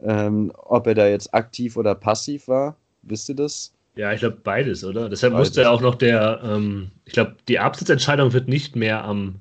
ähm, 0.00 0.50
ob 0.56 0.88
er 0.88 0.94
da 0.94 1.06
jetzt 1.06 1.32
aktiv 1.32 1.76
oder 1.76 1.94
passiv 1.94 2.48
war, 2.48 2.74
wisst 3.02 3.28
ihr 3.28 3.36
das? 3.36 3.72
Ja, 3.94 4.12
ich 4.12 4.18
glaube 4.18 4.38
beides, 4.42 4.82
oder? 4.82 5.08
Deshalb 5.08 5.34
beides. 5.34 5.50
musste 5.50 5.70
auch 5.70 5.80
noch 5.80 5.94
der, 5.94 6.40
ähm, 6.42 6.90
ich 7.04 7.12
glaube, 7.12 7.36
die 7.46 7.60
Absitzentscheidung 7.60 8.32
wird 8.32 8.48
nicht 8.48 8.74
mehr 8.74 9.04
am, 9.04 9.36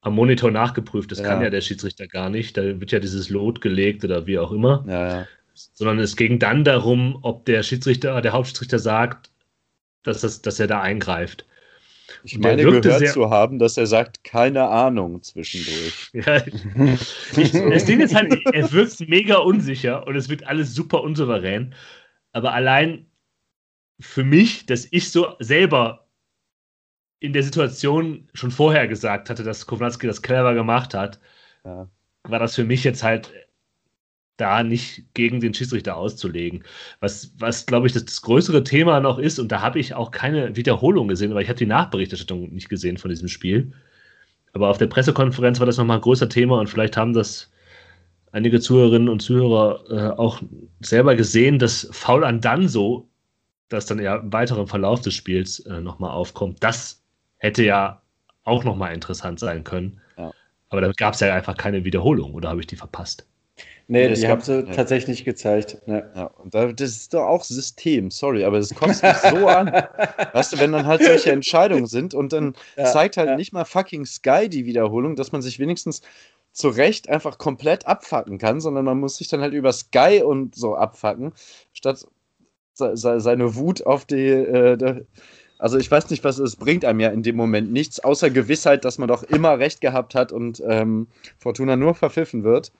am 0.00 0.14
Monitor 0.14 0.50
nachgeprüft. 0.50 1.10
Das 1.10 1.18
ja. 1.18 1.26
kann 1.26 1.42
ja 1.42 1.50
der 1.50 1.60
Schiedsrichter 1.60 2.06
gar 2.06 2.30
nicht. 2.30 2.56
Da 2.56 2.62
wird 2.62 2.92
ja 2.92 2.98
dieses 2.98 3.30
Lot 3.30 3.60
gelegt 3.60 4.04
oder 4.04 4.26
wie 4.26 4.38
auch 4.38 4.52
immer. 4.52 4.84
Ja, 4.86 5.08
ja. 5.08 5.26
Sondern 5.54 5.98
es 5.98 6.16
ging 6.16 6.38
dann 6.38 6.64
darum, 6.64 7.18
ob 7.22 7.44
der 7.44 7.62
Schiedsrichter, 7.62 8.20
der 8.20 8.32
Hauptschiedsrichter 8.32 8.78
sagt, 8.78 9.30
dass, 10.04 10.20
das, 10.20 10.40
dass 10.42 10.60
er 10.60 10.68
da 10.68 10.80
eingreift. 10.80 11.44
Ich 12.24 12.38
meine 12.38 12.62
gehört 12.62 12.84
sehr, 12.84 13.12
zu 13.12 13.30
haben, 13.30 13.58
dass 13.58 13.76
er 13.76 13.86
sagt, 13.86 14.24
keine 14.24 14.68
Ahnung 14.68 15.22
zwischendurch. 15.22 16.10
ja, 16.12 16.42
ich, 17.36 17.52
das 17.52 17.84
Ding 17.84 18.00
ist 18.00 18.14
halt, 18.14 18.34
er 18.52 18.72
wirkt 18.72 19.00
mega 19.08 19.36
unsicher 19.36 20.06
und 20.06 20.16
es 20.16 20.28
wird 20.28 20.46
alles 20.46 20.74
super 20.74 21.02
unsouverän. 21.02 21.74
Aber 22.32 22.54
allein 22.54 23.06
für 24.00 24.24
mich, 24.24 24.66
dass 24.66 24.86
ich 24.90 25.10
so 25.10 25.34
selber 25.38 26.07
in 27.20 27.32
der 27.32 27.42
Situation 27.42 28.28
schon 28.34 28.50
vorher 28.50 28.86
gesagt 28.88 29.30
hatte, 29.30 29.42
dass 29.42 29.66
Kovnatski 29.66 30.06
das 30.06 30.22
clever 30.22 30.54
gemacht 30.54 30.94
hat, 30.94 31.18
ja. 31.64 31.88
war 32.24 32.38
das 32.38 32.54
für 32.54 32.64
mich 32.64 32.84
jetzt 32.84 33.02
halt 33.02 33.32
da 34.36 34.62
nicht 34.62 35.02
gegen 35.14 35.40
den 35.40 35.52
Schiedsrichter 35.52 35.96
auszulegen. 35.96 36.64
Was, 37.00 37.32
was 37.38 37.66
glaube 37.66 37.88
ich, 37.88 37.92
das, 37.92 38.04
das, 38.04 38.22
größere 38.22 38.62
Thema 38.64 39.00
noch 39.00 39.18
ist, 39.18 39.38
und 39.38 39.50
da 39.50 39.60
habe 39.60 39.80
ich 39.80 39.94
auch 39.94 40.12
keine 40.12 40.56
Wiederholung 40.56 41.08
gesehen, 41.08 41.32
aber 41.32 41.42
ich 41.42 41.48
habe 41.48 41.58
die 41.58 41.66
Nachberichterstattung 41.66 42.54
nicht 42.54 42.68
gesehen 42.68 42.98
von 42.98 43.10
diesem 43.10 43.28
Spiel. 43.28 43.72
Aber 44.52 44.68
auf 44.68 44.78
der 44.78 44.86
Pressekonferenz 44.86 45.58
war 45.58 45.66
das 45.66 45.76
nochmal 45.76 45.98
ein 45.98 46.02
größer 46.02 46.28
Thema 46.28 46.60
und 46.60 46.68
vielleicht 46.68 46.96
haben 46.96 47.12
das 47.12 47.50
einige 48.32 48.60
Zuhörerinnen 48.60 49.08
und 49.08 49.20
Zuhörer 49.20 49.84
äh, 49.90 50.18
auch 50.18 50.40
selber 50.80 51.16
gesehen, 51.16 51.58
dass 51.58 51.88
Foul 51.92 52.24
an 52.24 52.40
Danso, 52.40 53.08
das 53.68 53.86
dann 53.86 53.98
ja 53.98 54.16
im 54.16 54.32
weiteren 54.32 54.66
Verlauf 54.66 55.00
des 55.00 55.14
Spiels 55.14 55.60
äh, 55.60 55.80
nochmal 55.80 56.12
aufkommt, 56.12 56.62
das 56.62 57.02
hätte 57.38 57.64
ja 57.64 58.02
auch 58.44 58.64
nochmal 58.64 58.94
interessant 58.94 59.40
sein 59.40 59.64
können. 59.64 60.00
Ja. 60.16 60.32
Aber 60.70 60.80
da 60.80 60.92
gab 60.92 61.14
es 61.14 61.20
ja 61.20 61.34
einfach 61.34 61.56
keine 61.56 61.84
Wiederholung, 61.84 62.34
oder 62.34 62.50
habe 62.50 62.60
ich 62.60 62.66
die 62.66 62.76
verpasst? 62.76 63.26
Nee, 63.90 64.12
die 64.12 64.28
haben 64.28 64.42
sie 64.42 64.66
ja. 64.66 64.74
tatsächlich 64.74 65.24
gezeigt. 65.24 65.78
Ja. 65.86 66.02
ja. 66.14 66.24
und 66.24 66.54
das 66.54 66.90
ist 66.90 67.14
doch 67.14 67.26
auch 67.26 67.42
System, 67.42 68.10
sorry, 68.10 68.44
aber 68.44 68.58
das 68.58 68.74
kostet 68.74 69.02
mich 69.02 69.32
so 69.32 69.46
an. 69.48 69.68
Weißt 70.34 70.52
du, 70.52 70.58
wenn 70.58 70.72
dann 70.72 70.86
halt 70.86 71.02
solche 71.02 71.32
Entscheidungen 71.32 71.86
sind 71.86 72.12
und 72.12 72.34
dann 72.34 72.54
ja, 72.76 72.84
zeigt 72.84 73.16
halt 73.16 73.38
nicht 73.38 73.54
mal 73.54 73.64
fucking 73.64 74.04
Sky 74.04 74.48
die 74.50 74.66
Wiederholung, 74.66 75.16
dass 75.16 75.32
man 75.32 75.40
sich 75.40 75.58
wenigstens 75.58 76.02
zu 76.52 76.68
Recht 76.68 77.08
einfach 77.08 77.38
komplett 77.38 77.86
abfacken 77.86 78.36
kann, 78.36 78.60
sondern 78.60 78.84
man 78.84 79.00
muss 79.00 79.16
sich 79.16 79.28
dann 79.28 79.40
halt 79.40 79.54
über 79.54 79.72
Sky 79.72 80.22
und 80.22 80.54
so 80.54 80.76
abfacken, 80.76 81.32
statt 81.72 82.04
seine 82.74 83.54
Wut 83.56 83.86
auf 83.86 84.04
die. 84.04 84.28
Äh, 84.28 85.04
also 85.58 85.76
ich 85.76 85.90
weiß 85.90 86.10
nicht, 86.10 86.24
was 86.24 86.38
es 86.38 86.56
bringt 86.56 86.84
einem 86.84 87.00
ja 87.00 87.10
in 87.10 87.22
dem 87.22 87.36
Moment 87.36 87.72
nichts, 87.72 88.00
außer 88.00 88.30
Gewissheit, 88.30 88.84
dass 88.84 88.98
man 88.98 89.08
doch 89.08 89.22
immer 89.24 89.58
recht 89.58 89.80
gehabt 89.80 90.14
hat 90.14 90.32
und 90.32 90.62
ähm, 90.66 91.08
Fortuna 91.38 91.76
nur 91.76 91.94
verpfiffen 91.94 92.44
wird. 92.44 92.72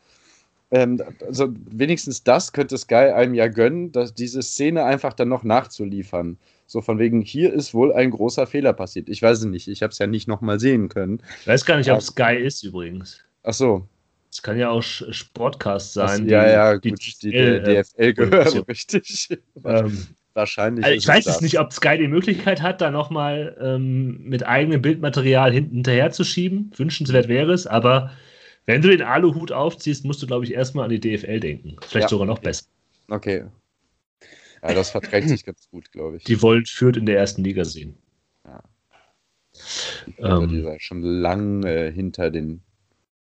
Ähm, 0.70 1.02
also 1.26 1.48
wenigstens 1.70 2.22
das 2.22 2.52
könnte 2.52 2.78
Sky 2.78 2.94
einem 2.94 3.34
ja 3.34 3.48
gönnen, 3.48 3.90
dass 3.90 4.14
diese 4.14 4.42
Szene 4.42 4.84
einfach 4.84 5.12
dann 5.12 5.28
noch 5.28 5.42
nachzuliefern. 5.42 6.38
So 6.66 6.82
von 6.82 6.98
wegen, 6.98 7.22
hier 7.22 7.52
ist 7.52 7.72
wohl 7.72 7.92
ein 7.94 8.10
großer 8.10 8.46
Fehler 8.46 8.74
passiert. 8.74 9.08
Ich 9.08 9.22
weiß 9.22 9.38
es 9.38 9.44
nicht, 9.46 9.68
ich 9.68 9.82
habe 9.82 9.90
es 9.90 9.98
ja 9.98 10.06
nicht 10.06 10.28
nochmal 10.28 10.60
sehen 10.60 10.88
können. 10.88 11.22
Ich 11.40 11.46
weiß 11.46 11.64
gar 11.64 11.78
nicht, 11.78 11.90
ob 11.90 12.02
Sky 12.02 12.36
ist 12.36 12.62
übrigens. 12.62 13.24
Ach 13.42 13.54
so. 13.54 13.88
Es 14.30 14.42
kann 14.42 14.58
ja 14.58 14.68
auch 14.68 14.82
Sportcast 14.82 15.94
sein. 15.94 16.24
Das, 16.24 16.30
ja, 16.30 16.48
ja, 16.48 16.78
die, 16.78 16.90
gut, 16.90 17.22
die, 17.22 17.30
die 17.30 17.60
DFL 17.62 18.12
gehört, 18.12 18.54
richtig. 18.68 19.28
Ähm, 19.64 20.06
Wahrscheinlich. 20.38 20.84
Also 20.84 20.96
ich 20.96 21.08
weiß 21.08 21.26
es 21.26 21.40
nicht, 21.40 21.58
ob 21.58 21.72
Sky 21.72 21.98
die 21.98 22.06
Möglichkeit 22.06 22.62
hat, 22.62 22.80
da 22.80 22.92
nochmal 22.92 23.56
ähm, 23.60 24.22
mit 24.22 24.46
eigenem 24.46 24.80
Bildmaterial 24.80 25.52
hinterher 25.52 26.12
zu 26.12 26.22
schieben. 26.22 26.70
Wünschenswert 26.76 27.26
wäre 27.26 27.52
es, 27.52 27.66
aber 27.66 28.12
wenn 28.64 28.80
du 28.80 28.88
den 28.88 29.02
Aluhut 29.02 29.50
aufziehst, 29.50 30.04
musst 30.04 30.22
du, 30.22 30.28
glaube 30.28 30.44
ich, 30.44 30.54
erstmal 30.54 30.84
an 30.84 30.90
die 30.90 31.00
DFL 31.00 31.40
denken. 31.40 31.74
Vielleicht 31.84 32.04
ja. 32.04 32.08
sogar 32.08 32.28
noch 32.28 32.38
besser. 32.38 32.66
Okay. 33.10 33.46
Ja, 34.62 34.74
das 34.74 34.90
verträgt 34.90 35.28
sich 35.28 35.44
ganz 35.44 35.68
gut, 35.72 35.90
glaube 35.90 36.18
ich. 36.18 36.22
Die 36.24 36.40
wollen 36.40 36.64
Fürth 36.66 36.96
in 36.96 37.06
der 37.06 37.18
ersten 37.18 37.42
Liga 37.42 37.64
sehen. 37.64 37.96
Ja. 38.44 38.62
Ähm, 40.18 40.48
die 40.48 40.60
ähm, 40.60 40.76
schon 40.78 41.02
lange 41.02 41.90
hinter 41.90 42.30
den, 42.30 42.62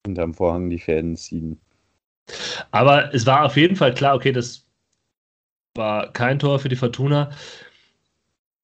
hinterm 0.06 0.32
Vorhang 0.32 0.70
die 0.70 0.78
Fäden 0.78 1.16
ziehen. 1.16 1.60
Aber 2.70 3.12
es 3.12 3.26
war 3.26 3.46
auf 3.46 3.56
jeden 3.56 3.74
Fall 3.74 3.94
klar, 3.94 4.14
okay, 4.14 4.30
das 4.30 4.64
war 5.74 6.12
kein 6.12 6.38
Tor 6.38 6.58
für 6.58 6.68
die 6.68 6.76
Fortuna. 6.76 7.30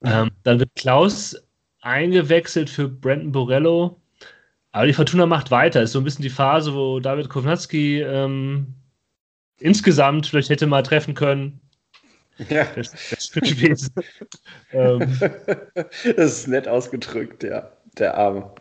Ähm, 0.04 0.30
dann 0.42 0.60
wird 0.60 0.74
Klaus 0.74 1.36
eingewechselt 1.80 2.68
für 2.70 2.88
Brandon 2.88 3.32
Borello. 3.32 4.00
Aber 4.72 4.86
die 4.86 4.92
Fortuna 4.92 5.26
macht 5.26 5.50
weiter. 5.50 5.82
Ist 5.82 5.92
so 5.92 6.00
ein 6.00 6.04
bisschen 6.04 6.22
die 6.22 6.30
Phase, 6.30 6.74
wo 6.74 7.00
David 7.00 7.28
Kovnatski 7.28 8.02
ähm, 8.02 8.74
insgesamt 9.58 10.26
vielleicht 10.26 10.50
hätte 10.50 10.66
mal 10.66 10.82
treffen 10.82 11.14
können. 11.14 11.60
Ja. 12.50 12.66
Das, 12.74 12.92
das 13.10 13.30
gewesen. 13.32 13.94
ähm, 14.72 15.18
das 16.16 16.38
ist 16.38 16.48
nett 16.48 16.68
ausgedrückt, 16.68 17.42
ja. 17.42 17.70
Der 17.96 18.18
Arme. 18.18 18.54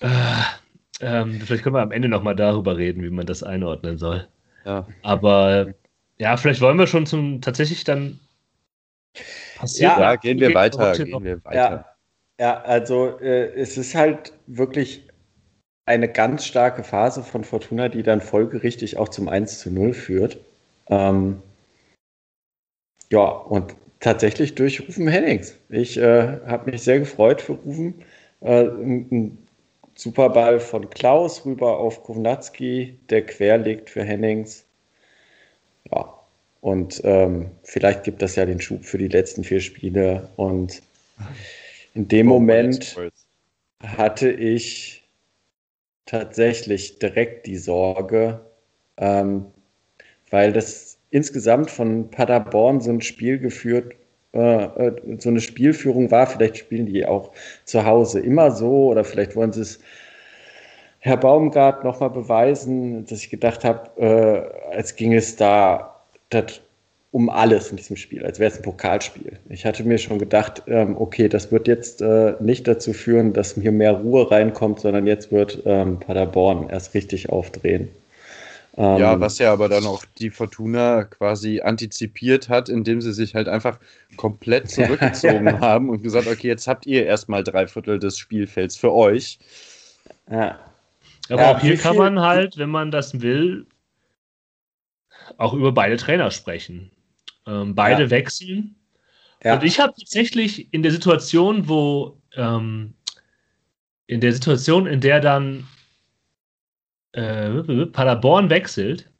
äh, 0.00 0.08
ähm, 1.00 1.40
vielleicht 1.40 1.62
können 1.62 1.76
wir 1.76 1.80
am 1.80 1.92
Ende 1.92 2.08
nochmal 2.08 2.36
darüber 2.36 2.76
reden, 2.76 3.02
wie 3.02 3.10
man 3.10 3.24
das 3.24 3.42
einordnen 3.42 3.96
soll. 3.96 4.28
Ja. 4.68 4.86
Aber 5.02 5.72
ja, 6.18 6.36
vielleicht 6.36 6.60
wollen 6.60 6.78
wir 6.78 6.86
schon 6.86 7.06
zum 7.06 7.40
tatsächlich 7.40 7.84
dann 7.84 8.20
passieren. 9.56 9.98
Ja, 9.98 10.16
gehen 10.16 10.38
wir 10.38 10.54
weiter. 10.54 10.92
Gehen 10.92 11.24
wir 11.24 11.42
weiter. 11.44 11.54
Ja. 11.56 11.84
Ja, 12.40 12.60
also 12.60 13.18
äh, 13.18 13.52
es 13.54 13.76
ist 13.76 13.96
halt 13.96 14.32
wirklich 14.46 15.08
eine 15.86 16.08
ganz 16.08 16.44
starke 16.44 16.84
Phase 16.84 17.24
von 17.24 17.42
Fortuna, 17.42 17.88
die 17.88 18.04
dann 18.04 18.20
folgerichtig 18.20 18.96
auch 18.96 19.08
zum 19.08 19.28
1 19.28 19.58
zu 19.58 19.72
0 19.72 19.92
führt. 19.92 20.38
Ähm, 20.88 21.42
ja, 23.10 23.24
und 23.24 23.74
tatsächlich 23.98 24.54
durch 24.54 24.86
Rufen 24.86 25.08
Hennings. 25.08 25.58
Ich 25.68 25.96
äh, 25.96 26.38
habe 26.46 26.70
mich 26.70 26.82
sehr 26.82 27.00
gefreut 27.00 27.40
für 27.40 27.54
Rufen. 27.54 28.04
Äh, 28.40 28.66
ein, 28.66 29.08
ein 29.10 29.47
Superball 29.98 30.60
von 30.60 30.88
Klaus 30.90 31.44
rüber 31.44 31.78
auf 31.78 32.04
Kovnatski, 32.04 33.00
der 33.10 33.26
quer 33.26 33.58
liegt 33.58 33.90
für 33.90 34.04
Hennings. 34.04 34.64
Ja, 35.90 36.14
und 36.60 37.00
ähm, 37.02 37.50
vielleicht 37.64 38.04
gibt 38.04 38.22
das 38.22 38.36
ja 38.36 38.46
den 38.46 38.60
Schub 38.60 38.84
für 38.84 38.98
die 38.98 39.08
letzten 39.08 39.42
vier 39.42 39.60
Spiele. 39.60 40.28
Und 40.36 40.82
in 41.94 42.06
dem 42.06 42.28
Moment 42.28 42.96
hatte 43.82 44.30
ich 44.30 45.02
tatsächlich 46.06 47.00
direkt 47.00 47.48
die 47.48 47.58
Sorge, 47.58 48.46
ähm, 48.98 49.46
weil 50.30 50.52
das 50.52 50.98
insgesamt 51.10 51.72
von 51.72 52.08
Paderborn 52.08 52.80
so 52.80 52.92
ein 52.92 53.00
Spiel 53.00 53.40
geführt, 53.40 53.96
so 55.18 55.28
eine 55.28 55.40
Spielführung 55.40 56.10
war. 56.10 56.26
Vielleicht 56.26 56.58
spielen 56.58 56.86
die 56.86 57.06
auch 57.06 57.32
zu 57.64 57.84
Hause 57.84 58.20
immer 58.20 58.50
so 58.50 58.88
oder 58.88 59.04
vielleicht 59.04 59.36
wollen 59.36 59.52
sie 59.52 59.62
es 59.62 59.80
Herr 61.00 61.16
Baumgart 61.16 61.84
nochmal 61.84 62.10
beweisen, 62.10 63.04
dass 63.06 63.20
ich 63.20 63.30
gedacht 63.30 63.64
habe, 63.64 63.90
äh, 64.00 64.74
als 64.74 64.96
ging 64.96 65.14
es 65.14 65.36
da 65.36 65.94
das 66.30 66.60
um 67.10 67.30
alles 67.30 67.70
in 67.70 67.76
diesem 67.76 67.96
Spiel, 67.96 68.24
als 68.24 68.38
wäre 68.38 68.50
es 68.50 68.58
ein 68.58 68.62
Pokalspiel. 68.62 69.38
Ich 69.48 69.64
hatte 69.64 69.82
mir 69.82 69.96
schon 69.96 70.18
gedacht, 70.18 70.62
ähm, 70.66 70.96
okay, 70.98 71.28
das 71.28 71.50
wird 71.50 71.66
jetzt 71.66 72.02
äh, 72.02 72.34
nicht 72.40 72.68
dazu 72.68 72.92
führen, 72.92 73.32
dass 73.32 73.54
hier 73.54 73.72
mehr 73.72 73.92
Ruhe 73.92 74.30
reinkommt, 74.30 74.80
sondern 74.80 75.06
jetzt 75.06 75.32
wird 75.32 75.62
ähm, 75.64 76.00
Paderborn 76.00 76.68
erst 76.68 76.94
richtig 76.94 77.30
aufdrehen. 77.30 77.88
Ähm, 78.78 78.98
ja, 78.98 79.18
was 79.18 79.40
ja 79.40 79.52
aber 79.52 79.68
dann 79.68 79.86
auch 79.86 80.04
die 80.18 80.30
Fortuna 80.30 81.02
quasi 81.02 81.60
antizipiert 81.60 82.48
hat, 82.48 82.68
indem 82.68 83.00
sie 83.00 83.12
sich 83.12 83.34
halt 83.34 83.48
einfach 83.48 83.80
komplett 84.16 84.70
zurückgezogen 84.70 85.46
ja, 85.46 85.52
ja. 85.54 85.60
haben 85.60 85.90
und 85.90 86.02
gesagt, 86.04 86.28
okay, 86.28 86.46
jetzt 86.46 86.68
habt 86.68 86.86
ihr 86.86 87.04
erstmal 87.04 87.42
drei 87.42 87.66
Viertel 87.66 87.98
des 87.98 88.16
Spielfelds 88.16 88.76
für 88.76 88.92
euch. 88.92 89.40
Ja. 90.30 90.60
Aber 91.28 91.42
ja, 91.42 91.56
auch 91.56 91.60
hier 91.60 91.76
kann 91.76 91.96
man 91.96 92.20
halt, 92.20 92.56
wenn 92.56 92.70
man 92.70 92.92
das 92.92 93.20
will, 93.20 93.66
auch 95.38 95.54
über 95.54 95.72
beide 95.72 95.96
Trainer 95.96 96.30
sprechen. 96.30 96.92
Ähm, 97.48 97.74
beide 97.74 98.04
ja. 98.04 98.10
wechseln. 98.10 98.76
Ja. 99.42 99.54
Und 99.54 99.64
ich 99.64 99.80
habe 99.80 99.92
tatsächlich 99.98 100.72
in 100.72 100.84
der 100.84 100.92
Situation, 100.92 101.68
wo 101.68 102.16
ähm, 102.36 102.94
in 104.06 104.20
der 104.20 104.32
Situation, 104.32 104.86
in 104.86 105.00
der 105.00 105.18
dann 105.18 105.66
äh, 107.18 107.86
Paderborn 107.86 108.48
wechselt, 108.50 109.10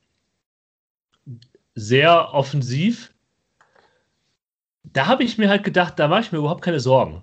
sehr 1.75 2.33
offensiv, 2.33 3.13
da 4.85 5.07
habe 5.07 5.25
ich 5.25 5.39
mir 5.39 5.49
halt 5.49 5.65
gedacht, 5.65 5.99
da 5.99 6.09
mache 6.09 6.23
ich 6.23 6.33
mir 6.33 6.39
überhaupt 6.39 6.63
keine 6.63 6.81
Sorgen. 6.81 7.23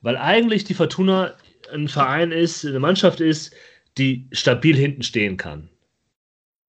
Weil 0.00 0.16
eigentlich 0.16 0.64
die 0.64 0.74
Fortuna 0.74 1.34
ein 1.72 1.88
Verein 1.88 2.32
ist, 2.32 2.64
eine 2.64 2.78
Mannschaft 2.78 3.20
ist, 3.20 3.54
die 3.96 4.28
stabil 4.32 4.76
hinten 4.76 5.02
stehen 5.02 5.36
kann. 5.36 5.70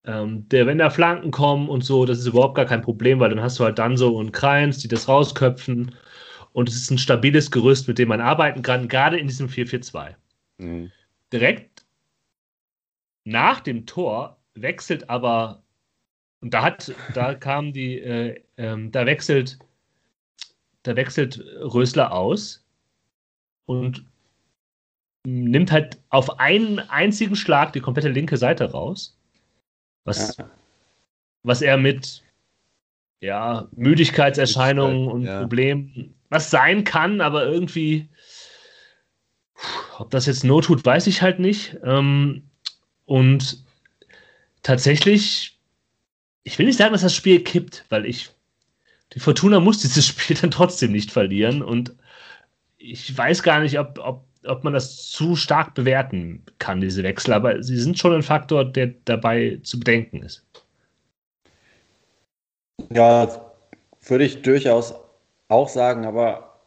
Ähm, 0.05 0.47
der, 0.49 0.67
wenn 0.67 0.77
da 0.77 0.89
Flanken 0.89 1.31
kommen 1.31 1.67
und 1.67 1.83
so, 1.83 2.05
das 2.05 2.19
ist 2.19 2.27
überhaupt 2.27 2.55
gar 2.55 2.65
kein 2.65 2.81
Problem, 2.81 3.19
weil 3.19 3.29
dann 3.29 3.41
hast 3.41 3.59
du 3.59 3.65
halt 3.65 3.79
dann 3.79 3.97
so 3.97 4.15
und 4.15 4.31
Kreins, 4.31 4.77
die 4.77 4.87
das 4.87 5.07
rausköpfen. 5.07 5.95
Und 6.53 6.69
es 6.69 6.75
ist 6.75 6.91
ein 6.91 6.97
stabiles 6.97 7.51
Gerüst, 7.51 7.87
mit 7.87 7.97
dem 7.97 8.07
man 8.07 8.21
arbeiten 8.21 8.61
kann, 8.61 8.87
gerade 8.87 9.17
in 9.17 9.27
diesem 9.27 9.49
4-4-2. 9.49 10.15
Mhm. 10.57 10.91
Direkt 11.33 11.74
nach 13.25 13.59
dem 13.59 13.85
Tor 13.85 14.37
wechselt 14.53 15.09
aber, 15.09 15.63
und 16.41 16.53
da 16.53 16.63
hat, 16.63 16.93
da 17.13 17.35
kam 17.35 17.73
die, 17.73 17.99
äh, 17.99 18.41
ähm, 18.57 18.91
da 18.91 19.05
wechselt, 19.05 19.59
da 20.83 20.95
wechselt 20.95 21.43
Rösler 21.59 22.13
aus 22.13 22.65
und 23.65 24.05
nimmt 25.25 25.71
halt 25.71 25.99
auf 26.09 26.39
einen 26.39 26.79
einzigen 26.79 27.35
Schlag 27.35 27.73
die 27.73 27.81
komplette 27.81 28.09
linke 28.09 28.37
Seite 28.37 28.71
raus 28.71 29.17
was, 30.05 30.37
ja. 30.37 30.49
was 31.43 31.61
er 31.61 31.77
mit 31.77 32.23
ja, 33.19 33.67
Müdigkeitserscheinungen 33.75 35.07
und 35.07 35.23
ja. 35.23 35.41
Problemen, 35.41 36.15
was 36.29 36.49
sein 36.49 36.83
kann, 36.83 37.21
aber 37.21 37.45
irgendwie, 37.45 38.07
ob 39.97 40.11
das 40.11 40.27
jetzt 40.27 40.43
Not 40.43 40.65
tut, 40.65 40.85
weiß 40.85 41.07
ich 41.07 41.21
halt 41.21 41.39
nicht. 41.39 41.77
Ähm, 41.83 42.49
und 43.05 43.63
tatsächlich, 44.63 45.57
ich 46.43 46.57
will 46.57 46.65
nicht 46.65 46.77
sagen, 46.77 46.93
dass 46.93 47.01
das 47.01 47.15
Spiel 47.15 47.43
kippt, 47.43 47.85
weil 47.89 48.05
ich, 48.05 48.29
die 49.13 49.19
Fortuna 49.19 49.59
muss 49.59 49.79
dieses 49.81 50.07
Spiel 50.07 50.37
dann 50.37 50.51
trotzdem 50.51 50.91
nicht 50.91 51.11
verlieren 51.11 51.61
und 51.61 51.95
ich 52.77 53.15
weiß 53.17 53.41
gar 53.41 53.61
nicht, 53.61 53.79
ob, 53.79 53.97
ob 53.99 54.25
ob 54.47 54.63
man 54.63 54.73
das 54.73 55.09
zu 55.09 55.35
stark 55.35 55.73
bewerten 55.73 56.43
kann, 56.59 56.81
diese 56.81 57.03
Wechsel, 57.03 57.33
aber 57.33 57.61
sie 57.63 57.77
sind 57.77 57.97
schon 57.97 58.13
ein 58.13 58.23
Faktor, 58.23 58.65
der 58.65 58.93
dabei 59.05 59.59
zu 59.63 59.79
bedenken 59.79 60.23
ist. 60.23 60.45
Ja, 62.91 63.53
würde 64.01 64.25
ich 64.25 64.41
durchaus 64.41 64.93
auch 65.47 65.69
sagen, 65.69 66.05
aber 66.05 66.59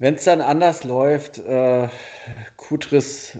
wenn 0.00 0.14
es 0.14 0.24
dann 0.24 0.40
anders 0.40 0.82
läuft, 0.82 1.38
äh, 1.38 1.88
Kutris 2.56 3.36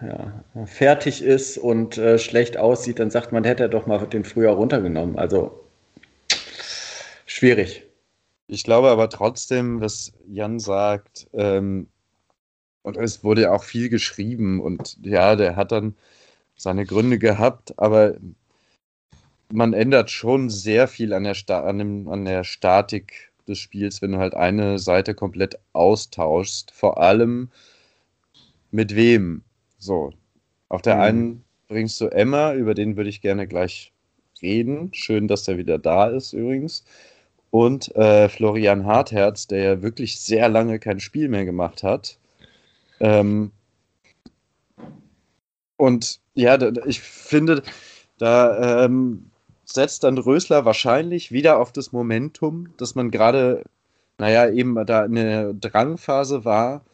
ja, 0.00 0.44
fertig 0.66 1.20
ist 1.22 1.58
und 1.58 1.98
äh, 1.98 2.18
schlecht 2.18 2.56
aussieht, 2.56 3.00
dann 3.00 3.10
sagt 3.10 3.32
man, 3.32 3.42
hätte 3.42 3.64
er 3.64 3.68
doch 3.68 3.86
mal 3.86 4.06
den 4.06 4.24
früher 4.24 4.52
runtergenommen. 4.52 5.18
Also 5.18 5.64
schwierig. 7.26 7.84
Ich 8.46 8.62
glaube 8.62 8.90
aber 8.90 9.10
trotzdem, 9.10 9.80
was 9.80 10.12
Jan 10.28 10.60
sagt, 10.60 11.26
ähm, 11.32 11.88
und 12.82 12.96
es 12.96 13.24
wurde 13.24 13.42
ja 13.42 13.52
auch 13.52 13.64
viel 13.64 13.88
geschrieben 13.88 14.60
und 14.60 14.96
ja, 15.02 15.34
der 15.34 15.56
hat 15.56 15.72
dann 15.72 15.96
seine 16.56 16.86
Gründe 16.86 17.18
gehabt, 17.18 17.74
aber 17.78 18.14
man 19.50 19.72
ändert 19.72 20.10
schon 20.10 20.50
sehr 20.50 20.86
viel 20.86 21.12
an 21.12 21.24
der, 21.24 21.34
Sta 21.34 21.64
an, 21.64 21.78
dem, 21.78 22.08
an 22.08 22.24
der 22.24 22.44
Statik 22.44 23.31
des 23.48 23.58
Spiels, 23.58 24.02
wenn 24.02 24.12
du 24.12 24.18
halt 24.18 24.34
eine 24.34 24.78
Seite 24.78 25.14
komplett 25.14 25.58
austauschst. 25.72 26.70
Vor 26.72 26.98
allem 26.98 27.50
mit 28.70 28.94
wem? 28.94 29.42
So. 29.78 30.12
Auf 30.68 30.82
der 30.82 30.96
mhm. 30.96 31.00
einen 31.00 31.44
bringst 31.68 32.00
du 32.00 32.06
Emma, 32.06 32.54
über 32.54 32.74
den 32.74 32.96
würde 32.96 33.10
ich 33.10 33.20
gerne 33.20 33.46
gleich 33.46 33.92
reden. 34.40 34.92
Schön, 34.92 35.28
dass 35.28 35.46
er 35.48 35.58
wieder 35.58 35.78
da 35.78 36.08
ist 36.08 36.32
übrigens 36.32 36.84
und 37.52 37.94
äh, 37.96 38.30
Florian 38.30 38.86
Hartherz, 38.86 39.46
der 39.46 39.62
ja 39.62 39.82
wirklich 39.82 40.18
sehr 40.18 40.48
lange 40.48 40.78
kein 40.78 41.00
Spiel 41.00 41.28
mehr 41.28 41.44
gemacht 41.44 41.82
hat. 41.82 42.16
Ähm, 42.98 43.52
und 45.76 46.18
ja, 46.32 46.58
ich 46.86 47.00
finde, 47.00 47.62
da 48.16 48.86
ähm, 48.86 49.31
setzt 49.74 50.04
dann 50.04 50.18
Rösler 50.18 50.64
wahrscheinlich 50.64 51.32
wieder 51.32 51.58
auf 51.58 51.72
das 51.72 51.92
Momentum, 51.92 52.68
dass 52.76 52.94
man 52.94 53.10
gerade, 53.10 53.64
naja, 54.18 54.50
eben 54.50 54.74
da 54.86 55.02
eine 55.02 55.54
Drangphase 55.54 56.44
war 56.44 56.84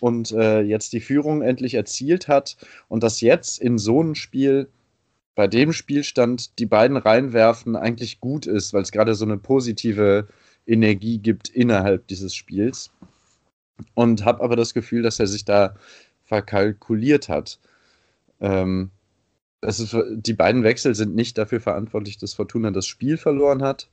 und 0.00 0.32
äh, 0.32 0.60
jetzt 0.60 0.92
die 0.92 1.00
Führung 1.00 1.42
endlich 1.42 1.74
erzielt 1.74 2.28
hat 2.28 2.56
und 2.88 3.02
das 3.02 3.20
jetzt 3.20 3.60
in 3.60 3.78
so 3.78 4.00
einem 4.00 4.14
Spiel 4.14 4.68
bei 5.34 5.48
dem 5.48 5.72
Spielstand 5.72 6.58
die 6.58 6.66
beiden 6.66 6.96
reinwerfen 6.96 7.76
eigentlich 7.76 8.20
gut 8.20 8.46
ist, 8.46 8.72
weil 8.72 8.82
es 8.82 8.92
gerade 8.92 9.14
so 9.14 9.24
eine 9.24 9.36
positive 9.36 10.28
Energie 10.66 11.18
gibt 11.18 11.48
innerhalb 11.48 12.06
dieses 12.06 12.34
Spiels. 12.34 12.90
Und 13.94 14.24
habe 14.24 14.42
aber 14.42 14.54
das 14.54 14.72
Gefühl, 14.72 15.02
dass 15.02 15.18
er 15.18 15.26
sich 15.26 15.44
da 15.44 15.74
verkalkuliert 16.22 17.28
hat. 17.28 17.58
Ähm, 18.40 18.90
ist, 19.64 19.96
die 20.10 20.34
beiden 20.34 20.62
Wechsel 20.62 20.94
sind 20.94 21.14
nicht 21.14 21.38
dafür 21.38 21.60
verantwortlich, 21.60 22.18
dass 22.18 22.34
Fortuna 22.34 22.70
das 22.70 22.86
Spiel 22.86 23.16
verloren 23.16 23.62
hat, 23.62 23.88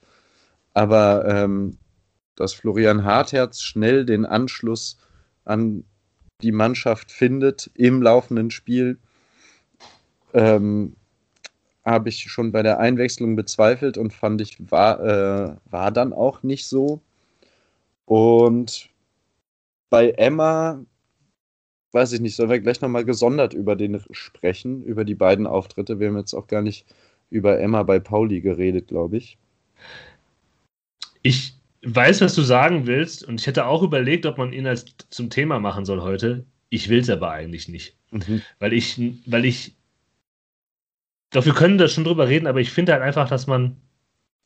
aber 0.74 1.26
ähm, 1.28 1.78
dass 2.36 2.54
Florian 2.54 3.04
Hartherz 3.04 3.62
schnell 3.62 4.06
den 4.06 4.26
Anschluss 4.26 4.98
an 5.46 5.84
die 6.42 6.52
Mannschaft 6.52 7.12
findet 7.12 7.70
im 7.76 8.02
laufenden 8.02 8.52
Spiel, 8.52 8.98
ähm, 10.34 10.96
habe 11.86 12.10
ich 12.10 12.32
schon 12.32 12.52
bei 12.52 12.64
der 12.64 12.80
Einwechslung 12.80 13.36
bezweifelt 13.36 13.98
und 13.98 14.14
fand 14.14 14.42
ich, 14.42 14.72
war, 14.72 15.00
äh, 15.02 15.56
war 15.70 15.92
dann 15.92 16.14
auch 16.14 16.44
nicht 16.44 16.68
so. 16.68 17.02
Und 18.06 18.90
bei 19.90 20.12
Emma, 20.12 20.84
weiß 21.94 22.14
ich 22.14 22.22
nicht, 22.22 22.36
sollen 22.36 22.50
wir 22.50 22.60
gleich 22.60 22.82
nochmal 22.82 23.06
gesondert 23.06 23.54
über 23.54 23.76
den 23.76 24.02
sprechen, 24.12 24.84
über 24.84 25.06
die 25.06 25.16
beiden 25.16 25.48
Auftritte. 25.48 26.00
Wir 26.00 26.08
haben 26.08 26.18
jetzt 26.18 26.34
auch 26.34 26.48
gar 26.48 26.62
nicht 26.62 26.86
über 27.30 27.60
Emma 27.60 27.84
bei 27.84 28.00
Pauli 28.00 28.42
geredet, 28.42 28.88
glaube 28.88 29.18
ich. 29.18 29.38
Ich 31.22 31.54
weiß, 31.84 32.22
was 32.22 32.36
du 32.36 32.42
sagen 32.42 32.88
willst 32.88 33.24
und 33.24 33.40
ich 33.40 33.48
hätte 33.48 33.66
auch 33.66 33.84
überlegt, 33.84 34.26
ob 34.26 34.38
man 34.38 34.54
ihn 34.54 34.68
als 34.68 34.86
zum 35.10 35.30
Thema 35.30 35.60
machen 35.60 35.86
soll 35.86 36.02
heute. 36.02 36.46
Ich 36.70 36.90
will 36.90 37.00
es 37.00 37.10
aber 37.10 37.32
eigentlich 37.32 37.68
nicht. 37.68 37.96
Mhm. 38.12 38.42
Weil 38.60 38.74
ich, 38.74 39.00
weil 39.26 39.46
ich 39.46 39.76
doch, 41.32 41.46
wir 41.46 41.54
können 41.54 41.78
da 41.78 41.88
schon 41.88 42.04
drüber 42.04 42.28
reden, 42.28 42.46
aber 42.46 42.60
ich 42.60 42.72
finde 42.72 42.92
halt 42.92 43.02
einfach, 43.02 43.28
dass 43.28 43.48
man 43.48 43.78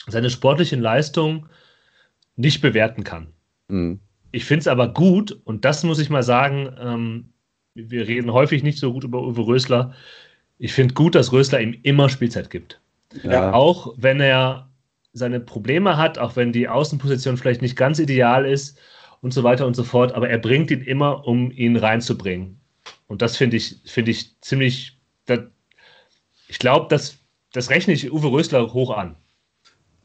seine 0.07 0.29
sportlichen 0.29 0.81
Leistungen 0.81 1.49
nicht 2.35 2.61
bewerten 2.61 3.03
kann. 3.03 3.33
Mhm. 3.67 3.99
Ich 4.31 4.45
finde 4.45 4.61
es 4.61 4.67
aber 4.67 4.93
gut, 4.93 5.31
und 5.45 5.65
das 5.65 5.83
muss 5.83 5.99
ich 5.99 6.09
mal 6.09 6.23
sagen, 6.23 6.75
ähm, 6.79 7.33
wir 7.75 8.07
reden 8.07 8.31
häufig 8.33 8.63
nicht 8.63 8.79
so 8.79 8.91
gut 8.93 9.03
über 9.03 9.21
Uwe 9.21 9.45
Rösler. 9.45 9.93
Ich 10.57 10.73
finde 10.73 10.93
gut, 10.93 11.15
dass 11.15 11.31
Rösler 11.31 11.61
ihm 11.61 11.77
immer 11.83 12.09
Spielzeit 12.09 12.49
gibt. 12.49 12.79
Ja. 13.23 13.53
Auch 13.53 13.93
wenn 13.97 14.19
er 14.19 14.69
seine 15.13 15.39
Probleme 15.39 15.97
hat, 15.97 16.17
auch 16.17 16.35
wenn 16.35 16.51
die 16.51 16.67
Außenposition 16.67 17.37
vielleicht 17.37 17.61
nicht 17.61 17.75
ganz 17.75 17.99
ideal 17.99 18.45
ist 18.45 18.77
und 19.21 19.33
so 19.33 19.43
weiter 19.43 19.65
und 19.65 19.75
so 19.75 19.83
fort, 19.83 20.13
aber 20.13 20.29
er 20.29 20.37
bringt 20.37 20.71
ihn 20.71 20.81
immer, 20.81 21.27
um 21.27 21.51
ihn 21.51 21.77
reinzubringen. 21.77 22.59
Und 23.07 23.21
das 23.21 23.37
finde 23.37 23.57
ich, 23.57 23.77
finde 23.85 24.11
ich 24.11 24.39
ziemlich, 24.41 24.97
das, 25.25 25.39
ich 26.47 26.59
glaube, 26.59 26.87
das, 26.89 27.17
das 27.53 27.69
rechne 27.69 27.93
ich 27.93 28.11
Uwe 28.11 28.31
Rösler 28.31 28.73
hoch 28.73 28.91
an. 28.91 29.15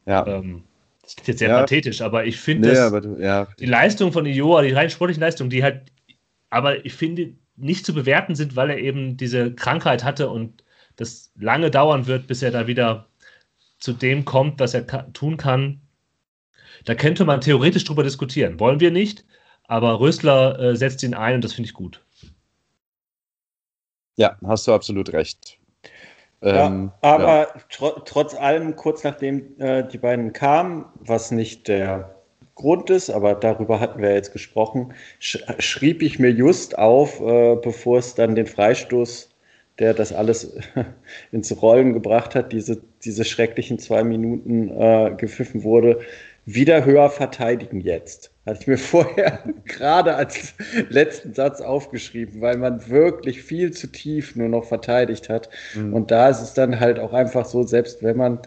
Ja. 0.05 0.25
Ähm, 0.27 0.63
das 1.01 1.15
ist 1.15 1.27
jetzt 1.27 1.39
sehr 1.39 1.49
ja. 1.49 1.59
pathetisch, 1.59 2.01
aber 2.01 2.25
ich 2.25 2.37
finde, 2.37 2.69
nee, 2.69 3.23
ja. 3.23 3.47
die 3.59 3.65
Leistung 3.65 4.13
von 4.13 4.25
Ioa, 4.25 4.61
die 4.61 4.71
rein 4.71 4.89
sportlichen 4.89 5.21
Leistung, 5.21 5.49
die 5.49 5.63
halt, 5.63 5.91
aber 6.49 6.85
ich 6.85 6.93
finde, 6.93 7.33
nicht 7.55 7.85
zu 7.85 7.93
bewerten 7.93 8.35
sind, 8.35 8.55
weil 8.55 8.69
er 8.69 8.77
eben 8.77 9.17
diese 9.17 9.53
Krankheit 9.53 10.03
hatte 10.03 10.29
und 10.29 10.63
das 10.95 11.31
lange 11.35 11.71
dauern 11.71 12.07
wird, 12.07 12.27
bis 12.27 12.41
er 12.41 12.51
da 12.51 12.67
wieder 12.67 13.07
zu 13.79 13.93
dem 13.93 14.25
kommt, 14.25 14.59
was 14.59 14.73
er 14.73 15.11
tun 15.13 15.37
kann. 15.37 15.81
Da 16.85 16.95
könnte 16.95 17.25
man 17.25 17.41
theoretisch 17.41 17.83
drüber 17.83 18.03
diskutieren. 18.03 18.59
Wollen 18.59 18.79
wir 18.79 18.91
nicht, 18.91 19.25
aber 19.63 19.99
Rösler 19.99 20.59
äh, 20.59 20.75
setzt 20.75 21.03
ihn 21.03 21.13
ein 21.13 21.35
und 21.35 21.43
das 21.43 21.53
finde 21.53 21.67
ich 21.67 21.73
gut. 21.73 22.03
Ja, 24.17 24.37
hast 24.45 24.67
du 24.67 24.73
absolut 24.73 25.13
recht. 25.13 25.57
Ähm, 26.41 26.91
ja, 27.03 27.09
aber 27.09 27.39
ja. 27.39 27.61
Tr 27.69 28.03
trotz 28.05 28.33
allem, 28.33 28.75
kurz 28.75 29.03
nachdem 29.03 29.59
äh, 29.59 29.87
die 29.87 29.97
beiden 29.97 30.33
kamen, 30.33 30.85
was 30.99 31.31
nicht 31.31 31.67
der 31.67 32.20
Grund 32.61 32.89
ist, 32.89 33.09
aber 33.09 33.35
darüber 33.35 33.79
hatten 33.79 34.01
wir 34.01 34.13
jetzt 34.13 34.31
gesprochen, 34.33 34.93
sch 35.19 35.39
schrieb 35.59 36.01
ich 36.01 36.19
mir 36.19 36.31
just 36.31 36.77
auf, 36.77 37.19
äh, 37.19 37.55
bevor 37.55 37.97
es 37.97 38.15
dann 38.15 38.35
den 38.35 38.47
Freistoß, 38.47 39.29
der 39.79 39.93
das 39.93 40.13
alles 40.13 40.55
ins 41.31 41.61
Rollen 41.61 41.93
gebracht 41.93 42.35
hat, 42.35 42.53
diese, 42.53 42.81
diese 43.03 43.25
schrecklichen 43.25 43.79
zwei 43.79 44.03
Minuten 44.03 44.69
äh, 44.69 45.15
gepfiffen 45.17 45.63
wurde, 45.63 45.99
wieder 46.45 46.85
höher 46.85 47.09
verteidigen 47.09 47.81
jetzt. 47.81 48.31
Hatte 48.45 48.59
ich 48.61 48.67
mir 48.67 48.77
vorher 48.93 49.43
gerade 49.65 50.15
als 50.15 50.53
letzten 50.89 51.33
Satz 51.33 51.61
aufgeschrieben, 51.61 52.41
weil 52.41 52.57
man 52.57 52.87
wirklich 52.89 53.41
viel 53.41 53.71
zu 53.71 53.87
tief 53.87 54.35
nur 54.35 54.49
noch 54.49 54.65
verteidigt 54.65 55.29
hat. 55.29 55.49
Mhm. 55.75 55.93
Und 55.93 56.11
da 56.11 56.29
ist 56.29 56.41
es 56.41 56.53
dann 56.53 56.79
halt 56.79 56.99
auch 56.99 57.13
einfach 57.13 57.45
so, 57.45 57.63
selbst 57.63 58.03
wenn 58.03 58.17
man 58.17 58.39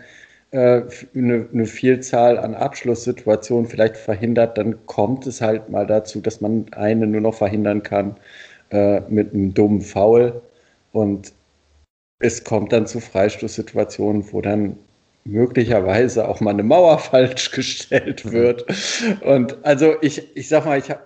eine, 0.54 1.48
eine 1.52 1.66
Vielzahl 1.66 2.38
an 2.38 2.54
Abschlusssituationen 2.54 3.66
vielleicht 3.68 3.96
verhindert, 3.96 4.56
dann 4.56 4.86
kommt 4.86 5.26
es 5.26 5.40
halt 5.40 5.68
mal 5.68 5.86
dazu, 5.86 6.20
dass 6.20 6.40
man 6.40 6.66
eine 6.72 7.06
nur 7.06 7.20
noch 7.20 7.34
verhindern 7.34 7.82
kann 7.82 8.16
äh, 8.70 9.00
mit 9.08 9.34
einem 9.34 9.52
dummen 9.54 9.80
Foul. 9.80 10.42
Und 10.92 11.32
es 12.20 12.44
kommt 12.44 12.72
dann 12.72 12.86
zu 12.86 13.00
Freistoßsituationen, 13.00 14.32
wo 14.32 14.40
dann 14.40 14.76
möglicherweise 15.24 16.28
auch 16.28 16.40
mal 16.40 16.50
eine 16.50 16.62
Mauer 16.62 16.98
falsch 17.00 17.50
gestellt 17.50 18.30
wird. 18.30 18.64
Und 19.22 19.64
also 19.64 19.94
ich, 20.02 20.36
ich 20.36 20.48
sag 20.48 20.66
mal, 20.66 20.78
ich 20.78 20.90
habe 20.90 21.02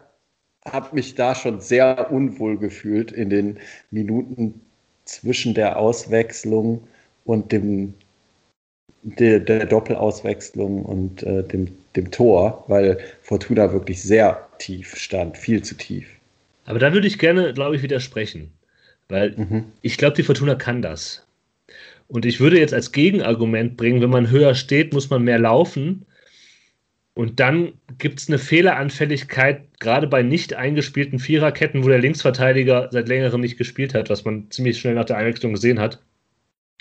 hab 0.64 0.92
mich 0.92 1.14
da 1.14 1.34
schon 1.34 1.60
sehr 1.60 2.10
unwohl 2.12 2.58
gefühlt 2.58 3.12
in 3.12 3.30
den 3.30 3.58
Minuten 3.90 4.60
zwischen 5.04 5.54
der 5.54 5.78
Auswechslung 5.78 6.86
und 7.24 7.52
dem 7.52 7.94
der, 9.02 9.40
der 9.40 9.66
Doppelauswechslung 9.66 10.84
und 10.84 11.22
äh, 11.22 11.42
dem, 11.44 11.68
dem 11.96 12.10
Tor, 12.10 12.64
weil 12.68 12.98
Fortuna 13.22 13.72
wirklich 13.72 14.02
sehr 14.02 14.46
tief 14.58 14.96
stand, 14.96 15.36
viel 15.36 15.62
zu 15.62 15.76
tief. 15.76 16.08
Aber 16.64 16.78
da 16.78 16.92
würde 16.92 17.06
ich 17.06 17.18
gerne, 17.18 17.52
glaube 17.54 17.76
ich, 17.76 17.82
widersprechen, 17.82 18.52
weil 19.08 19.34
mhm. 19.36 19.64
ich 19.82 19.96
glaube, 19.96 20.16
die 20.16 20.22
Fortuna 20.22 20.54
kann 20.54 20.82
das. 20.82 21.26
Und 22.08 22.24
ich 22.26 22.40
würde 22.40 22.58
jetzt 22.58 22.74
als 22.74 22.92
Gegenargument 22.92 23.76
bringen, 23.76 24.00
wenn 24.00 24.10
man 24.10 24.30
höher 24.30 24.54
steht, 24.54 24.92
muss 24.92 25.10
man 25.10 25.22
mehr 25.22 25.38
laufen. 25.38 26.06
Und 27.14 27.40
dann 27.40 27.74
gibt 27.98 28.20
es 28.20 28.28
eine 28.28 28.38
Fehleranfälligkeit, 28.38 29.62
gerade 29.80 30.06
bei 30.06 30.22
nicht 30.22 30.54
eingespielten 30.54 31.18
Viererketten, 31.18 31.84
wo 31.84 31.88
der 31.88 31.98
Linksverteidiger 31.98 32.88
seit 32.92 33.08
längerem 33.08 33.40
nicht 33.40 33.58
gespielt 33.58 33.92
hat, 33.92 34.08
was 34.08 34.24
man 34.24 34.50
ziemlich 34.50 34.78
schnell 34.78 34.94
nach 34.94 35.04
der 35.04 35.16
Einwechslung 35.16 35.52
gesehen 35.52 35.80
hat, 35.80 36.00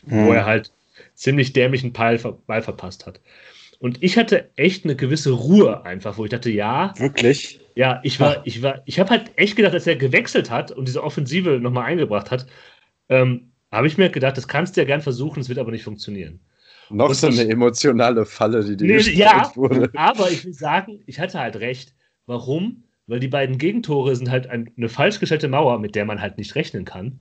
mhm. 0.06 0.26
wo 0.26 0.34
er 0.34 0.46
halt 0.46 0.72
ziemlich 1.18 1.52
dämlichen 1.52 1.92
Ball, 1.92 2.18
Ball 2.46 2.62
verpasst 2.62 3.06
hat. 3.06 3.20
Und 3.80 4.02
ich 4.02 4.18
hatte 4.18 4.50
echt 4.56 4.86
eine 4.86 4.96
gewisse 4.96 5.32
Ruhe 5.32 5.84
einfach, 5.84 6.18
wo 6.18 6.26
ich 6.26 6.32
dachte, 6.32 6.50
ja. 6.50 6.94
Wirklich? 6.98 7.60
Ja, 7.76 8.00
ich 8.04 8.20
war, 8.20 8.38
Ach. 8.40 8.42
ich 8.46 8.62
war, 8.64 8.82
ich 8.86 9.00
habe 9.00 9.10
halt 9.10 9.32
echt 9.36 9.56
gedacht, 9.56 9.74
dass 9.74 9.86
er 9.86 9.96
gewechselt 9.96 10.50
hat 10.50 10.72
und 10.72 10.88
diese 10.88 11.04
Offensive 11.04 11.60
nochmal 11.60 11.86
eingebracht 11.86 12.32
hat. 12.32 12.48
Ähm, 13.10 13.52
habe 13.72 13.88
ich 13.88 13.98
mir 13.98 14.10
gedacht, 14.10 14.38
das 14.38 14.48
kannst 14.48 14.76
du 14.76 14.82
ja 14.82 14.86
gern 14.86 15.02
versuchen, 15.02 15.42
es 15.42 15.50
wird 15.50 15.60
aber 15.60 15.72
nicht 15.72 15.84
funktionieren. 15.84 16.40
Noch 16.90 17.10
und 17.10 17.16
so 17.16 17.28
eine 17.28 17.48
emotionale 17.50 18.26
Falle, 18.26 18.64
die 18.64 18.78
dir 18.78 18.88
nee, 18.88 19.12
ja, 19.12 19.52
wurde. 19.56 19.90
Aber 19.96 20.32
ich 20.32 20.46
will 20.46 20.54
sagen, 20.54 21.02
ich 21.06 21.20
hatte 21.20 21.40
halt 21.40 21.58
recht. 21.58 21.94
Warum? 22.26 22.84
Weil 23.08 23.20
die 23.20 23.28
beiden 23.28 23.58
Gegentore 23.58 24.16
sind 24.16 24.32
halt 24.32 24.48
eine 24.48 24.90
falsch 24.90 25.20
gestellte 25.20 25.48
Mauer, 25.48 25.80
mit 25.80 25.96
der 25.96 26.06
man 26.06 26.22
halt 26.22 26.38
nicht 26.38 26.56
rechnen 26.56 26.86
kann. 26.86 27.20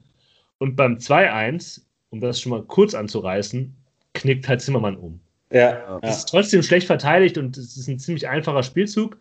Und 0.59 0.77
beim 0.77 0.97
2-1, 0.97 1.83
um 2.11 2.21
das 2.21 2.41
schon 2.41 2.51
mal 2.51 2.63
kurz 2.63 2.95
anzureißen, 2.95 3.77
knickt 4.17 4.49
halt 4.49 4.61
Zimmermann 4.61 4.97
um. 4.97 5.21
Ja. 5.51 5.99
Es 6.03 6.19
ist 6.19 6.29
trotzdem 6.29 6.63
schlecht 6.63 6.87
verteidigt 6.87 7.39
und 7.39 7.57
es 7.57 7.77
ist 7.77 7.89
ein 7.89 7.99
ziemlich 7.99 8.29
einfacher 8.29 8.63
Spielzug. 8.63 9.17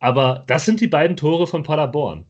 Aber 0.00 0.44
das 0.46 0.64
sind 0.64 0.80
die 0.80 0.88
beiden 0.88 1.16
Tore 1.16 1.46
von 1.46 1.62
Paderborn. 1.62 2.24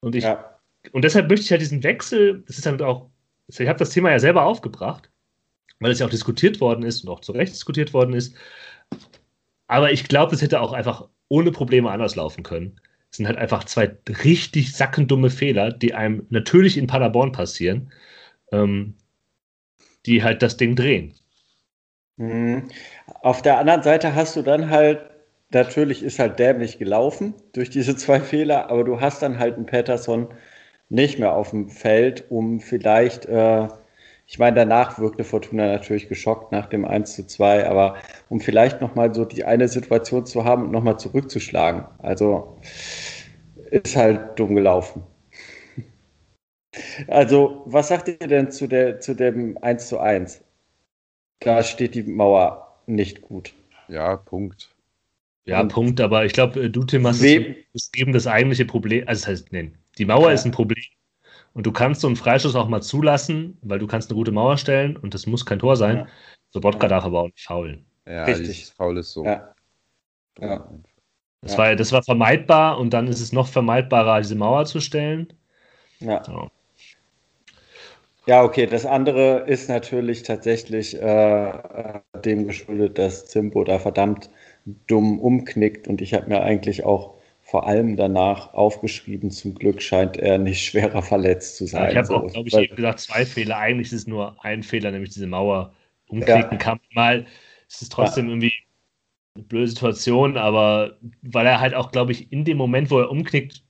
Und 0.00 0.14
ich, 0.14 0.24
ja. 0.24 0.58
und 0.92 1.02
deshalb 1.02 1.28
möchte 1.28 1.44
ich 1.44 1.50
halt 1.50 1.62
diesen 1.62 1.82
Wechsel, 1.82 2.44
das 2.46 2.58
ist 2.58 2.66
halt 2.66 2.82
auch 2.82 3.08
ich 3.48 3.68
habe 3.68 3.78
das 3.78 3.90
Thema 3.90 4.10
ja 4.10 4.18
selber 4.18 4.44
aufgebracht, 4.44 5.10
weil 5.80 5.92
es 5.92 5.98
ja 5.98 6.06
auch 6.06 6.10
diskutiert 6.10 6.60
worden 6.60 6.84
ist 6.84 7.04
und 7.04 7.10
auch 7.10 7.20
zu 7.20 7.32
Recht 7.32 7.52
diskutiert 7.52 7.92
worden 7.92 8.14
ist. 8.14 8.34
Aber 9.68 9.92
ich 9.92 10.08
glaube, 10.08 10.34
es 10.34 10.42
hätte 10.42 10.60
auch 10.60 10.72
einfach 10.72 11.08
ohne 11.28 11.52
Probleme 11.52 11.90
anders 11.90 12.16
laufen 12.16 12.42
können. 12.42 12.80
Es 13.10 13.18
sind 13.18 13.26
halt 13.26 13.38
einfach 13.38 13.64
zwei 13.64 13.96
richtig 14.24 14.72
sackendumme 14.72 15.30
Fehler, 15.30 15.72
die 15.72 15.94
einem 15.94 16.26
natürlich 16.30 16.76
in 16.76 16.86
Paderborn 16.86 17.32
passieren, 17.32 17.92
ähm, 18.52 18.94
die 20.06 20.22
halt 20.22 20.42
das 20.42 20.56
Ding 20.56 20.76
drehen. 20.76 21.14
Mhm. 22.18 22.68
Auf 23.22 23.42
der 23.42 23.58
anderen 23.58 23.82
Seite 23.82 24.14
hast 24.14 24.36
du 24.36 24.42
dann 24.42 24.70
halt, 24.70 25.00
natürlich 25.50 26.02
ist 26.02 26.18
halt 26.18 26.38
dämlich 26.38 26.78
gelaufen 26.78 27.34
durch 27.52 27.68
diese 27.70 27.96
zwei 27.96 28.20
Fehler, 28.20 28.70
aber 28.70 28.84
du 28.84 29.00
hast 29.00 29.22
dann 29.22 29.38
halt 29.38 29.56
einen 29.56 29.66
Patterson, 29.66 30.28
nicht 30.88 31.18
mehr 31.18 31.34
auf 31.34 31.50
dem 31.50 31.68
Feld, 31.68 32.24
um 32.30 32.60
vielleicht, 32.60 33.26
äh, 33.26 33.66
ich 34.26 34.38
meine, 34.38 34.56
danach 34.56 34.98
wirkte 35.00 35.24
Fortuna 35.24 35.66
natürlich 35.66 36.08
geschockt 36.08 36.52
nach 36.52 36.66
dem 36.66 36.84
1 36.84 37.14
zu 37.16 37.26
2, 37.26 37.68
aber 37.68 37.96
um 38.28 38.40
vielleicht 38.40 38.80
nochmal 38.80 39.12
so 39.14 39.24
die 39.24 39.44
eine 39.44 39.68
Situation 39.68 40.26
zu 40.26 40.44
haben 40.44 40.62
und 40.66 40.70
nochmal 40.72 40.98
zurückzuschlagen. 40.98 41.84
Also 41.98 42.56
ist 43.70 43.96
halt 43.96 44.38
dumm 44.38 44.54
gelaufen. 44.54 45.02
Also, 47.08 47.62
was 47.66 47.88
sagt 47.88 48.08
ihr 48.08 48.16
denn 48.28 48.50
zu, 48.50 48.66
der, 48.68 49.00
zu 49.00 49.14
dem 49.14 49.58
1 49.62 49.88
zu 49.88 49.98
1? 50.00 50.42
Da 51.40 51.62
steht 51.62 51.94
die 51.94 52.02
Mauer 52.02 52.76
nicht 52.86 53.22
gut. 53.22 53.52
Ja, 53.88 54.16
Punkt. 54.16 54.70
Ja, 55.44 55.60
und 55.60 55.68
Punkt, 55.68 56.00
aber 56.00 56.24
ich 56.24 56.32
glaube, 56.32 56.70
du, 56.70 56.84
Tim, 56.84 57.06
hast 57.06 57.22
es 57.22 57.90
eben 57.94 58.12
das 58.12 58.26
eigentliche 58.26 58.64
Problem, 58.64 59.06
also 59.06 59.20
das 59.20 59.28
heißt, 59.28 59.52
nein, 59.52 59.78
die 59.96 60.04
Mauer 60.04 60.28
ja. 60.28 60.34
ist 60.34 60.44
ein 60.44 60.50
Problem. 60.50 60.82
Und 61.54 61.64
du 61.64 61.72
kannst 61.72 62.02
so 62.02 62.08
einen 62.08 62.16
Freischuss 62.16 62.54
auch 62.54 62.68
mal 62.68 62.82
zulassen, 62.82 63.56
weil 63.62 63.78
du 63.78 63.86
kannst 63.86 64.10
eine 64.10 64.16
gute 64.16 64.32
Mauer 64.32 64.58
stellen 64.58 64.96
und 64.96 65.14
das 65.14 65.26
muss 65.26 65.46
kein 65.46 65.58
Tor 65.58 65.76
sein. 65.76 65.98
Ja. 65.98 66.06
Sobotka 66.50 66.82
ja. 66.82 66.88
darf 66.88 67.04
aber 67.04 67.20
auch 67.20 67.26
nicht 67.26 67.40
faulen. 67.40 67.86
Ja, 68.06 68.24
Richtig. 68.24 68.66
Faul 68.76 68.98
ist 68.98 69.12
so. 69.12 69.24
Ja. 69.24 69.54
ja. 70.38 70.68
Das, 71.40 71.56
War, 71.56 71.76
das 71.76 71.92
war 71.92 72.02
vermeidbar 72.02 72.78
und 72.78 72.90
dann 72.90 73.06
ist 73.06 73.20
es 73.20 73.32
noch 73.32 73.46
vermeidbarer, 73.46 74.20
diese 74.20 74.34
Mauer 74.34 74.66
zu 74.66 74.80
stellen. 74.80 75.32
Ja. 76.00 76.22
So. 76.24 76.50
Ja, 78.26 78.42
okay. 78.42 78.66
Das 78.66 78.84
andere 78.86 79.44
ist 79.46 79.68
natürlich 79.68 80.22
tatsächlich 80.22 81.00
äh, 81.00 81.48
äh 81.50 82.00
dem 82.24 82.46
geschuldet, 82.46 82.98
dass 82.98 83.26
Zimbo 83.26 83.62
da 83.64 83.78
verdammt 83.78 84.30
dumm 84.86 85.20
umknickt 85.20 85.86
und 85.86 86.00
ich 86.00 86.12
habe 86.14 86.28
mir 86.28 86.42
eigentlich 86.42 86.84
auch 86.84 87.14
vor 87.40 87.68
allem 87.68 87.96
danach 87.96 88.54
aufgeschrieben. 88.54 89.30
Zum 89.30 89.54
Glück 89.54 89.80
scheint 89.80 90.16
er 90.16 90.38
nicht 90.38 90.64
schwerer 90.64 91.02
verletzt 91.02 91.56
zu 91.56 91.66
sein. 91.66 91.84
Ja, 91.84 91.90
ich 91.90 91.96
habe 91.96 92.16
auch, 92.16 92.32
glaube 92.32 92.48
ich, 92.48 92.54
eben 92.54 92.74
gesagt, 92.74 93.00
zwei 93.00 93.24
Fehler. 93.24 93.58
Eigentlich 93.58 93.92
ist 93.92 94.00
es 94.00 94.06
nur 94.08 94.44
ein 94.44 94.64
Fehler, 94.64 94.90
nämlich 94.90 95.12
diese 95.12 95.28
Mauer 95.28 95.72
umklicken 96.08 96.52
ja. 96.52 96.56
kann. 96.56 96.80
Mal 96.92 97.26
ist 97.68 97.82
es 97.82 97.88
trotzdem 97.88 98.26
ja. 98.26 98.32
irgendwie 98.32 98.52
eine 99.36 99.44
blöde 99.44 99.68
Situation, 99.68 100.36
aber 100.36 100.98
weil 101.22 101.46
er 101.46 101.60
halt 101.60 101.74
auch, 101.74 101.92
glaube 101.92 102.10
ich, 102.10 102.32
in 102.32 102.44
dem 102.44 102.56
Moment, 102.56 102.90
wo 102.90 102.98
er 102.98 103.10
umknickt, 103.10 103.62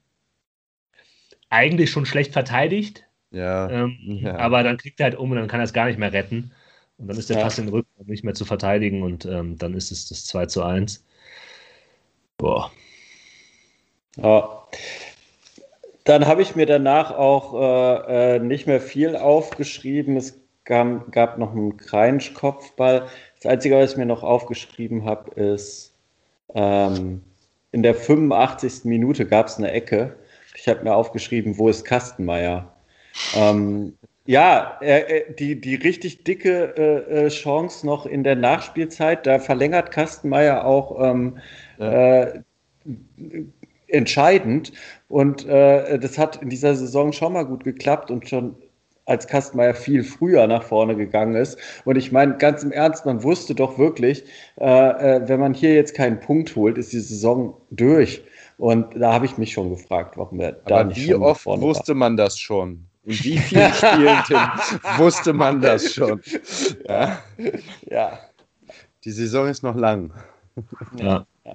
eigentlich 1.51 1.91
schon 1.91 2.07
schlecht 2.07 2.33
verteidigt. 2.33 3.06
Ja. 3.37 3.69
Ähm, 3.69 3.99
ja. 4.01 4.39
Aber 4.39 4.63
dann 4.63 4.79
kriegt 4.79 4.99
er 4.99 5.05
halt 5.05 5.15
um 5.17 5.31
und 5.31 5.37
dann 5.37 5.49
kann 5.49 5.61
er 5.61 5.65
es 5.65 5.75
gar 5.75 5.87
nicht 5.87 5.99
mehr 5.99 6.13
retten. 6.13 6.53
Und 6.99 7.09
dann 7.09 7.19
ist 7.19 7.29
der 7.29 7.37
ja. 7.37 7.43
Pass 7.43 7.59
in 7.59 7.67
den 7.67 7.75
Rücken 7.75 7.91
nicht 8.07 8.25
mehr 8.25 8.35
zu 8.35 8.47
verteidigen 8.47 9.03
und 9.03 9.27
ähm, 9.27 9.59
dann 9.59 9.75
ist 9.75 9.91
es 9.91 10.09
das 10.09 10.25
2 10.27 10.47
zu 10.47 10.63
1. 10.63 11.05
Boah. 12.39 12.71
Ja. 14.17 14.67
Dann 16.05 16.27
habe 16.27 16.41
ich 16.41 16.57
mir 16.57 16.67
danach 16.67 17.11
auch 17.11 17.55
äh, 17.55 18.37
äh, 18.37 18.39
nicht 18.39 18.67
mehr 18.67 18.81
viel 18.81 19.17
aufgeschrieben. 19.17 20.17
Es 20.17 20.41
gab, 20.65 21.13
gab 21.13 21.37
noch 21.37 21.53
einen 21.53 21.77
Kreinsch-Kopfball. 21.77 23.09
Das 23.35 23.53
Einzige, 23.53 23.77
was 23.77 23.93
ich 23.93 23.99
mir 23.99 24.07
noch 24.07 24.23
aufgeschrieben 24.23 25.05
habe, 25.05 25.31
ist, 25.33 25.95
ähm, 26.55 27.23
in 27.73 27.83
der 27.83 27.95
85. 27.95 28.85
Minute 28.85 29.27
gab 29.27 29.49
es 29.49 29.59
eine 29.59 29.73
Ecke. 29.73 30.17
Ich 30.55 30.69
habe 30.69 30.85
mir 30.85 30.95
aufgeschrieben, 30.95 31.59
wo 31.59 31.69
ist 31.69 31.85
Kastenmeier? 31.85 32.76
Ähm, 33.35 33.95
ja, 34.27 34.79
äh, 34.81 35.33
die, 35.39 35.61
die 35.61 35.77
richtig 35.77 36.25
dicke 36.25 36.75
äh, 36.77 37.27
äh, 37.27 37.29
Chance 37.29 37.87
noch 37.87 38.07
in 38.07 38.25
der 38.25 38.35
Nachspielzeit, 38.35 39.27
da 39.27 39.39
verlängert 39.39 39.93
Kastenmeier 39.93 40.65
auch 40.65 41.01
ähm, 41.01 41.39
ja. 41.79 42.23
äh, 42.23 42.43
entscheidend. 43.87 44.73
Und 45.09 45.47
äh, 45.47 45.99
das 45.99 46.19
hat 46.19 46.43
in 46.43 46.51
dieser 46.51 46.75
Saison 46.75 47.13
schon 47.13 47.35
mal 47.35 47.45
gut 47.45 47.63
geklappt 47.63 48.11
und 48.11 48.29
schon 48.29 48.57
als 49.07 49.29
Kastenmeier 49.29 49.75
viel 49.75 50.03
früher 50.03 50.49
nach 50.49 50.65
vorne 50.65 50.97
gegangen 50.97 51.37
ist. 51.37 51.57
Und 51.85 51.97
ich 51.97 52.11
meine, 52.11 52.37
ganz 52.37 52.65
im 52.65 52.73
Ernst, 52.73 53.07
man 53.07 53.23
wusste 53.23 53.55
doch 53.55 53.79
wirklich, 53.79 54.25
äh, 54.61 54.65
äh, 54.67 55.29
wenn 55.29 55.39
man 55.39 55.55
hier 55.55 55.75
jetzt 55.75 55.95
keinen 55.95 56.19
Punkt 56.19 56.57
holt, 56.57 56.77
ist 56.77 56.93
die 56.93 56.99
Saison 56.99 57.57
durch. 57.71 58.25
Und 58.59 58.97
da 58.97 59.13
habe 59.13 59.27
ich 59.27 59.39
mich 59.39 59.53
schon 59.53 59.71
gefragt, 59.71 60.17
warum 60.17 60.41
er 60.41 60.53
da 60.53 60.83
nicht 60.83 61.07
wie 61.07 61.15
oft 61.15 61.47
wusste 61.47 61.93
war. 61.93 61.97
man 61.97 62.17
das 62.17 62.39
schon? 62.39 62.87
In 63.07 63.13
wie 63.13 63.39
vielen 63.39 63.73
Spielen 63.73 64.19
wusste 64.99 65.33
man 65.33 65.61
das 65.61 65.95
schon? 65.95 66.21
Ja. 66.89 67.23
ja. 67.89 68.19
Die 69.05 69.13
Saison 69.13 69.47
ist 69.47 69.63
noch 69.63 69.77
lang. 69.77 70.13
Ja. 70.97 71.25
ja. 71.45 71.55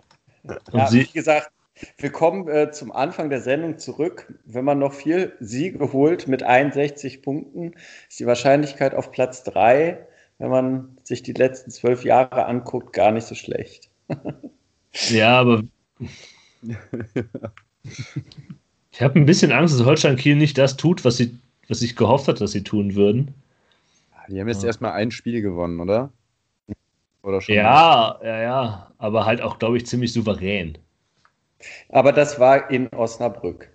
ja 0.71 0.91
wie 0.91 1.05
gesagt, 1.05 1.51
wir 1.97 2.11
kommen 2.11 2.47
äh, 2.47 2.71
zum 2.71 2.93
Anfang 2.93 3.29
der 3.29 3.41
Sendung 3.41 3.77
zurück. 3.77 4.33
Wenn 4.45 4.63
man 4.63 4.79
noch 4.79 4.93
vier 4.93 5.33
Siege 5.41 5.91
holt 5.91 6.29
mit 6.29 6.43
61 6.43 7.21
Punkten, 7.21 7.73
ist 8.09 8.19
die 8.19 8.25
Wahrscheinlichkeit 8.25 8.95
auf 8.95 9.11
Platz 9.11 9.43
3, 9.43 10.07
wenn 10.37 10.49
man 10.49 10.97
sich 11.03 11.21
die 11.23 11.33
letzten 11.33 11.71
zwölf 11.71 12.05
Jahre 12.05 12.45
anguckt, 12.45 12.93
gar 12.93 13.11
nicht 13.11 13.27
so 13.27 13.35
schlecht. 13.35 13.89
ja, 15.09 15.39
aber 15.39 15.63
ich 18.91 19.01
habe 19.01 19.19
ein 19.19 19.25
bisschen 19.25 19.51
Angst, 19.51 19.77
dass 19.77 19.85
Holstein 19.85 20.15
Kiel 20.15 20.37
nicht 20.37 20.57
das 20.57 20.77
tut, 20.77 21.03
was 21.03 21.17
sie 21.17 21.37
was 21.72 21.82
ich 21.82 21.95
gehofft 21.95 22.28
hatte, 22.28 22.41
dass 22.41 22.51
sie 22.51 22.63
tun 22.63 22.95
würden. 22.95 23.34
Die 24.28 24.39
haben 24.39 24.49
jetzt 24.49 24.61
ja. 24.61 24.67
erstmal 24.67 24.91
ein 24.91 25.09
Spiel 25.09 25.41
gewonnen, 25.41 25.80
oder? 25.80 26.11
Oder 27.24 27.41
schon 27.41 27.55
ja, 27.55 27.63
mal? 27.63 28.28
ja, 28.28 28.41
ja. 28.41 28.91
Aber 28.97 29.26
halt 29.26 29.41
auch, 29.41 29.57
glaube 29.57 29.78
ich, 29.78 29.86
ziemlich 29.86 30.11
souverän. 30.11 30.78
Aber 31.89 32.11
das 32.11 32.39
war 32.39 32.69
in 32.69 32.89
Osnabrück. 32.89 33.69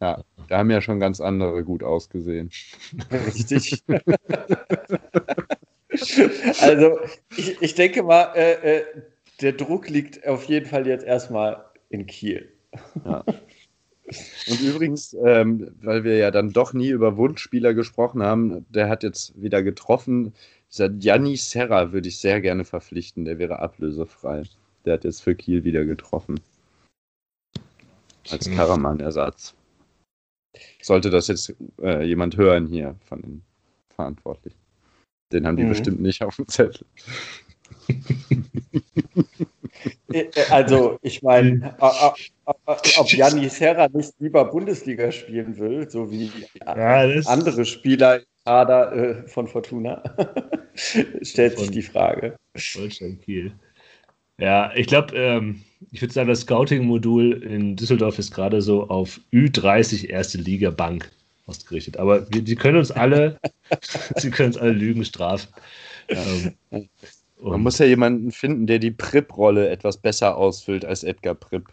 Ja, 0.00 0.22
da 0.48 0.58
haben 0.58 0.70
ja 0.70 0.80
schon 0.80 1.00
ganz 1.00 1.20
andere 1.20 1.64
gut 1.64 1.82
ausgesehen. 1.82 2.50
Richtig. 3.10 3.82
also, 6.60 6.98
ich, 7.36 7.62
ich 7.62 7.74
denke 7.74 8.02
mal, 8.02 8.32
äh, 8.34 8.78
äh, 8.78 8.84
der 9.40 9.52
Druck 9.52 9.88
liegt 9.88 10.26
auf 10.26 10.44
jeden 10.44 10.66
Fall 10.66 10.86
jetzt 10.86 11.04
erstmal 11.04 11.64
in 11.88 12.06
Kiel. 12.06 12.52
Ja. 13.04 13.24
Und 14.48 14.60
übrigens, 14.60 15.14
ähm, 15.24 15.70
weil 15.82 16.04
wir 16.04 16.16
ja 16.16 16.30
dann 16.30 16.52
doch 16.52 16.72
nie 16.72 16.88
über 16.88 17.16
Wunschspieler 17.16 17.74
gesprochen 17.74 18.22
haben, 18.22 18.64
der 18.70 18.88
hat 18.88 19.02
jetzt 19.02 19.40
wieder 19.40 19.62
getroffen. 19.62 20.32
Dieser 20.70 20.88
Gianni 20.88 21.36
Serra 21.36 21.92
würde 21.92 22.08
ich 22.08 22.18
sehr 22.18 22.40
gerne 22.40 22.64
verpflichten, 22.64 23.24
der 23.24 23.38
wäre 23.38 23.58
ablösefrei. 23.58 24.44
Der 24.84 24.94
hat 24.94 25.04
jetzt 25.04 25.22
für 25.22 25.34
Kiel 25.34 25.64
wieder 25.64 25.84
getroffen. 25.84 26.40
Als. 28.30 28.50
Karaman-Ersatz. 28.50 29.54
Sollte 30.82 31.10
das 31.10 31.28
jetzt 31.28 31.54
äh, 31.82 32.04
jemand 32.04 32.36
hören 32.36 32.66
hier 32.66 32.96
von 33.04 33.20
den 33.22 33.42
Verantwortlichen. 33.94 34.58
Den 35.32 35.46
haben 35.46 35.56
die 35.56 35.64
mhm. 35.64 35.70
bestimmt 35.70 36.00
nicht 36.00 36.22
auf 36.22 36.36
dem 36.36 36.48
Zettel. 36.48 36.86
Äh, 40.12 40.20
äh, 40.20 40.44
also, 40.50 40.98
ich 41.02 41.22
meine, 41.22 41.74
ob 41.78 43.12
Janni 43.12 43.48
Serra 43.48 43.88
nicht 43.92 44.12
lieber 44.18 44.44
Bundesliga 44.46 45.12
spielen 45.12 45.58
will, 45.58 45.88
so 45.88 46.10
wie 46.10 46.30
ja, 46.54 47.04
andere 47.26 47.64
Spieler 47.64 48.16
im 48.16 48.24
Kader 48.44 48.92
äh, 48.92 49.28
von 49.28 49.46
Fortuna, 49.46 50.02
stellt 51.22 51.54
von 51.54 51.64
sich 51.64 51.72
die 51.72 51.82
Frage. 51.82 52.36
Deutschland 52.74 53.22
Kiel. 53.22 53.52
Ja, 54.38 54.72
ich 54.74 54.86
glaube, 54.86 55.16
ähm, 55.16 55.62
ich 55.90 56.00
würde 56.00 56.14
sagen, 56.14 56.28
das 56.28 56.40
Scouting-Modul 56.42 57.42
in 57.42 57.76
Düsseldorf 57.76 58.18
ist 58.18 58.32
gerade 58.32 58.62
so 58.62 58.88
auf 58.88 59.20
Ü30 59.32 60.08
erste 60.08 60.38
Liga 60.38 60.70
Bank 60.70 61.10
ausgerichtet. 61.46 61.96
Aber 61.96 62.30
wir, 62.32 62.42
die 62.42 62.54
können 62.54 62.78
uns 62.78 62.90
alle, 62.90 63.38
sie 64.16 64.30
können 64.30 64.50
uns 64.50 64.56
alle 64.56 64.72
Lügen 64.72 65.04
strafen. 65.04 65.48
Ähm, 66.08 66.54
Man 67.40 67.62
muss 67.62 67.78
ja 67.78 67.86
jemanden 67.86 68.32
finden, 68.32 68.66
der 68.66 68.78
die 68.78 68.90
Prip-Rolle 68.90 69.68
etwas 69.68 69.96
besser 69.98 70.36
ausfüllt 70.36 70.84
als 70.84 71.04
Edgar 71.04 71.34
Prip. 71.34 71.68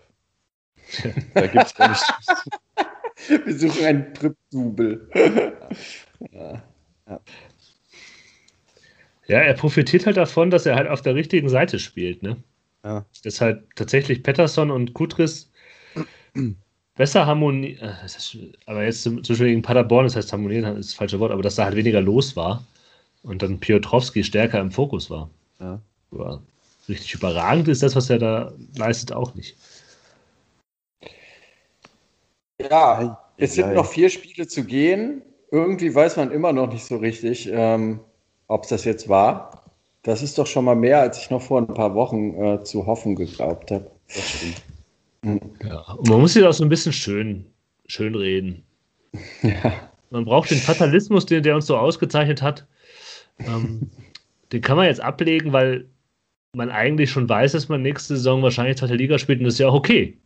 da 1.34 1.48
gibt's 1.48 1.74
gar 1.74 1.90
nicht. 1.90 2.04
Wir 3.46 3.58
suchen 3.58 3.86
einen 3.86 4.14
Prip-Double. 4.14 5.10
ja. 6.32 6.64
ja. 7.08 7.20
Ja, 9.28 9.40
er 9.40 9.54
profitiert 9.56 10.06
halt 10.06 10.18
davon, 10.18 10.52
dass 10.52 10.68
er 10.68 10.76
halt 10.76 10.88
auf 10.88 11.02
der 11.02 11.16
richtigen 11.16 11.50
Seite 11.50 11.80
spielt, 11.80 12.22
ne? 12.22 12.38
Ja. 12.84 13.06
Dass 13.24 13.42
halt 13.42 13.64
tatsächlich 13.76 14.22
Pettersson 14.22 14.70
und 14.70 14.94
Kutris 14.94 15.52
besser 16.96 17.26
harmonieren, 17.26 17.90
äh, 17.90 18.52
aber 18.68 18.84
jetzt 18.84 19.02
zum, 19.02 19.18
Beispiel 19.18 19.48
gegen 19.48 19.64
Paderborn, 19.64 20.06
das 20.06 20.16
heißt 20.16 20.32
harmonieren 20.32 20.78
ist 20.78 20.92
das 20.92 20.96
falsche 20.96 21.20
Wort, 21.20 21.32
aber 21.32 21.42
dass 21.42 21.56
da 21.56 21.66
halt 21.66 21.76
weniger 21.76 22.02
los 22.02 22.36
war 22.36 22.64
und 23.24 23.42
dann 23.42 23.60
Piotrowski 23.60 24.24
stärker 24.24 24.60
im 24.60 24.72
Fokus 24.72 25.10
war. 25.10 25.32
Ja. 25.60 25.80
Aber 26.12 26.42
richtig 26.88 27.14
überragend 27.14 27.68
ist 27.68 27.84
das, 27.84 27.96
was 27.96 28.10
er 28.10 28.20
da 28.20 28.54
leistet, 28.76 29.12
auch 29.14 29.34
nicht. 29.36 29.56
Ja, 32.60 33.22
es 33.38 33.56
sind 33.56 33.74
noch 33.74 33.86
vier 33.86 34.10
Spiele 34.10 34.48
zu 34.48 34.64
gehen. 34.64 35.22
Irgendwie 35.52 35.94
weiß 35.94 36.18
man 36.18 36.32
immer 36.32 36.54
noch 36.54 36.72
nicht 36.72 36.86
so 36.86 36.98
richtig, 36.98 37.50
ähm, 37.52 38.00
ob 38.48 38.64
es 38.64 38.70
das 38.70 38.86
jetzt 38.86 39.10
war. 39.10 39.64
Das 40.04 40.22
ist 40.22 40.38
doch 40.38 40.48
schon 40.48 40.66
mal 40.66 40.76
mehr, 40.76 41.02
als 41.02 41.18
ich 41.18 41.30
noch 41.30 41.42
vor 41.42 41.60
ein 41.60 41.68
paar 41.68 41.96
Wochen 41.96 42.36
äh, 42.42 42.64
zu 42.64 42.86
hoffen 42.86 43.16
geglaubt 43.16 43.72
habe. 43.72 43.90
Das 44.14 44.30
stimmt. 44.30 44.62
Mhm. 45.24 45.40
Ja, 45.68 45.82
und 45.94 46.08
man 46.08 46.22
muss 46.22 46.34
sich 46.34 46.44
auch 46.44 46.54
so 46.54 46.64
ein 46.64 46.70
bisschen 46.70 46.94
schön, 46.94 47.46
schön 47.88 48.16
reden. 48.16 48.64
Ja. 49.42 49.90
Man 50.12 50.26
braucht 50.26 50.52
den 50.52 50.60
Fatalismus, 50.60 51.26
den 51.26 51.42
der 51.42 51.56
uns 51.56 51.66
so 51.66 51.78
ausgezeichnet 51.78 52.42
hat. 52.42 52.66
Ähm, 53.40 53.90
den 54.56 54.62
kann 54.62 54.78
man 54.78 54.86
jetzt 54.86 55.02
ablegen, 55.02 55.52
weil 55.52 55.90
man 56.56 56.70
eigentlich 56.70 57.12
schon 57.12 57.28
weiß, 57.28 57.52
dass 57.52 57.68
man 57.68 57.82
nächste 57.82 58.16
Saison 58.16 58.42
wahrscheinlich 58.42 58.78
zweite 58.78 58.96
Liga 58.96 59.20
spielt 59.20 59.40
und 59.40 59.46
das 59.46 59.56
ist 59.56 59.60
ja 59.60 59.68
auch 59.68 59.74
okay. 59.74 60.18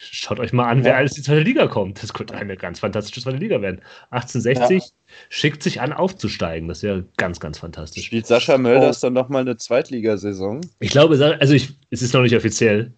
Schaut 0.00 0.38
euch 0.38 0.52
mal 0.52 0.68
an, 0.68 0.84
wer 0.84 0.96
alles 0.96 1.12
in 1.12 1.22
die 1.22 1.26
zweite 1.26 1.40
Liga 1.40 1.66
kommt. 1.66 2.02
Das 2.02 2.14
könnte 2.14 2.34
eine 2.34 2.56
ganz 2.56 2.80
fantastische 2.80 3.20
zweite 3.20 3.36
Liga 3.38 3.60
werden. 3.60 3.80
1860 4.10 4.82
ja. 4.82 4.88
schickt 5.28 5.62
sich 5.62 5.80
an, 5.80 5.92
aufzusteigen. 5.92 6.68
Das 6.68 6.84
wäre 6.84 7.04
ganz, 7.16 7.40
ganz 7.40 7.58
fantastisch. 7.58 8.06
Spielt 8.06 8.26
Sascha 8.26 8.58
Mölders 8.58 9.02
oh. 9.02 9.06
dann 9.06 9.14
nochmal 9.14 9.42
eine 9.42 9.56
Zweitligasaison? 9.56 10.60
Ich 10.78 10.90
glaube, 10.90 11.36
also 11.40 11.54
ich, 11.54 11.70
es 11.90 12.02
ist 12.02 12.14
noch 12.14 12.22
nicht 12.22 12.36
offiziell, 12.36 12.92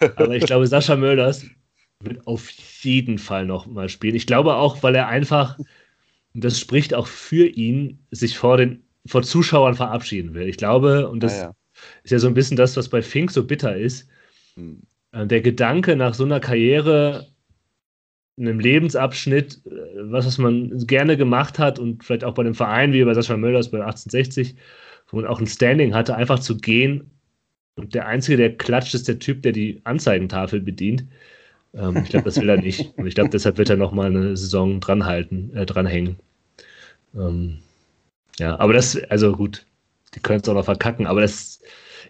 aber 0.00 0.34
ich 0.34 0.44
glaube, 0.44 0.66
Sascha 0.66 0.96
Mölders 0.96 1.44
wird 2.02 2.26
auf 2.26 2.50
jeden 2.82 3.18
Fall 3.18 3.44
nochmal 3.44 3.90
spielen. 3.90 4.14
Ich 4.14 4.26
glaube 4.26 4.54
auch, 4.54 4.82
weil 4.82 4.94
er 4.94 5.08
einfach, 5.08 5.58
das 6.32 6.58
spricht 6.58 6.94
auch 6.94 7.06
für 7.06 7.46
ihn, 7.46 7.98
sich 8.10 8.38
vor 8.38 8.56
den 8.56 8.87
vor 9.08 9.22
Zuschauern 9.22 9.74
verabschieden 9.74 10.34
will. 10.34 10.48
Ich 10.48 10.56
glaube, 10.56 11.08
und 11.08 11.22
das 11.22 11.40
ah, 11.40 11.42
ja. 11.42 11.52
ist 12.04 12.10
ja 12.10 12.18
so 12.18 12.28
ein 12.28 12.34
bisschen 12.34 12.56
das, 12.56 12.76
was 12.76 12.88
bei 12.88 13.02
Fink 13.02 13.30
so 13.30 13.44
bitter 13.44 13.76
ist, 13.76 14.08
hm. 14.54 14.82
Äh, 15.12 15.26
der 15.26 15.40
Gedanke 15.40 15.96
nach 15.96 16.14
so 16.14 16.24
einer 16.24 16.40
Karriere, 16.40 17.26
einem 18.38 18.60
Lebensabschnitt, 18.60 19.62
äh, 19.66 19.70
was, 19.96 20.26
was 20.26 20.38
man 20.38 20.86
gerne 20.86 21.16
gemacht 21.16 21.58
hat 21.58 21.78
und 21.78 22.04
vielleicht 22.04 22.24
auch 22.24 22.34
bei 22.34 22.42
einem 22.42 22.54
Verein 22.54 22.92
wie 22.92 23.04
bei 23.04 23.14
Sascha 23.14 23.36
Mölders 23.36 23.70
bei 23.70 23.78
1860, 23.78 24.56
wo 25.08 25.16
man 25.16 25.26
auch 25.26 25.40
ein 25.40 25.46
Standing 25.46 25.94
hatte, 25.94 26.14
einfach 26.14 26.38
zu 26.40 26.58
gehen 26.58 27.10
und 27.78 27.94
der 27.94 28.06
Einzige, 28.08 28.36
der 28.36 28.56
klatscht, 28.56 28.94
ist 28.94 29.08
der 29.08 29.18
Typ, 29.18 29.42
der 29.42 29.52
die 29.52 29.80
Anzeigentafel 29.84 30.60
bedient. 30.60 31.04
Ähm, 31.74 31.98
ich 31.98 32.10
glaube, 32.10 32.24
das 32.24 32.40
will 32.40 32.48
er 32.48 32.60
nicht. 32.60 32.92
Und 32.98 33.06
ich 33.06 33.14
glaube, 33.14 33.30
deshalb 33.30 33.56
wird 33.56 33.70
er 33.70 33.76
nochmal 33.76 34.06
eine 34.06 34.36
Saison 34.36 34.80
dranhalten, 34.80 35.54
äh, 35.54 35.64
dranhängen. 35.64 36.16
Ähm, 37.14 37.58
ja, 38.38 38.58
aber 38.58 38.72
das, 38.72 38.96
also 39.04 39.32
gut, 39.32 39.66
die 40.14 40.20
können 40.20 40.40
es 40.40 40.48
auch 40.48 40.54
noch 40.54 40.64
verkacken, 40.64 41.06
aber 41.06 41.20
das, 41.20 41.60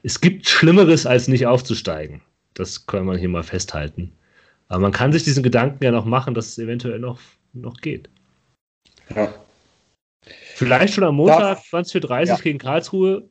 es 0.03 0.21
gibt 0.21 0.49
Schlimmeres, 0.49 1.07
als 1.07 1.29
nicht 1.29 1.47
aufzusteigen. 1.47 2.23
Das 2.55 2.87
kann 2.87 3.07
man 3.07 3.19
hier 3.19 3.29
mal 3.29 3.43
festhalten. 3.43 4.13
Aber 4.69 4.81
man 4.81 4.93
kann 4.93 5.13
sich 5.13 5.25
diesen 5.25 5.43
Gedanken 5.43 5.83
ja 5.83 5.91
noch 5.91 6.05
machen, 6.05 6.35
dass 6.35 6.49
es 6.49 6.59
eventuell 6.59 6.99
noch, 6.99 7.21
noch 7.53 7.79
geht. 7.81 8.11
Ja. 9.15 9.33
Vielleicht 10.55 10.95
schon 10.95 11.05
am 11.05 11.17
Montag 11.17 11.59
20.30 11.59 12.05
Uhr 12.05 12.25
ja. 12.25 12.37
gegen 12.37 12.59
Karlsruhe. 12.59 13.29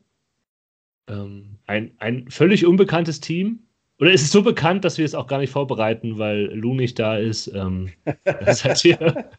Ähm, 1.08 1.58
ein, 1.66 1.92
ein 1.98 2.30
völlig 2.30 2.66
unbekanntes 2.66 3.20
Team. 3.20 3.60
Oder 4.00 4.12
ist 4.12 4.22
es 4.22 4.32
so 4.32 4.42
bekannt, 4.42 4.84
dass 4.84 4.98
wir 4.98 5.04
es 5.04 5.14
auch 5.14 5.26
gar 5.26 5.38
nicht 5.38 5.50
vorbereiten, 5.50 6.18
weil 6.18 6.44
Lou 6.54 6.74
nicht 6.74 6.98
da 6.98 7.16
ist? 7.16 7.48
Ähm, 7.48 7.92
das 8.24 8.64
heißt 8.64 8.82
hier. 8.82 9.30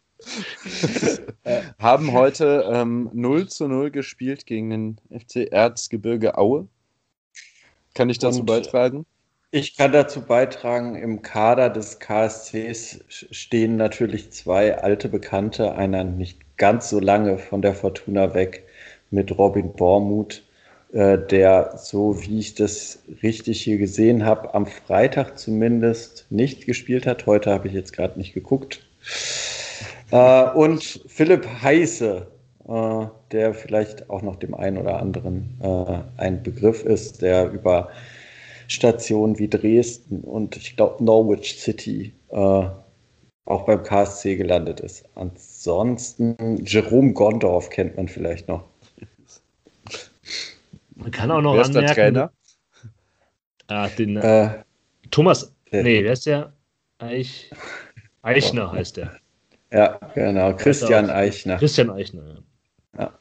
Haben 1.78 2.12
heute 2.12 2.68
ähm, 2.72 3.10
0 3.12 3.48
zu 3.48 3.68
0 3.68 3.90
gespielt 3.90 4.46
gegen 4.46 4.70
den 4.70 5.00
FC 5.10 5.50
Erzgebirge 5.50 6.36
Aue. 6.36 6.68
Kann 7.94 8.10
ich 8.10 8.18
dazu 8.18 8.40
Und 8.40 8.46
beitragen? 8.46 9.06
Ich 9.52 9.76
kann 9.76 9.90
dazu 9.90 10.20
beitragen, 10.20 10.94
im 10.94 11.22
Kader 11.22 11.70
des 11.70 11.98
KSCs 11.98 13.00
stehen 13.08 13.76
natürlich 13.76 14.30
zwei 14.30 14.78
alte 14.78 15.08
Bekannte, 15.08 15.74
einer 15.74 16.04
nicht 16.04 16.56
ganz 16.56 16.88
so 16.88 17.00
lange 17.00 17.38
von 17.38 17.60
der 17.60 17.74
Fortuna 17.74 18.32
weg 18.34 18.64
mit 19.10 19.36
Robin 19.36 19.72
Bormuth 19.72 20.44
äh, 20.92 21.18
der, 21.18 21.76
so 21.76 22.22
wie 22.22 22.38
ich 22.40 22.54
das 22.54 23.00
richtig 23.22 23.62
hier 23.62 23.78
gesehen 23.78 24.24
habe, 24.24 24.54
am 24.54 24.66
Freitag 24.66 25.38
zumindest 25.38 26.26
nicht 26.30 26.66
gespielt 26.66 27.06
hat. 27.06 27.26
Heute 27.26 27.50
habe 27.50 27.68
ich 27.68 27.74
jetzt 27.74 27.92
gerade 27.92 28.18
nicht 28.18 28.34
geguckt. 28.34 28.84
Äh, 30.10 30.50
und 30.50 31.04
Philipp 31.06 31.46
Heiße, 31.62 32.26
äh, 32.68 33.06
der 33.32 33.54
vielleicht 33.54 34.10
auch 34.10 34.22
noch 34.22 34.36
dem 34.36 34.54
einen 34.54 34.78
oder 34.78 35.00
anderen 35.00 35.58
äh, 35.62 36.20
ein 36.20 36.42
Begriff 36.42 36.84
ist, 36.84 37.22
der 37.22 37.50
über 37.50 37.88
Stationen 38.68 39.38
wie 39.38 39.48
Dresden 39.48 40.20
und 40.20 40.56
ich 40.56 40.76
glaube 40.76 41.02
Norwich 41.02 41.60
City 41.60 42.14
äh, 42.28 42.36
auch 43.44 43.66
beim 43.66 43.82
KSC 43.82 44.36
gelandet 44.36 44.80
ist. 44.80 45.04
Ansonsten 45.16 46.36
Jerome 46.64 47.12
Gondorf 47.12 47.68
kennt 47.70 47.96
man 47.96 48.06
vielleicht 48.06 48.46
noch. 48.46 48.64
Man 50.94 51.10
kann 51.10 51.30
auch 51.30 51.40
noch 51.40 51.54
Wer 51.54 51.64
anmerken. 51.64 51.84
Ist 51.84 51.96
der 51.96 52.04
Trainer? 52.04 52.32
Ah, 53.66 53.88
den, 53.88 54.16
äh, 54.16 54.62
Thomas, 55.10 55.52
nee, 55.70 56.02
der 56.02 56.12
ist 56.12 56.26
der 56.26 56.52
Eich, 56.98 57.50
Eichner 58.22 58.72
heißt 58.72 58.98
der. 58.98 59.20
Ja, 59.72 59.98
genau, 60.14 60.54
Christian 60.56 61.10
Eichner. 61.10 61.58
Christian 61.58 61.90
Eichner, 61.90 62.42
ja. 62.96 63.02
ja. 63.02 63.18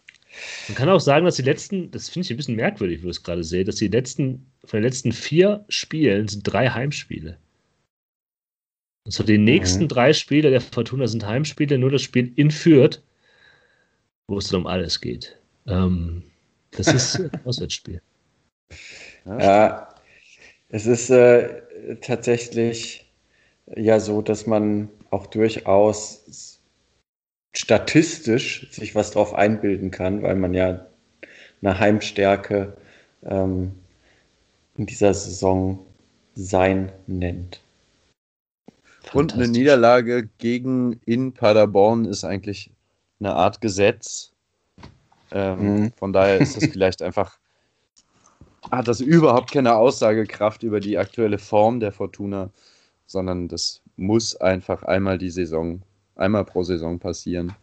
Man 0.68 0.76
kann 0.76 0.90
auch 0.90 1.00
sagen, 1.00 1.26
dass 1.26 1.36
die 1.36 1.44
letzten, 1.44 1.92
das 1.92 2.10
finde 2.10 2.26
ich 2.26 2.32
ein 2.32 2.38
bisschen 2.38 2.56
merkwürdig, 2.56 3.04
wo 3.04 3.08
ich 3.08 3.18
es 3.18 3.24
gerade 3.24 3.44
sehe, 3.44 3.64
dass 3.64 3.76
die 3.76 3.88
letzten, 3.88 4.52
von 4.64 4.78
den 4.78 4.84
letzten 4.84 5.12
vier 5.12 5.66
Spielen 5.70 6.28
sind 6.28 6.44
drei 6.44 6.70
Heimspiele. 6.70 7.38
Und 9.06 9.12
so 9.12 9.24
die 9.24 9.38
nächsten 9.38 9.84
mhm. 9.84 9.88
drei 9.90 10.14
Spiele 10.14 10.50
der 10.50 10.62
Fortuna 10.62 11.08
sind 11.08 11.26
Heimspiele, 11.26 11.78
nur 11.78 11.92
das 11.92 12.02
Spiel 12.02 12.32
in 12.36 12.52
Fürth, 12.52 13.02
wo 14.28 14.38
es 14.38 14.50
dann 14.50 14.62
um 14.62 14.68
alles 14.68 15.02
geht. 15.02 15.38
Ähm, 15.68 16.24
das 16.72 16.88
ist 16.88 17.16
ein 17.20 17.32
Auswärtsspiel. 17.46 18.02
Ja, 19.26 19.94
es 20.70 20.86
ist 20.86 21.10
äh, 21.10 21.62
tatsächlich 22.02 23.12
ja 23.76 24.00
so, 24.00 24.22
dass 24.22 24.46
man 24.46 24.90
auch 25.12 25.28
durchaus 25.28 26.60
statistisch 27.54 28.68
sich 28.72 28.96
was 28.96 29.12
drauf 29.12 29.34
einbilden 29.34 29.92
kann, 29.92 30.22
weil 30.22 30.36
man 30.36 30.54
ja 30.54 30.86
eine 31.62 31.80
Heimstärke 31.80 32.78
ähm, 33.24 33.72
in 34.78 34.86
dieser 34.86 35.14
Saison 35.14 35.86
sein 36.36 36.92
nennt. 37.08 37.62
Und 39.14 39.34
eine 39.34 39.48
Niederlage 39.48 40.30
gegen 40.38 41.00
in 41.06 41.34
Paderborn 41.34 42.06
ist 42.06 42.24
eigentlich 42.24 42.72
eine 43.20 43.34
Art 43.34 43.60
Gesetz. 43.60 44.32
Ähm, 45.32 45.82
mhm. 45.82 45.92
Von 45.94 46.14
daher 46.14 46.40
ist 46.40 46.56
das 46.56 46.66
vielleicht 46.72 47.02
einfach, 47.02 47.40
hat 48.72 48.88
das 48.88 49.02
überhaupt 49.02 49.52
keine 49.52 49.76
Aussagekraft 49.76 50.64
über 50.64 50.80
die 50.80 50.98
aktuelle 50.98 51.40
Form 51.40 51.80
der 51.80 51.92
Fortuna, 51.92 52.52
sondern 53.08 53.48
das 53.48 53.82
muss 54.00 54.36
einfach 54.36 54.84
einmal 54.84 55.18
die 55.18 55.30
Saison, 55.30 55.82
einmal 56.16 56.46
pro 56.46 56.64
Saison 56.64 57.00
passieren, 57.00 57.54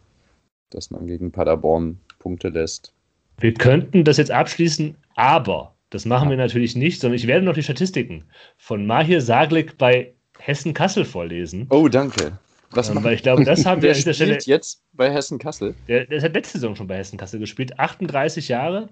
dass 0.69 0.91
man 0.91 1.07
gegen 1.07 1.31
Paderborn 1.31 1.99
Punkte 2.19 2.49
lässt. 2.49 2.93
Wir 3.39 3.53
könnten 3.53 4.03
das 4.03 4.17
jetzt 4.17 4.31
abschließen, 4.31 4.95
aber 5.15 5.75
das 5.89 6.05
machen 6.05 6.29
wir 6.29 6.37
natürlich 6.37 6.75
nicht, 6.75 6.99
sondern 6.99 7.15
ich 7.15 7.27
werde 7.27 7.45
noch 7.45 7.53
die 7.53 7.63
Statistiken 7.63 8.25
von 8.57 8.85
Mahir 8.85 9.21
Saglik 9.21 9.77
bei 9.77 10.13
Hessen 10.39 10.73
Kassel 10.73 11.05
vorlesen. 11.05 11.67
Oh, 11.69 11.87
danke. 11.87 12.37
Was 12.71 12.89
ähm, 12.89 13.03
weil 13.03 13.13
ich 13.13 13.23
glaube, 13.23 13.45
das 13.45 13.65
haben 13.65 13.81
wir 13.81 13.93
an 13.93 14.03
der 14.03 14.13
Stelle. 14.13 14.37
jetzt 14.43 14.83
bei 14.93 15.11
Hessen 15.11 15.39
Kassel? 15.39 15.73
Der, 15.87 16.05
der 16.05 16.21
hat 16.21 16.33
letzte 16.33 16.59
Saison 16.59 16.75
schon 16.75 16.87
bei 16.87 16.97
Hessen 16.97 17.17
Kassel 17.17 17.39
gespielt. 17.39 17.79
38 17.79 18.49
Jahre. 18.49 18.89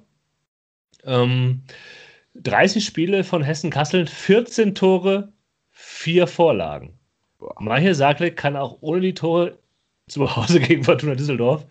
Ähm, 1.03 1.63
30 2.35 2.85
Spiele 2.85 3.23
von 3.23 3.43
Hessen 3.43 3.69
Kassel, 3.69 4.07
14 4.07 4.75
Tore, 4.75 5.33
4 5.71 6.27
Vorlagen. 6.27 6.97
Mahir 7.59 7.95
Saglik 7.95 8.37
kann 8.37 8.55
auch 8.55 8.77
ohne 8.81 9.01
die 9.01 9.13
Tore 9.13 9.57
zu 10.07 10.35
Hause 10.35 10.59
gegen 10.61 10.83
Fortuna 10.83 11.15
Düsseldorf 11.15 11.65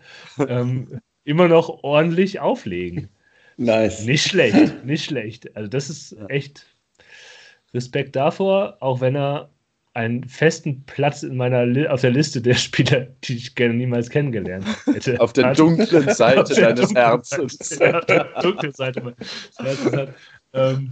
ähm, 0.47 0.99
immer 1.23 1.47
noch 1.47 1.83
ordentlich 1.83 2.39
auflegen. 2.39 3.09
Nice. 3.57 4.05
Nicht 4.05 4.27
schlecht, 4.27 4.85
nicht 4.85 5.05
schlecht. 5.05 5.55
Also 5.55 5.69
das 5.69 5.89
ist 5.89 6.17
echt 6.27 6.65
Respekt 7.73 8.15
davor, 8.15 8.77
auch 8.81 9.01
wenn 9.01 9.15
er 9.15 9.49
einen 9.95 10.25
festen 10.25 10.83
Platz 10.85 11.23
in 11.23 11.37
meiner 11.37 11.65
Li 11.65 11.87
auf 11.87 12.01
der 12.01 12.11
Liste 12.11 12.41
der 12.41 12.55
Spieler, 12.55 13.07
die 13.23 13.37
ich 13.37 13.55
gerne 13.55 13.73
niemals 13.73 14.09
kennengelernt 14.09 14.65
hätte. 14.85 15.19
auf 15.21 15.31
der 15.31 15.53
dunklen 15.53 16.13
Seite 16.13 16.53
deines 16.53 16.93
Herzens. 16.93 17.77
Ja, 17.79 18.01
der 18.07 18.25
dunklen 18.41 18.73
Seite 18.73 19.01
meines 19.01 19.57
Herzens 19.57 20.13
Ähm, 20.53 20.89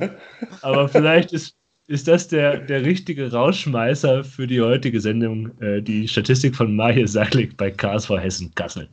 aber 0.62 0.90
vielleicht 0.90 1.32
ist, 1.34 1.56
ist 1.88 2.08
das 2.08 2.28
der, 2.28 2.58
der 2.60 2.84
richtige 2.84 3.32
Rausschmeißer 3.32 4.24
für 4.24 4.48
die 4.48 4.62
heutige 4.62 5.02
Sendung, 5.02 5.52
äh, 5.62 5.82
die 5.82 6.08
Statistik 6.08 6.56
von 6.56 6.76
Mahir 6.76 7.08
Saklik 7.08 7.58
bei 7.58 7.72
KSV 7.72 8.12
Hessen 8.12 8.54
Kassel. 8.56 8.90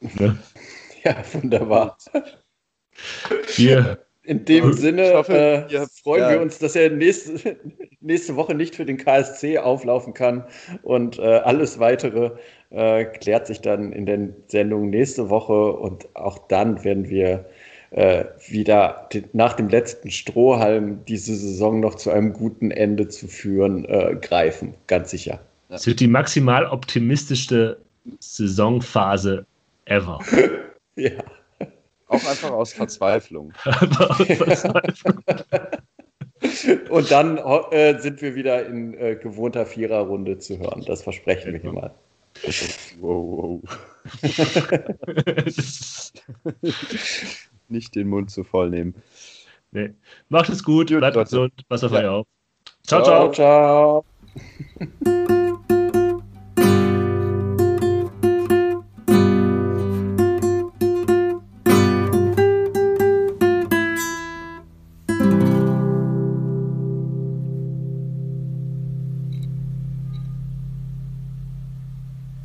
Ne? 0.00 0.36
Ja, 1.04 1.22
wunderbar. 1.32 1.96
Wir 3.56 3.98
in 4.26 4.44
dem 4.44 4.72
Sinne 4.72 5.14
hoffe, 5.14 5.68
äh, 5.70 5.86
freuen 6.02 6.22
ja. 6.22 6.30
wir 6.32 6.40
uns, 6.40 6.58
dass 6.58 6.74
er 6.74 6.90
nächste, 6.90 7.56
nächste 8.00 8.34
Woche 8.34 8.54
nicht 8.54 8.74
für 8.74 8.84
den 8.84 8.96
KSC 8.96 9.58
auflaufen 9.58 10.14
kann. 10.14 10.44
Und 10.82 11.18
äh, 11.18 11.22
alles 11.22 11.78
weitere 11.78 12.32
äh, 12.70 13.04
klärt 13.04 13.46
sich 13.46 13.60
dann 13.60 13.92
in 13.92 14.04
den 14.04 14.34
Sendungen 14.48 14.90
nächste 14.90 15.30
Woche. 15.30 15.72
Und 15.72 16.08
auch 16.16 16.48
dann 16.48 16.82
werden 16.82 17.08
wir 17.08 17.46
äh, 17.90 18.24
wieder 18.48 19.08
den, 19.12 19.24
nach 19.32 19.54
dem 19.54 19.68
letzten 19.68 20.10
Strohhalm 20.10 21.04
diese 21.06 21.34
Saison 21.34 21.80
noch 21.80 21.94
zu 21.94 22.10
einem 22.10 22.32
guten 22.32 22.70
Ende 22.70 23.08
zu 23.08 23.28
führen, 23.28 23.84
äh, 23.84 24.16
greifen. 24.20 24.74
Ganz 24.86 25.10
sicher. 25.10 25.40
Es 25.68 25.86
wird 25.86 26.00
die 26.00 26.08
maximal 26.08 26.66
optimistischste 26.66 27.78
Saisonphase 28.20 29.46
ever. 29.86 30.20
ja. 30.96 31.10
Auch 32.08 32.24
einfach 32.24 32.50
aus 32.50 32.72
Verzweiflung. 32.72 33.52
aus 33.64 34.26
Verzweiflung. 34.26 35.22
Und 36.90 37.10
dann 37.10 37.38
äh, 37.70 37.98
sind 37.98 38.22
wir 38.22 38.34
wieder 38.34 38.66
in 38.66 38.94
äh, 38.94 39.16
gewohnter 39.16 39.66
Viererrunde 39.66 40.38
zu 40.38 40.58
hören. 40.58 40.84
Das 40.86 41.02
versprechen 41.02 41.52
wir 41.52 41.60
hier 41.60 41.72
mal. 41.72 41.92
Wow, 43.00 43.62
wow 43.62 43.62
nicht 47.70 47.94
den 47.94 48.08
Mund 48.08 48.30
zu 48.30 48.44
voll 48.44 48.70
nehmen. 48.70 48.94
Nee. 49.72 49.94
Macht 50.28 50.48
es 50.48 50.62
gut, 50.62 50.88
bleibt 50.88 51.16
gesund, 51.16 51.52
pass 51.68 51.84
auf 51.84 51.92
euch 51.92 52.06
auf. 52.06 52.26
ciao, 52.86 53.02
ciao. 53.02 53.32
ciao. 53.32 54.04
ciao. 54.78 55.26